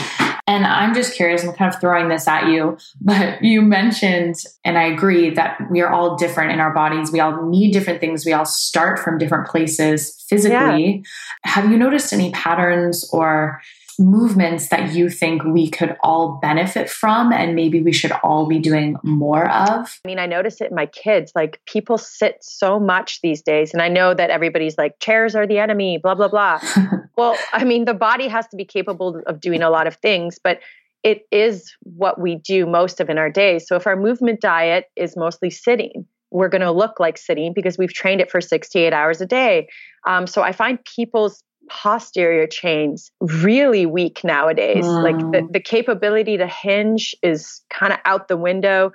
And 0.45 0.65
I'm 0.65 0.93
just 0.93 1.15
curious, 1.15 1.43
I'm 1.43 1.53
kind 1.53 1.73
of 1.73 1.79
throwing 1.79 2.09
this 2.09 2.27
at 2.27 2.47
you, 2.47 2.77
but 2.99 3.41
you 3.41 3.61
mentioned, 3.61 4.35
and 4.65 4.77
I 4.77 4.83
agree 4.83 5.29
that 5.29 5.59
we 5.71 5.81
are 5.81 5.89
all 5.89 6.17
different 6.17 6.51
in 6.51 6.59
our 6.59 6.73
bodies. 6.73 7.11
We 7.11 7.21
all 7.21 7.49
need 7.49 7.71
different 7.71 8.01
things. 8.01 8.25
We 8.25 8.33
all 8.33 8.45
start 8.45 8.99
from 8.99 9.17
different 9.17 9.47
places 9.47 10.21
physically. 10.27 11.03
Yeah. 11.45 11.49
Have 11.49 11.71
you 11.71 11.77
noticed 11.77 12.11
any 12.11 12.31
patterns 12.31 13.09
or 13.13 13.61
movements 13.99 14.69
that 14.69 14.93
you 14.93 15.09
think 15.09 15.43
we 15.43 15.69
could 15.69 15.95
all 16.01 16.39
benefit 16.41 16.89
from 16.89 17.31
and 17.31 17.55
maybe 17.55 17.81
we 17.81 17.91
should 17.91 18.11
all 18.23 18.45
be 18.45 18.59
doing 18.59 18.95
more 19.03 19.49
of? 19.49 19.99
I 20.03 20.07
mean, 20.07 20.19
I 20.19 20.25
notice 20.25 20.61
it 20.61 20.69
in 20.69 20.75
my 20.75 20.85
kids. 20.85 21.31
Like 21.35 21.61
people 21.65 21.97
sit 21.97 22.37
so 22.41 22.79
much 22.79 23.21
these 23.21 23.41
days. 23.41 23.73
And 23.73 23.81
I 23.81 23.87
know 23.87 24.13
that 24.13 24.29
everybody's 24.29 24.77
like, 24.77 24.99
chairs 24.99 25.35
are 25.35 25.47
the 25.47 25.59
enemy, 25.59 25.99
blah, 26.01 26.15
blah, 26.15 26.27
blah. 26.27 26.59
well, 27.17 27.37
I 27.51 27.63
mean, 27.63 27.85
the 27.85 27.93
body 27.93 28.27
has 28.27 28.47
to 28.47 28.57
be 28.57 28.65
capable 28.65 29.21
of 29.27 29.39
doing 29.39 29.61
a 29.61 29.69
lot 29.69 29.87
of 29.87 29.95
things, 29.97 30.39
but 30.43 30.59
it 31.03 31.27
is 31.31 31.73
what 31.81 32.19
we 32.19 32.35
do 32.35 32.65
most 32.65 32.99
of 32.99 33.09
in 33.09 33.17
our 33.17 33.29
days. 33.29 33.67
So 33.67 33.75
if 33.75 33.85
our 33.85 33.95
movement 33.95 34.39
diet 34.39 34.85
is 34.95 35.17
mostly 35.17 35.49
sitting, 35.49 36.05
we're 36.31 36.49
going 36.49 36.61
to 36.61 36.71
look 36.71 36.99
like 36.99 37.17
sitting 37.17 37.53
because 37.53 37.77
we've 37.77 37.93
trained 37.93 38.19
it 38.19 38.31
for 38.31 38.41
68 38.41 38.91
hours 38.91 39.21
a 39.21 39.25
day. 39.25 39.67
Um, 40.07 40.25
so 40.25 40.41
I 40.41 40.51
find 40.51 40.83
people's 40.83 41.43
posterior 41.73 42.45
chains 42.45 43.11
really 43.19 43.87
weak 43.87 44.23
nowadays. 44.23 44.85
Mm. 44.85 45.03
Like 45.03 45.17
the, 45.31 45.47
the 45.53 45.59
capability 45.59 46.37
to 46.37 46.45
hinge 46.45 47.15
is 47.23 47.61
kind 47.71 47.91
of 47.91 47.99
out 48.05 48.27
the 48.27 48.37
window. 48.37 48.91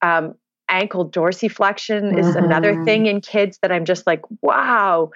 Um, 0.00 0.34
ankle 0.68 1.10
dorsiflexion 1.10 2.16
is 2.16 2.26
mm-hmm. 2.26 2.44
another 2.44 2.84
thing 2.84 3.06
in 3.06 3.20
kids 3.20 3.58
that 3.62 3.72
I'm 3.72 3.84
just 3.84 4.06
like, 4.06 4.22
wow, 4.42 5.10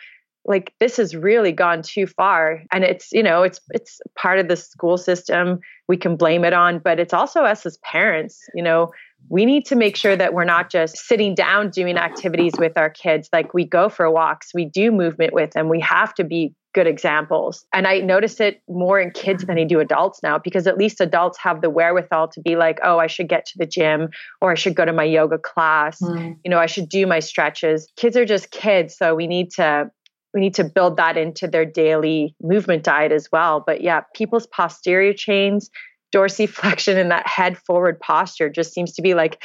like 0.44 0.74
this 0.80 0.96
has 0.96 1.14
really 1.14 1.52
gone 1.52 1.82
too 1.82 2.08
far. 2.08 2.64
And 2.72 2.82
it's, 2.82 3.12
you 3.12 3.22
know, 3.22 3.44
it's 3.44 3.60
it's 3.70 4.00
part 4.18 4.40
of 4.40 4.48
the 4.48 4.56
school 4.56 4.98
system. 4.98 5.60
We 5.86 5.96
can 5.96 6.16
blame 6.16 6.44
it 6.44 6.52
on, 6.52 6.80
but 6.80 6.98
it's 6.98 7.14
also 7.14 7.42
us 7.42 7.64
as 7.64 7.78
parents, 7.78 8.40
you 8.54 8.62
know, 8.62 8.90
we 9.28 9.46
need 9.46 9.66
to 9.66 9.76
make 9.76 9.96
sure 9.96 10.16
that 10.16 10.34
we're 10.34 10.44
not 10.44 10.70
just 10.70 10.96
sitting 10.96 11.34
down 11.34 11.70
doing 11.70 11.96
activities 11.96 12.52
with 12.58 12.76
our 12.76 12.90
kids. 12.90 13.28
Like 13.32 13.54
we 13.54 13.64
go 13.64 13.88
for 13.88 14.10
walks, 14.10 14.50
we 14.54 14.64
do 14.64 14.92
movement 14.92 15.32
with 15.32 15.52
them. 15.52 15.68
We 15.68 15.80
have 15.80 16.14
to 16.14 16.24
be 16.24 16.54
good 16.74 16.86
examples. 16.86 17.64
And 17.72 17.86
I 17.86 18.00
notice 18.00 18.40
it 18.40 18.60
more 18.68 19.00
in 19.00 19.12
kids 19.12 19.44
than 19.44 19.58
I 19.58 19.64
do 19.64 19.80
adults 19.80 20.20
now 20.22 20.38
because 20.38 20.66
at 20.66 20.76
least 20.76 21.00
adults 21.00 21.38
have 21.38 21.60
the 21.62 21.70
wherewithal 21.70 22.28
to 22.28 22.40
be 22.40 22.56
like, 22.56 22.80
oh, 22.82 22.98
I 22.98 23.06
should 23.06 23.28
get 23.28 23.46
to 23.46 23.58
the 23.58 23.66
gym 23.66 24.08
or 24.40 24.50
I 24.50 24.54
should 24.54 24.74
go 24.74 24.84
to 24.84 24.92
my 24.92 25.04
yoga 25.04 25.38
class. 25.38 26.00
Mm. 26.02 26.36
You 26.44 26.50
know, 26.50 26.58
I 26.58 26.66
should 26.66 26.88
do 26.88 27.06
my 27.06 27.20
stretches. 27.20 27.88
Kids 27.96 28.16
are 28.16 28.26
just 28.26 28.50
kids. 28.50 28.96
So 28.96 29.14
we 29.14 29.26
need 29.26 29.52
to 29.52 29.90
we 30.34 30.40
need 30.40 30.54
to 30.54 30.64
build 30.64 30.96
that 30.96 31.16
into 31.16 31.46
their 31.46 31.64
daily 31.64 32.34
movement 32.42 32.82
diet 32.82 33.12
as 33.12 33.28
well. 33.30 33.62
But 33.64 33.82
yeah, 33.82 34.00
people's 34.14 34.48
posterior 34.48 35.12
chains, 35.12 35.70
dorsiflexion, 36.14 36.96
and 36.96 37.10
that 37.10 37.26
head 37.26 37.58
forward 37.58 37.98
posture 38.00 38.48
just 38.48 38.72
seems 38.72 38.92
to 38.94 39.02
be 39.02 39.14
like 39.14 39.42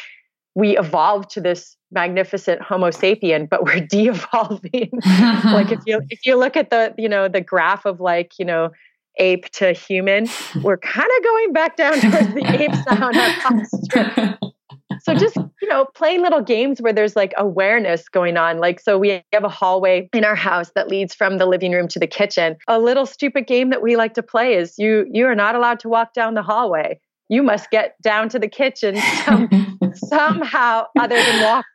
we 0.55 0.77
evolved 0.77 1.29
to 1.31 1.41
this 1.41 1.77
magnificent 1.91 2.61
homo 2.61 2.89
sapien 2.89 3.49
but 3.49 3.63
we're 3.63 3.79
de-evolving. 3.89 4.91
Like 5.43 5.71
if 5.71 5.79
you 5.85 6.01
if 6.09 6.25
you 6.25 6.37
look 6.37 6.55
at 6.55 6.69
the 6.69 6.93
you 6.97 7.09
know 7.09 7.27
the 7.27 7.41
graph 7.41 7.85
of 7.85 7.99
like 7.99 8.33
you 8.37 8.45
know 8.45 8.69
ape 9.17 9.49
to 9.51 9.73
human 9.73 10.27
we're 10.61 10.77
kind 10.77 11.09
of 11.17 11.23
going 11.23 11.53
back 11.53 11.75
down 11.75 11.99
towards 11.99 12.33
the 12.33 12.45
ape 12.47 12.71
now 12.89 13.09
in 13.09 13.17
our 13.17 13.33
posture 13.41 14.37
so 15.01 15.13
just 15.13 15.35
you 15.61 15.67
know 15.67 15.85
playing 15.95 16.21
little 16.21 16.41
games 16.41 16.81
where 16.81 16.93
there's 16.93 17.15
like 17.15 17.33
awareness 17.37 18.09
going 18.09 18.37
on 18.37 18.59
like 18.59 18.79
so 18.79 18.97
we 18.97 19.23
have 19.33 19.43
a 19.43 19.49
hallway 19.49 20.09
in 20.13 20.23
our 20.23 20.35
house 20.35 20.71
that 20.75 20.87
leads 20.87 21.13
from 21.13 21.37
the 21.37 21.45
living 21.45 21.71
room 21.71 21.87
to 21.87 21.99
the 21.99 22.07
kitchen 22.07 22.55
a 22.67 22.79
little 22.79 23.05
stupid 23.05 23.47
game 23.47 23.69
that 23.69 23.81
we 23.81 23.95
like 23.95 24.13
to 24.13 24.23
play 24.23 24.55
is 24.55 24.75
you 24.77 25.05
you 25.11 25.25
are 25.25 25.35
not 25.35 25.55
allowed 25.55 25.79
to 25.79 25.89
walk 25.89 26.13
down 26.13 26.33
the 26.33 26.43
hallway 26.43 26.99
you 27.29 27.43
must 27.43 27.69
get 27.69 27.95
down 28.01 28.29
to 28.29 28.39
the 28.39 28.47
kitchen 28.47 28.95
some, 29.25 29.49
somehow 29.93 30.85
other 30.99 31.15
than 31.15 31.43
walk 31.43 31.65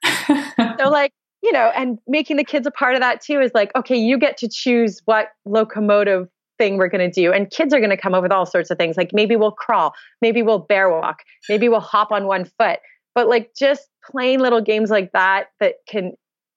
so 0.78 0.88
like 0.90 1.12
you 1.42 1.52
know 1.52 1.70
and 1.76 1.98
making 2.06 2.36
the 2.36 2.44
kids 2.44 2.66
a 2.66 2.70
part 2.70 2.94
of 2.94 3.00
that 3.00 3.20
too 3.20 3.40
is 3.40 3.52
like 3.54 3.70
okay 3.76 3.96
you 3.96 4.18
get 4.18 4.36
to 4.36 4.48
choose 4.48 5.00
what 5.04 5.28
locomotive 5.44 6.28
thing 6.58 6.76
we're 6.76 6.88
going 6.88 7.10
to 7.10 7.20
do. 7.20 7.32
And 7.32 7.50
kids 7.50 7.74
are 7.74 7.80
going 7.80 7.90
to 7.90 7.96
come 7.96 8.14
up 8.14 8.22
with 8.22 8.32
all 8.32 8.46
sorts 8.46 8.70
of 8.70 8.78
things. 8.78 8.96
Like 8.96 9.12
maybe 9.12 9.36
we'll 9.36 9.52
crawl, 9.52 9.94
maybe 10.20 10.42
we'll 10.42 10.60
bear 10.60 10.90
walk, 10.90 11.22
maybe 11.48 11.68
we'll 11.68 11.80
hop 11.80 12.12
on 12.12 12.26
one 12.26 12.44
foot. 12.44 12.78
But 13.14 13.28
like 13.28 13.50
just 13.58 13.88
playing 14.10 14.40
little 14.40 14.60
games 14.60 14.90
like 14.90 15.12
that 15.12 15.48
that 15.60 15.76
can 15.88 16.12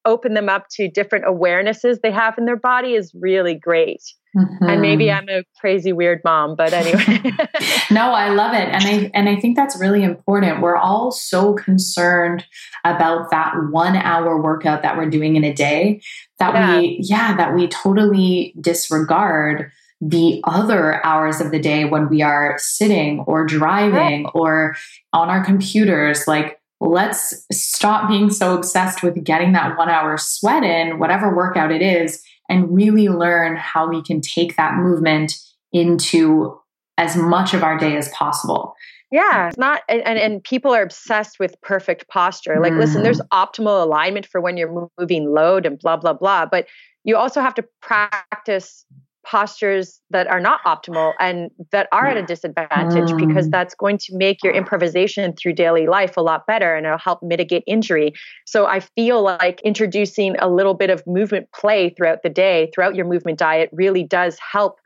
open 0.05 0.33
them 0.33 0.49
up 0.49 0.67
to 0.71 0.87
different 0.87 1.25
awarenesses 1.25 1.99
they 2.01 2.11
have 2.11 2.37
in 2.37 2.45
their 2.45 2.55
body 2.55 2.93
is 2.93 3.13
really 3.13 3.53
great. 3.53 4.01
Mm-hmm. 4.35 4.69
And 4.69 4.81
maybe 4.81 5.05
mm-hmm. 5.05 5.29
I'm 5.29 5.39
a 5.39 5.43
crazy 5.59 5.91
weird 5.93 6.21
mom, 6.23 6.55
but 6.55 6.71
anyway. 6.71 7.21
no, 7.91 8.11
I 8.11 8.29
love 8.29 8.53
it. 8.53 8.69
And 8.69 8.83
I 8.83 9.11
and 9.13 9.29
I 9.29 9.35
think 9.35 9.55
that's 9.55 9.79
really 9.79 10.03
important. 10.03 10.61
We're 10.61 10.77
all 10.77 11.11
so 11.11 11.53
concerned 11.53 12.45
about 12.85 13.31
that 13.31 13.53
1 13.71 13.95
hour 13.95 14.41
workout 14.41 14.83
that 14.83 14.97
we're 14.97 15.09
doing 15.09 15.35
in 15.35 15.43
a 15.43 15.53
day 15.53 16.01
that 16.39 16.53
yeah. 16.53 16.79
we 16.79 16.99
yeah, 17.01 17.35
that 17.35 17.55
we 17.55 17.67
totally 17.67 18.53
disregard 18.59 19.71
the 19.99 20.41
other 20.43 21.03
hours 21.05 21.41
of 21.41 21.51
the 21.51 21.59
day 21.59 21.85
when 21.85 22.07
we 22.09 22.21
are 22.21 22.55
sitting 22.59 23.19
or 23.21 23.45
driving 23.45 24.23
right. 24.25 24.31
or 24.35 24.75
on 25.13 25.29
our 25.29 25.43
computers 25.43 26.27
like 26.27 26.59
let's 26.79 27.45
stop 27.51 28.07
being 28.07 28.29
so 28.29 28.55
obsessed 28.55 29.01
with 29.01 29.23
getting 29.23 29.53
that 29.53 29.75
1 29.77 29.89
hour 29.89 30.17
sweat 30.17 30.63
in 30.63 30.99
whatever 30.99 31.35
workout 31.35 31.71
it 31.71 31.81
is 31.81 32.21
and 32.49 32.73
really 32.73 33.09
learn 33.09 33.55
how 33.55 33.87
we 33.87 34.01
can 34.03 34.21
take 34.21 34.55
that 34.55 34.75
movement 34.75 35.33
into 35.73 36.57
as 36.97 37.15
much 37.15 37.53
of 37.53 37.63
our 37.63 37.77
day 37.77 37.95
as 37.95 38.09
possible. 38.09 38.73
Yeah, 39.11 39.47
it's 39.47 39.57
not, 39.57 39.83
and, 39.87 40.01
and 40.01 40.43
people 40.43 40.73
are 40.73 40.81
obsessed 40.81 41.39
with 41.39 41.59
perfect 41.61 42.09
posture. 42.09 42.59
Like, 42.59 42.73
mm. 42.73 42.79
listen, 42.79 43.03
there's 43.03 43.21
mm. 43.21 43.27
optimal 43.29 43.81
alignment 43.81 44.25
for 44.25 44.41
when 44.41 44.57
you're 44.57 44.89
moving 44.97 45.31
load 45.31 45.65
and 45.65 45.79
blah, 45.79 45.95
blah, 45.95 46.13
blah. 46.13 46.45
But 46.45 46.67
you 47.05 47.15
also 47.15 47.39
have 47.39 47.53
to 47.55 47.65
practice 47.81 48.85
postures 49.30 49.99
that 50.09 50.28
are 50.28 50.39
not 50.39 50.61
optimal 50.65 51.13
and 51.19 51.51
that 51.71 51.88
are 51.91 52.07
at 52.07 52.15
a 52.15 52.23
disadvantage 52.23 53.09
mm. 53.11 53.28
because 53.28 53.49
that's 53.49 53.75
going 53.75 53.97
to 53.97 54.15
make 54.15 54.43
your 54.43 54.53
improvisation 54.53 55.34
through 55.34 55.53
daily 55.53 55.86
life 55.86 56.15
a 56.15 56.21
lot 56.21 56.47
better 56.47 56.75
and 56.75 56.86
it'll 56.86 56.97
help 56.97 57.21
mitigate 57.21 57.63
injury. 57.67 58.13
So 58.45 58.65
I 58.65 58.80
feel 58.80 59.21
like 59.21 59.61
introducing 59.61 60.38
a 60.39 60.47
little 60.47 60.73
bit 60.73 60.89
of 60.89 61.05
movement 61.05 61.51
play 61.51 61.89
throughout 61.89 62.23
the 62.23 62.30
day, 62.30 62.71
throughout 62.73 62.95
your 62.95 63.05
movement 63.05 63.38
diet 63.38 63.69
really 63.73 64.03
does 64.03 64.38
help 64.39 64.80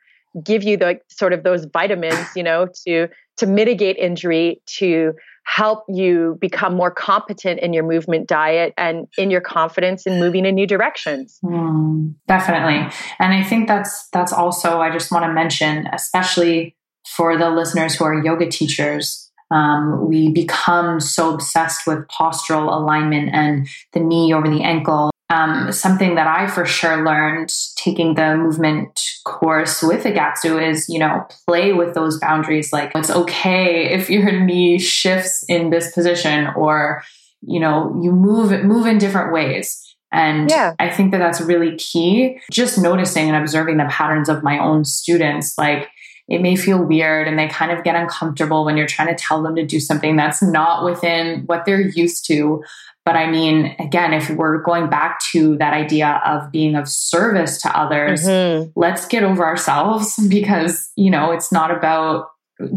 give 0.44 0.64
you 0.64 0.78
the 0.78 1.00
sort 1.10 1.34
of 1.34 1.44
those 1.44 1.66
vitamins, 1.66 2.28
you 2.36 2.44
know, 2.44 2.68
to 2.86 3.08
to 3.38 3.48
mitigate 3.48 3.98
injury, 3.98 4.62
to 4.66 5.14
help 5.44 5.84
you 5.90 6.38
become 6.40 6.76
more 6.76 6.92
competent 6.92 7.60
in 7.60 7.74
your 7.74 7.84
movement 7.84 8.28
diet 8.28 8.74
and 8.78 9.08
in 9.18 9.32
your 9.32 9.42
confidence 9.42 10.06
in 10.06 10.20
moving 10.20 10.46
in 10.46 10.56
new 10.56 10.68
directions. 10.68 11.40
Mm, 11.44 12.16
definitely. 12.28 12.88
And 13.20 13.34
I 13.34 13.44
think 13.44 13.68
that's 13.68 14.08
that's 14.10 14.32
also 14.32 14.80
I 14.80 14.92
just 14.92 15.12
want 15.12 15.26
to 15.26 15.34
mention 15.34 15.88
especially 15.94 16.76
for 17.08 17.38
the 17.38 17.50
listeners 17.50 17.96
who 17.96 18.06
are 18.06 18.24
yoga 18.24 18.50
teachers 18.50 19.32
um, 19.52 20.08
we 20.08 20.32
become 20.32 21.02
so 21.02 21.34
obsessed 21.34 21.86
with 21.86 22.08
postural 22.08 22.74
alignment 22.74 23.32
and 23.34 23.68
the 23.92 24.00
knee 24.00 24.34
over 24.34 24.48
the 24.48 24.64
ankle 24.64 25.11
um, 25.32 25.72
something 25.72 26.16
that 26.16 26.28
I 26.28 26.48
for 26.48 26.66
sure 26.66 27.06
learned 27.06 27.54
taking 27.78 28.16
the 28.16 28.36
movement 28.36 29.00
course 29.24 29.82
with 29.82 30.04
Agatsu 30.04 30.62
is, 30.62 30.90
you 30.90 31.00
know, 31.00 31.26
play 31.48 31.72
with 31.72 31.94
those 31.94 32.20
boundaries. 32.20 32.74
Like 32.74 32.92
it's 32.96 33.10
okay 33.10 33.90
if 33.92 34.10
your 34.10 34.32
knee 34.32 34.78
shifts 34.78 35.46
in 35.48 35.70
this 35.70 35.94
position 35.94 36.48
or, 36.58 37.02
you 37.42 37.62
know, 37.62 37.98
you 38.04 38.12
move, 38.12 38.52
move 38.66 38.86
in 38.86 38.98
different 38.98 39.32
ways. 39.32 39.82
And 40.12 40.50
yeah. 40.50 40.76
I 40.80 40.90
think 40.90 41.12
that 41.12 41.20
that's 41.20 41.40
really 41.40 41.78
key. 41.78 42.38
Just 42.52 42.78
noticing 42.78 43.30
and 43.30 43.38
observing 43.38 43.78
the 43.78 43.88
patterns 43.90 44.28
of 44.28 44.44
my 44.44 44.60
own 44.60 44.84
students, 44.84 45.58
like 45.58 45.88
it 46.28 46.42
may 46.42 46.58
feel 46.58 46.84
weird 46.84 47.28
and 47.28 47.40
they 47.40 47.48
kind 47.48 47.72
of 47.72 47.84
get 47.84 47.96
uncomfortable 47.96 48.66
when 48.66 48.76
you're 48.76 48.88
trying 48.88 49.08
to 49.08 49.16
tell 49.16 49.42
them 49.42 49.56
to 49.56 49.66
do 49.66 49.80
something 49.80 50.18
that's 50.18 50.42
not 50.42 50.84
within 50.84 51.44
what 51.46 51.66
they're 51.66 51.82
used 51.82 52.26
to. 52.28 52.64
But 53.04 53.16
I 53.16 53.30
mean, 53.32 53.76
again, 53.80 54.14
if 54.14 54.30
we're 54.30 54.62
going 54.62 54.90
back 54.90 55.20
to 55.32 55.58
that 55.58 55.74
idea 55.74 56.22
of 56.26 56.52
being 56.52 56.76
of 56.76 56.88
service 56.88 57.60
to 57.64 57.78
others, 57.78 58.26
mm-hmm. 58.26 58.70
let's 58.76 59.08
get 59.08 59.24
over 59.24 59.44
ourselves 59.44 60.16
because, 60.30 60.92
you 60.96 61.10
know, 61.10 61.32
it's 61.32 61.52
not 61.52 61.76
about 61.76 62.28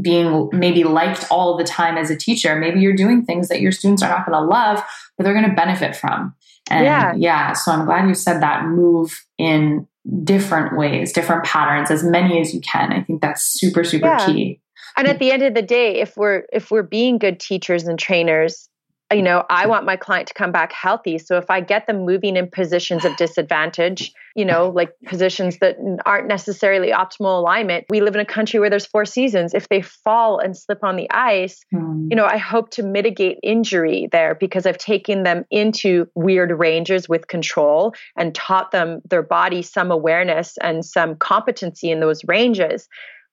being 0.01 0.49
maybe 0.53 0.85
liked 0.85 1.27
all 1.31 1.59
the 1.59 1.64
time 1.64 1.99
as 1.99 2.11
a 2.11 2.16
teacher. 2.16 2.57
Maybe 2.57 2.81
you're 2.81 2.97
doing 2.97 3.25
things 3.25 3.49
that 3.49 3.61
your 3.61 3.72
students 3.72 4.03
are 4.03 4.09
not 4.09 4.27
going 4.27 4.41
to 4.41 4.47
love, 4.47 4.83
but 5.16 5.25
they're 5.25 5.35
going 5.35 5.49
to 5.49 5.55
benefit 5.55 5.95
from. 5.95 6.35
And 6.70 6.85
yeah. 6.87 7.12
yeah, 7.14 7.53
so 7.53 7.72
I'm 7.72 7.85
glad 7.85 8.09
you 8.09 8.14
said 8.14 8.41
that 8.41 8.64
move 8.64 9.22
in 9.37 9.87
different 10.22 10.79
ways, 10.79 11.12
different 11.12 11.45
patterns, 11.45 11.91
as 11.91 12.03
many 12.03 12.41
as 12.41 12.55
you 12.55 12.61
can. 12.61 12.93
I 12.93 13.03
think 13.03 13.20
that's 13.20 13.43
super, 13.43 13.85
super 13.85 14.07
yeah. 14.07 14.27
key. 14.27 14.61
And 14.97 15.09
at 15.09 15.18
the 15.18 15.33
end 15.33 15.43
of 15.43 15.55
the 15.55 15.62
day, 15.62 16.01
if 16.01 16.16
we're 16.16 16.45
if 16.53 16.70
we're 16.70 16.85
being 16.85 17.18
good 17.18 17.41
teachers 17.41 17.85
and 17.85 17.99
trainers, 17.99 18.68
you 19.13 19.23
know, 19.23 19.45
I 19.51 19.67
want 19.67 19.85
my 19.85 19.97
client 19.97 20.29
to 20.29 20.35
come 20.35 20.51
back 20.51 20.73
healthy. 20.73 21.19
So 21.19 21.37
if 21.37 21.51
I 21.51 21.61
get 21.61 21.87
them 21.87 22.05
moving 22.05 22.37
in 22.37 22.49
positions 22.51 23.05
of 23.05 23.17
disadvantage, 23.17 24.13
you 24.35 24.45
know, 24.45 24.71
like 24.71 24.93
positions 25.07 25.59
that 25.59 25.77
aren't 26.07 26.27
necessarily 26.27 26.91
optimal 26.91 27.39
alignment, 27.39 27.85
we 27.91 28.01
live 28.01 28.15
in 28.15 28.21
a 28.21 28.27
country 28.27 28.59
where 28.59 28.71
there's 28.71 28.87
four 28.87 29.05
seasons. 29.05 29.55
If 29.55 29.69
they 29.69 29.83
fall 29.83 30.39
and 30.39 30.57
slip 30.57 30.83
on 30.83 30.97
the 30.97 31.09
ice, 31.11 31.61
mm. 31.73 32.09
you 32.11 32.17
know, 32.17 32.25
I 32.25 32.39
hope 32.39 32.71
to 32.71 32.83
mitigate 32.83 33.39
injury 33.43 34.09
there 34.11 34.35
because 34.35 34.65
I've 34.67 34.79
taken 34.79 35.23
them 35.23 35.45
into 35.51 36.07
weird 36.15 36.59
ranges 36.59 37.09
with 37.09 37.29
control 37.29 37.95
and 38.17 38.35
taught 38.35 38.73
them 38.73 39.03
their 39.09 39.23
body 39.23 39.63
some 39.63 39.91
awareness 39.91 40.57
and 40.63 40.85
some 40.85 41.17
competency 41.17 41.91
in 41.91 42.01
those 42.01 42.25
ranges. 42.27 42.89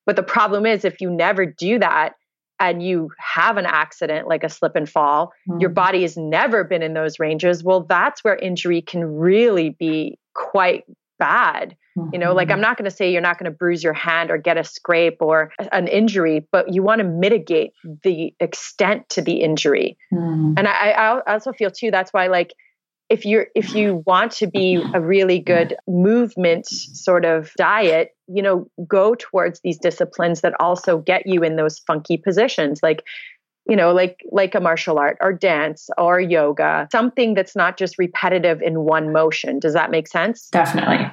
But 0.06 0.16
the 0.16 0.24
problem 0.24 0.66
is, 0.66 0.84
if 0.84 1.00
you 1.00 1.10
never 1.10 1.46
do 1.46 1.80
that, 1.80 2.14
and 2.62 2.84
you 2.84 3.10
have 3.18 3.58
an 3.58 3.66
accident 3.66 4.28
like 4.28 4.44
a 4.44 4.50
slip 4.50 4.76
and 4.76 4.88
fall, 4.88 5.34
mm-hmm. 5.50 5.60
your 5.60 5.72
body 5.72 6.04
has 6.04 6.16
never 6.16 6.64
been 6.64 6.84
in 6.84 6.94
those 6.94 7.20
ranges, 7.20 7.64
well, 7.64 7.82
that's 7.82 8.24
where 8.24 8.36
injury 8.36 8.84
can 8.84 9.04
really 9.04 9.72
be 9.72 10.20
quite 10.36 10.86
bad. 11.18 11.76
Mm-hmm. 11.98 12.10
You 12.14 12.20
know, 12.20 12.34
like 12.34 12.48
mm-hmm. 12.48 12.54
I'm 12.54 12.62
not 12.62 12.78
going 12.78 12.90
to 12.90 12.96
say 12.96 13.12
you're 13.12 13.20
not 13.20 13.40
going 13.40 13.52
to 13.52 13.58
bruise 13.58 13.84
your 13.84 13.94
hand 13.94 14.30
or 14.30 14.38
get 14.38 14.58
a 14.58 14.64
scrape 14.64 15.18
or 15.22 15.52
an 15.72 15.88
injury, 15.88 16.48
but 16.52 16.72
you 16.72 16.84
want 16.84 17.00
to 17.00 17.04
mitigate 17.04 17.72
the 18.04 18.34
extent 18.40 19.10
to 19.10 19.22
the 19.24 19.42
injury. 19.42 19.98
Mm-hmm. 20.14 20.54
And 20.58 20.68
I, 20.68 20.92
I 20.92 21.34
also 21.34 21.52
feel 21.52 21.72
too, 21.72 21.90
that's 21.90 22.14
why 22.14 22.28
like 22.28 22.54
if 23.12 23.26
you're 23.26 23.48
if 23.56 23.76
you 23.76 24.02
want 24.06 24.32
to 24.32 24.48
be 24.48 24.82
a 24.94 25.02
really 25.02 25.38
good 25.38 25.76
movement 25.88 26.66
sort 26.66 27.26
of 27.26 27.52
diet 27.58 28.16
you 28.28 28.42
know 28.42 28.66
go 28.88 29.16
towards 29.16 29.60
these 29.64 29.78
disciplines 29.78 30.42
that 30.42 30.54
also 30.60 30.98
get 30.98 31.28
you 31.28 31.44
in 31.44 31.58
those 31.58 31.80
funky 31.80 32.16
positions 32.16 32.80
like 32.82 33.04
you 33.68 33.76
know 33.76 33.92
like 33.92 34.18
like 34.32 34.56
a 34.56 34.62
martial 34.62 34.98
art 34.98 35.18
or 35.20 35.34
dance 35.34 35.90
or 35.98 36.20
yoga 36.20 36.88
something 36.92 37.34
that's 37.34 37.56
not 37.56 37.78
just 37.78 37.98
repetitive 37.98 38.62
in 38.62 38.82
one 38.82 39.12
motion. 39.12 39.60
Does 39.60 39.74
that 39.74 39.92
make 39.92 40.08
sense? 40.08 40.48
Definitely. 40.50 41.12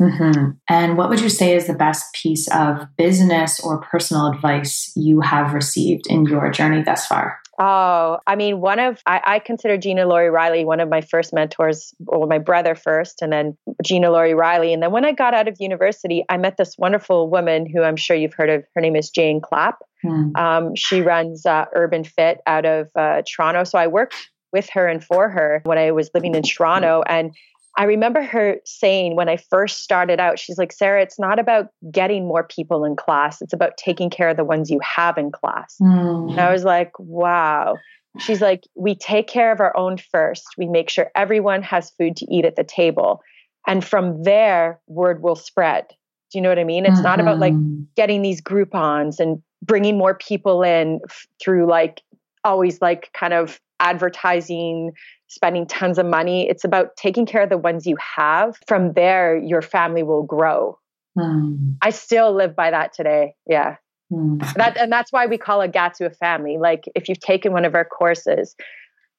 Mm-hmm. 0.00 0.50
and 0.68 0.98
what 0.98 1.08
would 1.08 1.20
you 1.20 1.30
say 1.30 1.56
is 1.56 1.66
the 1.66 1.72
best 1.72 2.12
piece 2.12 2.46
of 2.48 2.86
business 2.98 3.58
or 3.60 3.80
personal 3.80 4.26
advice 4.26 4.92
you 4.96 5.22
have 5.22 5.54
received 5.54 6.06
in 6.08 6.26
your 6.26 6.50
journey 6.50 6.82
thus 6.82 7.06
far 7.06 7.38
Oh, 7.58 8.18
I 8.26 8.34
mean, 8.34 8.60
one 8.60 8.78
of 8.78 9.02
I, 9.04 9.20
I, 9.24 9.38
consider 9.38 9.76
Gina 9.76 10.06
Lori 10.06 10.30
Riley 10.30 10.64
one 10.64 10.80
of 10.80 10.88
my 10.88 11.02
first 11.02 11.34
mentors, 11.34 11.94
or 12.06 12.26
my 12.26 12.38
brother 12.38 12.74
first, 12.74 13.20
and 13.20 13.30
then 13.30 13.58
Gina 13.84 14.10
Lori 14.10 14.32
Riley. 14.32 14.72
And 14.72 14.82
then 14.82 14.90
when 14.90 15.04
I 15.04 15.12
got 15.12 15.34
out 15.34 15.48
of 15.48 15.56
university, 15.60 16.24
I 16.30 16.38
met 16.38 16.56
this 16.56 16.78
wonderful 16.78 17.28
woman 17.28 17.66
who 17.66 17.82
I'm 17.82 17.96
sure 17.96 18.16
you've 18.16 18.32
heard 18.32 18.48
of. 18.48 18.64
Her 18.74 18.80
name 18.80 18.96
is 18.96 19.10
Jane 19.10 19.42
Clapp. 19.42 19.80
Hmm. 20.00 20.34
Um, 20.34 20.74
she 20.74 21.02
runs 21.02 21.44
uh, 21.44 21.66
Urban 21.74 22.04
Fit 22.04 22.40
out 22.46 22.64
of 22.64 22.88
uh, 22.96 23.20
Toronto. 23.30 23.64
So 23.64 23.78
I 23.78 23.86
worked 23.86 24.16
with 24.52 24.70
her 24.70 24.86
and 24.86 25.04
for 25.04 25.28
her 25.28 25.60
when 25.64 25.76
I 25.76 25.90
was 25.90 26.10
living 26.14 26.34
in 26.34 26.42
Toronto, 26.42 27.02
and 27.06 27.34
I 27.76 27.84
remember 27.84 28.22
her 28.22 28.58
saying 28.64 29.16
when 29.16 29.28
I 29.28 29.36
first 29.36 29.82
started 29.82 30.20
out, 30.20 30.38
she's 30.38 30.58
like, 30.58 30.72
Sarah, 30.72 31.02
it's 31.02 31.18
not 31.18 31.38
about 31.38 31.68
getting 31.90 32.26
more 32.26 32.44
people 32.44 32.84
in 32.84 32.96
class. 32.96 33.40
It's 33.40 33.54
about 33.54 33.78
taking 33.78 34.10
care 34.10 34.28
of 34.28 34.36
the 34.36 34.44
ones 34.44 34.70
you 34.70 34.78
have 34.80 35.16
in 35.16 35.32
class. 35.32 35.76
Mm. 35.80 36.32
And 36.32 36.40
I 36.40 36.52
was 36.52 36.64
like, 36.64 36.92
wow. 36.98 37.76
She's 38.18 38.42
like, 38.42 38.64
we 38.74 38.94
take 38.94 39.26
care 39.26 39.52
of 39.52 39.60
our 39.60 39.74
own 39.74 39.96
first. 39.96 40.44
We 40.58 40.66
make 40.66 40.90
sure 40.90 41.10
everyone 41.14 41.62
has 41.62 41.90
food 41.92 42.16
to 42.16 42.26
eat 42.30 42.44
at 42.44 42.56
the 42.56 42.64
table. 42.64 43.22
And 43.66 43.82
from 43.82 44.22
there, 44.22 44.80
word 44.86 45.22
will 45.22 45.36
spread. 45.36 45.86
Do 45.88 46.38
you 46.38 46.42
know 46.42 46.50
what 46.50 46.58
I 46.58 46.64
mean? 46.64 46.84
It's 46.84 46.94
mm-hmm. 46.94 47.02
not 47.02 47.20
about 47.20 47.38
like 47.38 47.54
mm-hmm. 47.54 47.84
getting 47.96 48.20
these 48.20 48.42
Groupons 48.42 49.18
and 49.18 49.42
bringing 49.62 49.96
more 49.96 50.14
people 50.14 50.62
in 50.62 51.00
f- 51.08 51.26
through 51.40 51.66
like 51.66 52.02
always 52.44 52.82
like 52.82 53.10
kind 53.12 53.32
of 53.32 53.60
advertising 53.82 54.92
spending 55.28 55.66
tons 55.66 55.98
of 55.98 56.06
money. 56.06 56.48
It's 56.48 56.64
about 56.64 56.96
taking 56.96 57.24
care 57.24 57.42
of 57.42 57.48
the 57.48 57.58
ones 57.58 57.86
you 57.86 57.96
have. 58.16 58.56
From 58.68 58.92
there, 58.92 59.36
your 59.36 59.62
family 59.62 60.02
will 60.02 60.22
grow. 60.22 60.78
Mm. 61.18 61.76
I 61.80 61.90
still 61.90 62.34
live 62.34 62.54
by 62.54 62.70
that 62.70 62.92
today. 62.92 63.34
Yeah. 63.46 63.76
Mm. 64.12 64.40
That 64.54 64.76
and 64.76 64.92
that's 64.92 65.10
why 65.10 65.26
we 65.26 65.38
call 65.38 65.60
Agatsu 65.60 66.06
a 66.06 66.10
family. 66.10 66.58
Like 66.58 66.84
if 66.94 67.08
you've 67.08 67.20
taken 67.20 67.52
one 67.52 67.64
of 67.64 67.74
our 67.74 67.84
courses, 67.84 68.54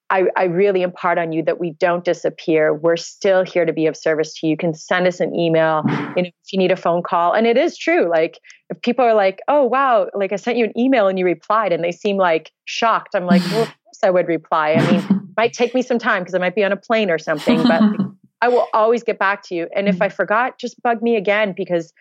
I, 0.10 0.26
I, 0.36 0.44
really 0.44 0.82
impart 0.82 1.18
on 1.18 1.32
you 1.32 1.44
that 1.44 1.60
we 1.60 1.72
don't 1.72 2.04
disappear. 2.04 2.74
We're 2.74 2.98
still 2.98 3.44
here 3.44 3.66
to 3.66 3.74
be 3.74 3.88
of 3.88 3.98
service 3.98 4.34
to 4.36 4.48
you. 4.48 4.52
You 4.52 4.58
can 4.58 4.74
send 4.74 5.08
us 5.08 5.20
an 5.20 5.36
email, 5.36 5.84
you 6.16 6.24
know, 6.24 6.30
if 6.30 6.34
you 6.52 6.60
need 6.60 6.72
a 6.72 6.76
phone 6.76 7.02
call. 7.02 7.34
And 7.34 7.48
it 7.48 7.58
is 7.58 7.78
true. 7.78 8.10
Like 8.10 8.40
if 8.70 8.82
people 8.82 9.06
are 9.06 9.16
like, 9.16 9.42
oh 9.48 9.64
wow, 9.64 10.08
like 10.14 10.32
I 10.32 10.36
sent 10.36 10.58
you 10.58 10.66
an 10.66 10.78
email 10.78 11.08
and 11.08 11.18
you 11.18 11.26
replied 11.26 11.72
and 11.72 11.84
they 11.84 11.92
seem 11.92 12.18
like 12.18 12.52
shocked. 12.66 13.16
I'm 13.16 13.26
like, 13.26 13.42
well, 13.52 13.64
of 13.64 13.68
course 13.68 14.00
I 14.04 14.10
would 14.10 14.28
reply. 14.28 14.74
I 14.74 14.92
mean, 14.92 15.00
it 15.00 15.22
might 15.38 15.54
take 15.54 15.74
me 15.74 15.82
some 15.82 16.00
time 16.00 16.22
because 16.22 16.36
I 16.36 16.40
might 16.40 16.56
be 16.56 16.64
on 16.64 16.72
a 16.72 16.78
plane 16.78 17.10
or 17.10 17.18
something, 17.18 17.64
but 17.64 17.82
I 18.42 18.50
will 18.50 18.68
always 18.74 19.04
get 19.04 19.18
back 19.18 19.42
to 19.44 19.56
you. 19.56 19.68
And 19.76 19.88
if 19.88 20.02
I 20.02 20.10
forgot, 20.10 20.60
just 20.60 20.82
bug 20.84 21.02
me 21.02 21.16
again 21.16 21.54
because 21.56 21.94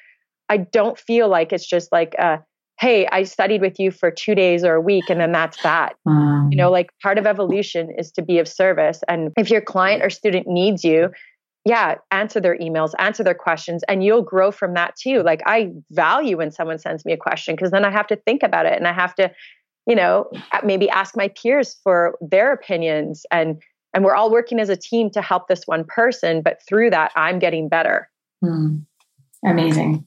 I 0.49 0.57
don't 0.57 0.99
feel 0.99 1.29
like 1.29 1.53
it's 1.53 1.67
just 1.67 1.93
like, 1.93 2.15
uh, 2.19 2.39
hey, 2.81 3.07
I 3.13 3.23
studied 3.23 3.61
with 3.61 3.79
you 3.79 3.91
for 3.91 4.11
two 4.11 4.35
days 4.35 4.65
or 4.65 4.75
a 4.75 4.81
week, 4.81 5.05
and 5.09 5.21
then 5.21 5.33
that's 5.33 5.63
that. 5.63 5.95
Um, 6.07 6.49
you 6.51 6.57
know, 6.57 6.71
like 6.71 6.91
part 7.01 7.19
of 7.19 7.27
evolution 7.27 7.91
is 7.97 8.11
to 8.13 8.23
be 8.23 8.39
of 8.39 8.49
service. 8.49 9.01
And 9.09 9.31
if 9.37 9.51
your 9.51 9.61
client 9.61 10.03
or 10.03 10.11
student 10.11 10.49
needs 10.49 10.83
you, 10.83 11.11
yeah, 11.65 11.95
answer 12.11 12.41
their 12.41 12.59
emails, 12.59 12.91
answer 12.99 13.23
their 13.23 13.35
questions, 13.35 13.83
and 13.89 14.03
you'll 14.03 14.23
grow 14.23 14.51
from 14.51 14.75
that 14.75 14.97
too. 14.97 15.23
Like 15.23 15.43
I 15.47 15.71
value 15.93 16.39
when 16.39 16.51
someone 16.51 16.79
sends 16.79 17.05
me 17.05 17.13
a 17.13 17.17
question 17.17 17.55
because 17.55 17.71
then 17.71 17.85
I 17.85 17.91
have 17.91 18.09
to 18.09 18.17
think 18.17 18.43
about 18.43 18.67
it 18.67 18.77
and 18.77 18.89
I 18.89 18.93
have 18.93 19.15
to 19.17 19.31
you 19.87 19.95
know 19.95 20.31
maybe 20.65 20.89
ask 20.91 21.17
my 21.17 21.29
peers 21.29 21.77
for 21.83 22.17
their 22.21 22.53
opinions 22.53 23.25
and 23.31 23.61
and 23.95 24.05
we're 24.05 24.15
all 24.15 24.31
working 24.31 24.59
as 24.59 24.69
a 24.69 24.77
team 24.77 25.11
to 25.11 25.21
help 25.21 25.49
this 25.49 25.63
one 25.67 25.85
person 25.85 26.43
but 26.43 26.59
through 26.69 26.91
that 26.91 27.11
i'm 27.17 27.39
getting 27.39 27.69
better 27.69 28.09
hmm. 28.41 28.77
amazing 29.45 30.05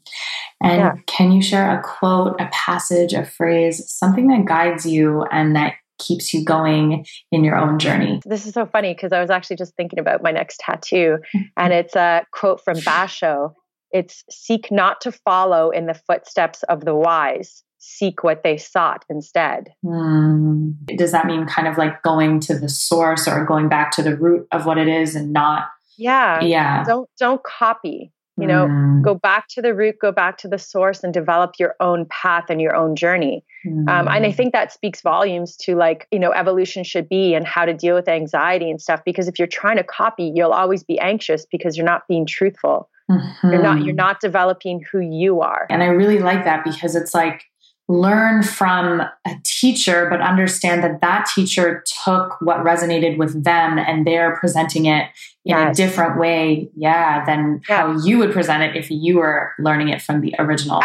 and 0.65 0.79
yeah. 0.79 0.93
can 1.07 1.31
you 1.31 1.41
share 1.41 1.77
a 1.77 1.81
quote 1.81 2.35
a 2.39 2.49
passage 2.51 3.13
a 3.13 3.25
phrase 3.25 3.89
something 3.91 4.27
that 4.27 4.45
guides 4.45 4.85
you 4.85 5.23
and 5.31 5.55
that 5.55 5.73
keeps 5.97 6.33
you 6.33 6.43
going 6.43 7.05
in 7.31 7.43
your 7.43 7.55
own 7.55 7.79
journey 7.79 8.19
this 8.25 8.45
is 8.45 8.53
so 8.53 8.65
funny 8.65 8.93
because 8.93 9.13
i 9.13 9.21
was 9.21 9.29
actually 9.29 9.55
just 9.55 9.73
thinking 9.75 9.99
about 9.99 10.21
my 10.21 10.31
next 10.31 10.59
tattoo 10.59 11.17
and 11.55 11.71
it's 11.71 11.95
a 11.95 12.25
quote 12.31 12.61
from 12.63 12.75
basho 12.77 13.53
it's 13.91 14.23
seek 14.29 14.69
not 14.71 14.99
to 14.99 15.11
follow 15.11 15.69
in 15.69 15.85
the 15.85 15.93
footsteps 15.93 16.63
of 16.63 16.83
the 16.83 16.93
wise 16.93 17.63
seek 17.85 18.23
what 18.23 18.41
they 18.43 18.57
sought 18.57 19.05
instead. 19.09 19.69
Mm. 19.83 20.73
Does 20.97 21.11
that 21.11 21.27
mean 21.27 21.45
kind 21.45 21.67
of 21.67 21.77
like 21.77 22.01
going 22.01 22.39
to 22.41 22.57
the 22.57 22.67
source 22.69 23.27
or 23.27 23.45
going 23.45 23.69
back 23.69 23.91
to 23.91 24.03
the 24.03 24.17
root 24.17 24.47
of 24.51 24.65
what 24.65 24.79
it 24.79 24.87
is 24.87 25.15
and 25.15 25.31
not? 25.31 25.67
Yeah. 25.97 26.41
Yeah. 26.41 26.83
Don't 26.83 27.09
don't 27.19 27.43
copy. 27.43 28.11
You 28.37 28.47
know, 28.47 28.67
mm. 28.67 29.01
go 29.01 29.15
back 29.15 29.47
to 29.49 29.61
the 29.61 29.73
root, 29.73 29.95
go 30.01 30.11
back 30.11 30.37
to 30.39 30.49
the 30.49 30.57
source, 30.57 31.03
and 31.03 31.13
develop 31.13 31.53
your 31.57 31.75
own 31.79 32.05
path 32.07 32.49
and 32.49 32.59
your 32.59 32.75
own 32.75 32.95
journey. 32.95 33.45
Mm. 33.65 33.89
Um, 33.89 34.07
and 34.09 34.25
I 34.25 34.31
think 34.31 34.51
that 34.51 34.73
speaks 34.73 35.01
volumes 35.01 35.55
to 35.57 35.75
like 35.75 36.07
you 36.11 36.19
know 36.19 36.31
evolution 36.33 36.83
should 36.83 37.07
be 37.07 37.33
and 37.33 37.47
how 37.47 37.63
to 37.63 37.73
deal 37.73 37.95
with 37.95 38.09
anxiety 38.09 38.69
and 38.69 38.81
stuff. 38.81 39.01
Because 39.05 39.27
if 39.29 39.39
you're 39.39 39.47
trying 39.47 39.77
to 39.77 39.83
copy, 39.83 40.31
you'll 40.35 40.51
always 40.51 40.83
be 40.83 40.99
anxious 40.99 41.45
because 41.45 41.77
you're 41.77 41.85
not 41.85 42.07
being 42.09 42.25
truthful. 42.25 42.89
Mm-hmm. 43.09 43.51
You're 43.51 43.61
not 43.61 43.83
you're 43.85 43.95
not 43.95 44.19
developing 44.19 44.81
who 44.91 44.99
you 44.99 45.41
are. 45.41 45.67
And 45.69 45.81
I 45.83 45.87
really 45.87 46.19
like 46.19 46.43
that 46.43 46.63
because 46.63 46.95
it's 46.95 47.13
like 47.13 47.45
learn 47.87 48.41
from 48.41 49.01
a 49.01 49.35
teacher, 49.43 50.07
but 50.09 50.19
understand 50.19 50.83
that 50.83 51.01
that 51.01 51.27
teacher 51.33 51.83
took 52.03 52.35
what 52.41 52.57
resonated 52.57 53.17
with 53.17 53.43
them 53.43 53.77
and 53.77 54.07
they're 54.07 54.37
presenting 54.37 54.85
it 54.85 55.07
in 55.45 55.55
yes. 55.55 55.77
a 55.77 55.83
different 55.83 56.19
way, 56.19 56.69
yeah, 56.75 57.23
than 57.25 57.61
yeah. 57.69 57.77
how 57.77 58.03
you 58.03 58.17
would 58.17 58.31
present 58.31 58.63
it 58.63 58.75
if 58.75 58.89
you 58.89 59.17
were 59.17 59.51
learning 59.59 59.89
it 59.89 60.01
from 60.01 60.21
the 60.21 60.33
original. 60.39 60.81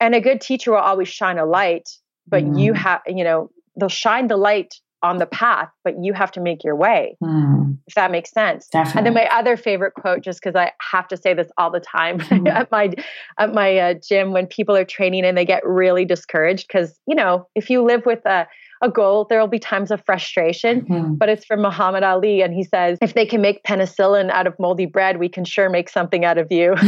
And 0.00 0.14
a 0.14 0.20
good 0.20 0.40
teacher 0.40 0.70
will 0.72 0.78
always 0.78 1.08
shine 1.08 1.38
a 1.38 1.44
light, 1.44 1.90
but 2.26 2.42
mm. 2.42 2.58
you 2.58 2.72
have, 2.72 3.02
you 3.06 3.24
know, 3.24 3.50
they'll 3.78 3.88
shine 3.88 4.28
the 4.28 4.36
light 4.36 4.74
on 5.04 5.18
the 5.18 5.26
path, 5.26 5.68
but 5.84 5.94
you 6.02 6.14
have 6.14 6.32
to 6.32 6.40
make 6.40 6.64
your 6.64 6.74
way, 6.74 7.16
mm. 7.22 7.76
if 7.86 7.94
that 7.94 8.10
makes 8.10 8.30
sense. 8.30 8.66
Definitely. 8.68 8.98
And 8.98 9.06
then 9.06 9.14
my 9.14 9.28
other 9.36 9.56
favorite 9.56 9.92
quote, 9.94 10.22
just 10.22 10.40
because 10.42 10.56
I 10.56 10.72
have 10.80 11.06
to 11.08 11.16
say 11.16 11.34
this 11.34 11.48
all 11.58 11.70
the 11.70 11.80
time 11.80 12.18
mm. 12.20 12.48
at 12.48 12.70
my 12.70 12.92
at 13.38 13.52
my 13.52 13.76
uh, 13.78 13.94
gym 13.94 14.32
when 14.32 14.46
people 14.46 14.74
are 14.74 14.84
training 14.84 15.24
and 15.24 15.36
they 15.36 15.44
get 15.44 15.64
really 15.66 16.06
discouraged, 16.06 16.66
because 16.66 16.98
you 17.06 17.14
know 17.14 17.46
if 17.54 17.68
you 17.68 17.82
live 17.82 18.06
with 18.06 18.24
a 18.24 18.46
a 18.82 18.90
goal, 18.90 19.26
there 19.28 19.40
will 19.40 19.46
be 19.48 19.58
times 19.58 19.90
of 19.90 20.04
frustration, 20.04 20.82
mm-hmm. 20.82 21.14
but 21.14 21.28
it's 21.30 21.44
from 21.44 21.62
Muhammad 21.62 22.02
Ali. 22.02 22.42
And 22.42 22.52
he 22.52 22.64
says, 22.64 22.98
if 23.00 23.14
they 23.14 23.24
can 23.24 23.40
make 23.40 23.62
penicillin 23.64 24.30
out 24.30 24.46
of 24.46 24.54
moldy 24.58 24.84
bread, 24.86 25.18
we 25.18 25.28
can 25.28 25.44
sure 25.44 25.70
make 25.70 25.88
something 25.88 26.24
out 26.24 26.36
of 26.38 26.48
you. 26.50 26.74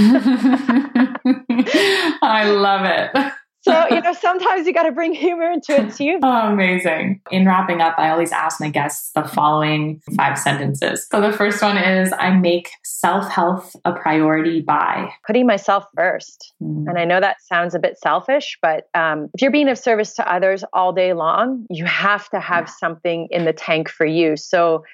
I 2.22 2.50
love 2.50 2.84
it. 2.84 3.32
So, 3.66 3.88
you 3.90 4.00
know, 4.00 4.12
sometimes 4.12 4.64
you 4.64 4.72
got 4.72 4.84
to 4.84 4.92
bring 4.92 5.12
humor 5.12 5.50
into 5.50 5.72
it 5.74 5.92
too. 5.92 6.20
oh, 6.22 6.52
amazing. 6.52 7.20
In 7.32 7.46
wrapping 7.46 7.80
up, 7.80 7.98
I 7.98 8.10
always 8.10 8.30
ask 8.30 8.60
my 8.60 8.68
guests 8.68 9.10
the 9.12 9.24
following 9.24 10.00
five 10.16 10.38
sentences. 10.38 11.08
So 11.10 11.20
the 11.20 11.32
first 11.32 11.60
one 11.60 11.76
is 11.76 12.12
I 12.16 12.30
make 12.30 12.70
self 12.84 13.28
health 13.28 13.74
a 13.84 13.92
priority 13.92 14.60
by 14.60 15.12
putting 15.26 15.48
myself 15.48 15.84
first. 15.96 16.52
Mm. 16.62 16.88
And 16.88 16.96
I 16.98 17.04
know 17.04 17.20
that 17.20 17.42
sounds 17.42 17.74
a 17.74 17.80
bit 17.80 17.98
selfish, 17.98 18.56
but 18.62 18.88
um, 18.94 19.30
if 19.34 19.42
you're 19.42 19.50
being 19.50 19.68
of 19.68 19.78
service 19.78 20.14
to 20.14 20.32
others 20.32 20.62
all 20.72 20.92
day 20.92 21.12
long, 21.12 21.66
you 21.68 21.84
have 21.86 22.28
to 22.30 22.38
have 22.38 22.70
something 22.70 23.26
in 23.32 23.44
the 23.44 23.52
tank 23.52 23.88
for 23.88 24.06
you. 24.06 24.36
So, 24.36 24.84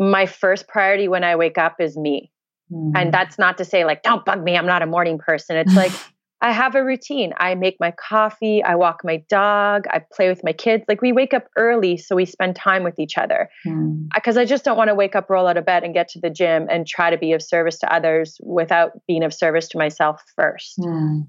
my 0.00 0.26
first 0.26 0.68
priority 0.68 1.08
when 1.08 1.24
I 1.24 1.36
wake 1.36 1.58
up 1.58 1.76
is 1.80 1.96
me. 1.96 2.30
Mm. 2.72 2.92
And 2.94 3.14
that's 3.14 3.38
not 3.38 3.58
to 3.58 3.64
say, 3.64 3.84
like, 3.84 4.02
don't 4.02 4.24
bug 4.24 4.42
me. 4.42 4.56
I'm 4.56 4.66
not 4.66 4.82
a 4.82 4.86
morning 4.86 5.18
person. 5.18 5.56
It's 5.56 5.74
like, 5.74 5.92
I 6.40 6.52
have 6.52 6.74
a 6.76 6.84
routine. 6.84 7.32
I 7.36 7.54
make 7.56 7.78
my 7.80 7.90
coffee, 7.90 8.62
I 8.62 8.76
walk 8.76 9.00
my 9.02 9.24
dog, 9.28 9.86
I 9.90 10.00
play 10.12 10.28
with 10.28 10.44
my 10.44 10.52
kids. 10.52 10.84
Like 10.88 11.02
we 11.02 11.12
wake 11.12 11.34
up 11.34 11.48
early 11.56 11.96
so 11.96 12.14
we 12.14 12.24
spend 12.24 12.54
time 12.54 12.84
with 12.84 12.98
each 12.98 13.18
other. 13.18 13.50
Because 13.64 14.36
mm. 14.36 14.40
I 14.40 14.44
just 14.44 14.64
don't 14.64 14.76
want 14.76 14.88
to 14.88 14.94
wake 14.94 15.16
up, 15.16 15.28
roll 15.28 15.48
out 15.48 15.56
of 15.56 15.66
bed, 15.66 15.82
and 15.82 15.92
get 15.92 16.08
to 16.10 16.20
the 16.20 16.30
gym 16.30 16.68
and 16.70 16.86
try 16.86 17.10
to 17.10 17.18
be 17.18 17.32
of 17.32 17.42
service 17.42 17.78
to 17.80 17.92
others 17.92 18.38
without 18.40 18.92
being 19.08 19.24
of 19.24 19.34
service 19.34 19.68
to 19.68 19.78
myself 19.78 20.22
first. 20.36 20.78
Mm. 20.78 21.26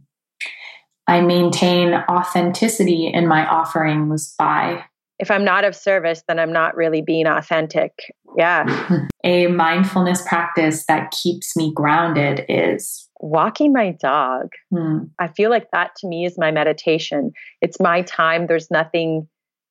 I 1.08 1.22
maintain 1.22 1.94
authenticity 1.94 3.08
in 3.08 3.28
my 3.28 3.48
offerings 3.48 4.36
by. 4.38 4.84
If 5.20 5.30
I'm 5.30 5.44
not 5.44 5.66
of 5.66 5.76
service, 5.76 6.24
then 6.28 6.40
I'm 6.40 6.54
not 6.54 6.76
really 6.76 7.02
being 7.02 7.28
authentic. 7.28 7.92
Yeah. 8.38 9.08
a 9.24 9.48
mindfulness 9.48 10.22
practice 10.28 10.86
that 10.88 11.12
keeps 11.12 11.56
me 11.58 11.74
grounded 11.74 12.46
is 12.48 13.10
walking 13.20 13.74
my 13.74 13.92
dog. 13.92 14.50
Hmm. 14.72 15.06
I 15.20 15.28
feel 15.28 15.50
like 15.50 15.72
that 15.72 15.96
to 15.98 16.08
me 16.08 16.26
is 16.26 16.38
my 16.38 16.52
meditation. 16.52 17.32
It's 17.62 17.80
my 17.80 18.02
time. 18.04 18.48
There's 18.48 18.72
nothing 18.72 19.28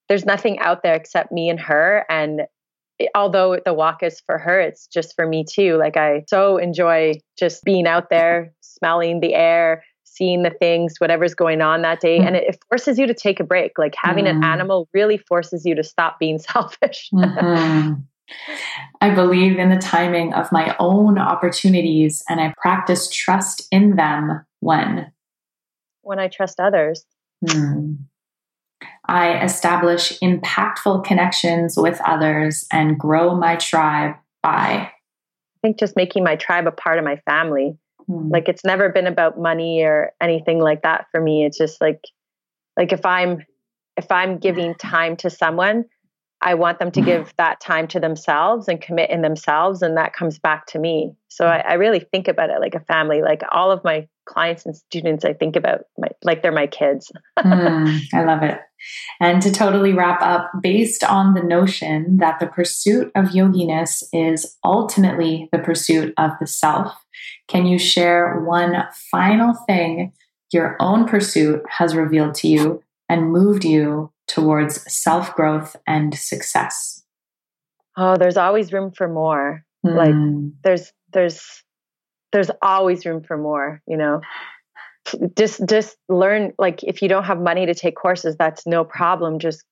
there's 0.09 0.25
nothing 0.25 0.59
out 0.61 0.83
there 0.83 0.95
except 0.95 1.33
me 1.33 1.51
and 1.51 1.61
her 1.61 2.07
and 2.09 2.43
it, 2.99 3.11
although 3.15 3.61
the 3.65 3.75
walk 3.75 4.03
is 4.03 4.21
for 4.25 4.39
her, 4.39 4.61
it's 4.61 4.87
just 4.87 5.15
for 5.15 5.27
me 5.27 5.45
too. 5.45 5.77
Like 5.77 5.97
I 5.97 6.25
so 6.29 6.57
enjoy 6.57 7.15
just 7.39 7.65
being 7.65 7.87
out 7.87 8.11
there, 8.11 8.53
smelling 8.61 9.21
the 9.21 9.35
air, 9.35 9.85
seeing 10.19 10.43
the 10.43 10.51
things, 10.51 10.97
whatever's 10.99 11.35
going 11.35 11.63
on 11.63 11.83
that 11.83 12.01
day. 12.01 12.19
And 12.19 12.37
it, 12.37 12.45
it 12.49 12.59
forces 12.69 12.99
you 12.99 13.07
to 13.07 13.15
take 13.15 13.41
a 13.41 13.45
break. 13.45 13.79
Like 13.79 13.95
having 13.97 14.25
mm. 14.25 14.31
an 14.31 14.45
animal 14.45 14.89
really 14.93 15.17
forces 15.17 15.65
you 15.65 15.75
to 15.77 15.85
stop 15.85 16.19
being 16.19 16.39
selfish. 16.39 17.09
Mm-hmm. 17.15 17.95
I 19.01 19.15
believe 19.15 19.59
in 19.59 19.71
the 19.71 19.79
timing 19.79 20.35
of 20.35 20.53
my 20.53 20.77
own 20.79 21.19
opportunities 21.19 22.23
and 22.29 22.41
I 22.41 22.53
practice 22.59 23.09
trust 23.09 23.67
in 23.71 23.97
them 23.97 24.45
when? 24.61 25.13
When 26.03 26.19
I 26.19 26.29
trust 26.29 26.61
others. 26.61 27.07
Hmm. 27.47 27.95
I 29.07 29.43
establish 29.43 30.19
impactful 30.21 31.05
connections 31.05 31.77
with 31.77 32.01
others 32.07 32.67
and 32.71 32.99
grow 32.99 33.35
my 33.35 33.57
tribe 33.57 34.17
by? 34.43 34.91
I 34.91 34.93
think 35.63 35.79
just 35.79 35.97
making 35.97 36.25
my 36.25 36.37
tribe 36.37 36.67
a 36.67 36.71
part 36.71 36.99
of 36.99 37.05
my 37.05 37.17
family. 37.25 37.79
Hmm. 38.09 38.31
Like 38.31 38.49
it's 38.49 38.65
never 38.65 38.89
been 38.89 39.07
about 39.07 39.39
money 39.39 39.83
or 39.83 40.13
anything 40.21 40.59
like 40.59 40.83
that 40.83 41.07
for 41.13 41.21
me. 41.21 41.45
It's 41.45 41.59
just 41.59 41.81
like 41.81 42.01
like 42.77 42.93
if 42.93 43.05
I'm 43.07 43.45
if 43.97 44.11
I'm 44.11 44.39
giving 44.39 44.75
time 44.81 45.17
to 45.19 45.31
someone, 45.31 45.85
I 46.41 46.55
want 46.55 46.79
them 46.79 46.91
to 46.93 47.01
give 47.01 47.33
that 47.37 47.61
time 47.61 47.89
to 47.89 48.01
themselves 48.01 48.69
and 48.69 48.81
commit 48.81 49.11
in 49.11 49.23
themselves. 49.23 49.83
And 49.83 49.97
that 49.97 50.13
comes 50.13 50.39
back 50.39 50.67
to 50.67 50.79
me. 50.79 51.13
So 51.29 51.47
I, 51.47 51.59
I 51.59 51.73
really 51.75 52.01
think 52.01 52.29
about 52.29 52.51
it 52.51 52.61
like 52.61 52.75
a 52.75 52.81
family. 52.81 53.23
Like 53.23 53.43
all 53.51 53.73
of 53.73 53.83
my 53.83 54.07
clients 54.25 54.65
and 54.65 54.77
students, 54.77 55.25
I 55.25 55.33
think 55.33 55.57
about 55.57 55.81
my, 55.97 56.09
like 56.23 56.43
they're 56.43 56.53
my 56.53 56.69
kids. 56.69 57.11
mm, 57.39 58.01
I 58.15 58.25
love 58.25 58.43
it. 58.43 58.61
And 59.21 59.43
to 59.43 59.51
totally 59.51 59.93
wrap 59.93 60.23
up, 60.23 60.51
based 60.63 61.03
on 61.03 61.35
the 61.35 61.43
notion 61.43 62.19
that 62.19 62.39
the 62.39 62.47
pursuit 62.47 63.11
of 63.17 63.27
yoginess 63.27 64.05
is 64.13 64.57
ultimately 64.65 65.49
the 65.51 65.59
pursuit 65.59 66.15
of 66.17 66.31
the 66.41 66.47
self, 66.47 66.95
can 67.49 67.67
you 67.67 67.79
share 67.79 68.41
one 68.41 68.85
final 69.11 69.55
thing 69.67 70.13
your 70.53 70.77
own 70.81 71.07
pursuit 71.07 71.63
has 71.69 71.97
revealed 71.97 72.35
to 72.37 72.49
you 72.49 72.83
and 73.09 73.33
moved 73.33 73.65
you 73.65 74.13
towards 74.29 74.81
self 74.93 75.35
growth 75.35 75.75
and 75.87 76.15
success? 76.15 77.03
Oh, 77.97 78.17
there's 78.17 78.37
always 78.37 78.73
room 78.73 78.93
for 78.93 79.09
more. 79.09 79.65
Mm. 79.85 79.97
Like 79.97 80.15
hmm. 80.15 80.49
there's 80.63 80.93
there's 81.13 81.65
there's 82.33 82.51
always 82.63 83.05
room 83.07 83.23
for 83.23 83.37
more, 83.37 83.83
you 83.87 83.97
know. 83.97 84.21
Just 85.37 85.67
just 85.67 85.97
learn 86.09 86.53
like 86.59 86.83
if 86.85 87.03
you 87.03 87.09
don't 87.09 87.25
have 87.25 87.41
money 87.41 87.67
to 87.67 87.75
take 87.75 87.97
courses, 87.97 88.37
that's 88.37 88.67
no 88.67 88.85
problem. 88.85 89.39
Just 89.39 89.65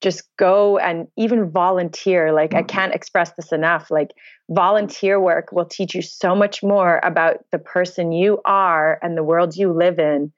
just 0.00 0.22
go 0.38 0.78
and 0.78 1.08
even 1.16 1.50
volunteer. 1.50 2.32
Like 2.32 2.54
I 2.54 2.62
can't 2.62 2.94
express 2.94 3.32
this 3.36 3.52
enough. 3.52 3.90
Like 3.90 4.10
volunteer 4.48 5.20
work 5.20 5.50
will 5.50 5.64
teach 5.64 5.94
you 5.94 6.02
so 6.02 6.36
much 6.36 6.62
more 6.62 7.00
about 7.02 7.38
the 7.50 7.58
person 7.58 8.12
you 8.12 8.40
are 8.44 8.98
and 9.02 9.16
the 9.16 9.24
world 9.24 9.56
you 9.56 9.72
live 9.72 9.98
in. 9.98 10.32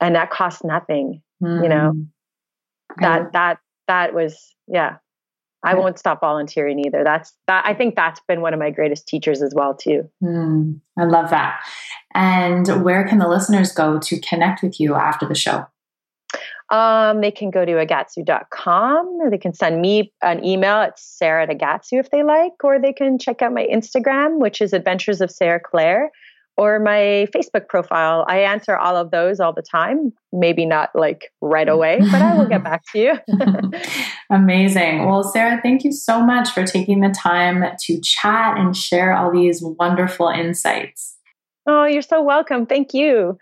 And 0.00 0.14
that 0.14 0.30
costs 0.30 0.64
nothing, 0.64 1.22
mm. 1.42 1.62
you 1.62 1.68
know. 1.68 1.92
That 3.00 3.32
that 3.32 3.58
that 3.88 4.14
was 4.14 4.54
yeah 4.66 4.96
I 5.66 5.74
won't 5.74 5.98
stop 5.98 6.20
volunteering 6.20 6.78
either. 6.78 7.02
That's 7.02 7.32
that. 7.48 7.64
I 7.66 7.74
think 7.74 7.96
that's 7.96 8.20
been 8.28 8.40
one 8.40 8.54
of 8.54 8.60
my 8.60 8.70
greatest 8.70 9.08
teachers 9.08 9.42
as 9.42 9.52
well 9.54 9.74
too. 9.74 10.08
Mm, 10.22 10.80
I 10.96 11.04
love 11.04 11.30
that. 11.30 11.58
And 12.14 12.84
where 12.84 13.06
can 13.06 13.18
the 13.18 13.28
listeners 13.28 13.72
go 13.72 13.98
to 13.98 14.20
connect 14.20 14.62
with 14.62 14.78
you 14.78 14.94
after 14.94 15.26
the 15.26 15.34
show? 15.34 15.66
Um, 16.70 17.20
they 17.20 17.30
can 17.30 17.50
go 17.50 17.64
to 17.64 17.72
agatsu.com. 17.72 19.30
They 19.30 19.38
can 19.38 19.54
send 19.54 19.80
me 19.80 20.12
an 20.22 20.44
email 20.44 20.76
at 20.76 20.98
sarah 20.98 21.44
at 21.44 21.48
agatsu 21.48 22.00
if 22.00 22.10
they 22.10 22.22
like, 22.22 22.52
or 22.62 22.80
they 22.80 22.92
can 22.92 23.18
check 23.18 23.42
out 23.42 23.52
my 23.52 23.66
Instagram, 23.66 24.38
which 24.38 24.60
is 24.60 24.72
Adventures 24.72 25.20
of 25.20 25.30
Sarah 25.30 25.60
Claire 25.60 26.10
or 26.56 26.78
my 26.80 27.28
Facebook 27.34 27.68
profile. 27.68 28.24
I 28.28 28.38
answer 28.38 28.76
all 28.76 28.96
of 28.96 29.10
those 29.10 29.40
all 29.40 29.52
the 29.52 29.62
time. 29.62 30.12
Maybe 30.32 30.64
not 30.64 30.90
like 30.94 31.32
right 31.40 31.66
mm. 31.66 31.72
away, 31.72 31.98
but 32.00 32.22
I 32.22 32.36
will 32.36 32.46
get 32.46 32.64
back 32.64 32.82
to 32.92 32.98
you. 32.98 33.14
Amazing. 34.30 35.06
Well, 35.06 35.22
Sarah, 35.22 35.60
thank 35.62 35.84
you 35.84 35.92
so 35.92 36.20
much 36.20 36.50
for 36.50 36.64
taking 36.64 37.00
the 37.00 37.10
time 37.10 37.64
to 37.78 38.00
chat 38.00 38.58
and 38.58 38.76
share 38.76 39.12
all 39.12 39.30
these 39.30 39.62
wonderful 39.62 40.28
insights. 40.28 41.16
Oh, 41.66 41.84
you're 41.84 42.02
so 42.02 42.22
welcome. 42.22 42.64
Thank 42.66 42.94
you. 42.94 43.38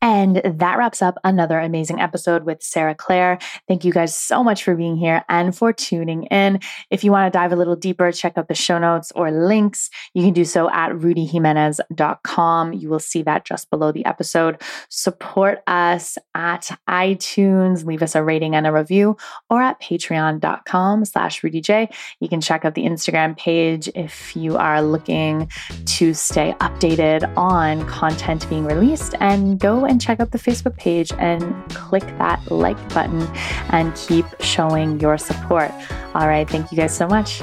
And 0.00 0.40
that 0.44 0.78
wraps 0.78 1.02
up 1.02 1.18
another 1.24 1.58
amazing 1.58 2.00
episode 2.00 2.44
with 2.44 2.62
Sarah 2.62 2.94
Claire. 2.94 3.38
Thank 3.66 3.84
you 3.84 3.92
guys 3.92 4.16
so 4.16 4.44
much 4.44 4.62
for 4.62 4.76
being 4.76 4.96
here 4.96 5.24
and 5.28 5.56
for 5.56 5.72
tuning 5.72 6.24
in. 6.24 6.60
If 6.90 7.02
you 7.02 7.10
want 7.10 7.32
to 7.32 7.36
dive 7.36 7.52
a 7.52 7.56
little 7.56 7.74
deeper, 7.74 8.12
check 8.12 8.38
out 8.38 8.48
the 8.48 8.54
show 8.54 8.78
notes 8.78 9.10
or 9.16 9.30
links. 9.30 9.90
You 10.14 10.22
can 10.22 10.32
do 10.32 10.44
so 10.44 10.70
at 10.70 10.92
rudyjimenez.com. 10.92 12.72
You 12.74 12.88
will 12.88 13.00
see 13.00 13.22
that 13.22 13.44
just 13.44 13.70
below 13.70 13.90
the 13.90 14.04
episode. 14.04 14.62
Support 14.88 15.62
us 15.66 16.16
at 16.34 16.70
iTunes, 16.88 17.84
leave 17.84 18.02
us 18.02 18.14
a 18.14 18.22
rating 18.22 18.54
and 18.54 18.66
a 18.66 18.72
review, 18.72 19.16
or 19.50 19.60
at 19.60 19.80
patreon.com 19.80 21.04
slash 21.04 21.40
rudyj. 21.42 21.92
You 22.20 22.28
can 22.28 22.40
check 22.40 22.64
out 22.64 22.74
the 22.74 22.84
Instagram 22.84 23.36
page 23.36 23.88
if 23.94 24.36
you 24.36 24.56
are 24.56 24.80
looking 24.80 25.50
to 25.86 26.14
stay 26.14 26.54
updated 26.60 27.36
on 27.36 27.84
content 27.88 28.48
being 28.48 28.64
released 28.64 29.14
and 29.20 29.58
go 29.58 29.87
and 29.88 30.00
check 30.00 30.20
out 30.20 30.30
the 30.30 30.38
Facebook 30.38 30.76
page 30.76 31.12
and 31.18 31.54
click 31.70 32.04
that 32.18 32.40
like 32.50 32.78
button 32.94 33.22
and 33.70 33.94
keep 33.96 34.26
showing 34.40 35.00
your 35.00 35.18
support. 35.18 35.72
All 36.14 36.28
right. 36.28 36.48
Thank 36.48 36.70
you 36.70 36.76
guys 36.76 36.96
so 36.96 37.08
much. 37.08 37.42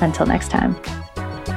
Until 0.00 0.26
next 0.26 0.50
time. 0.50 1.03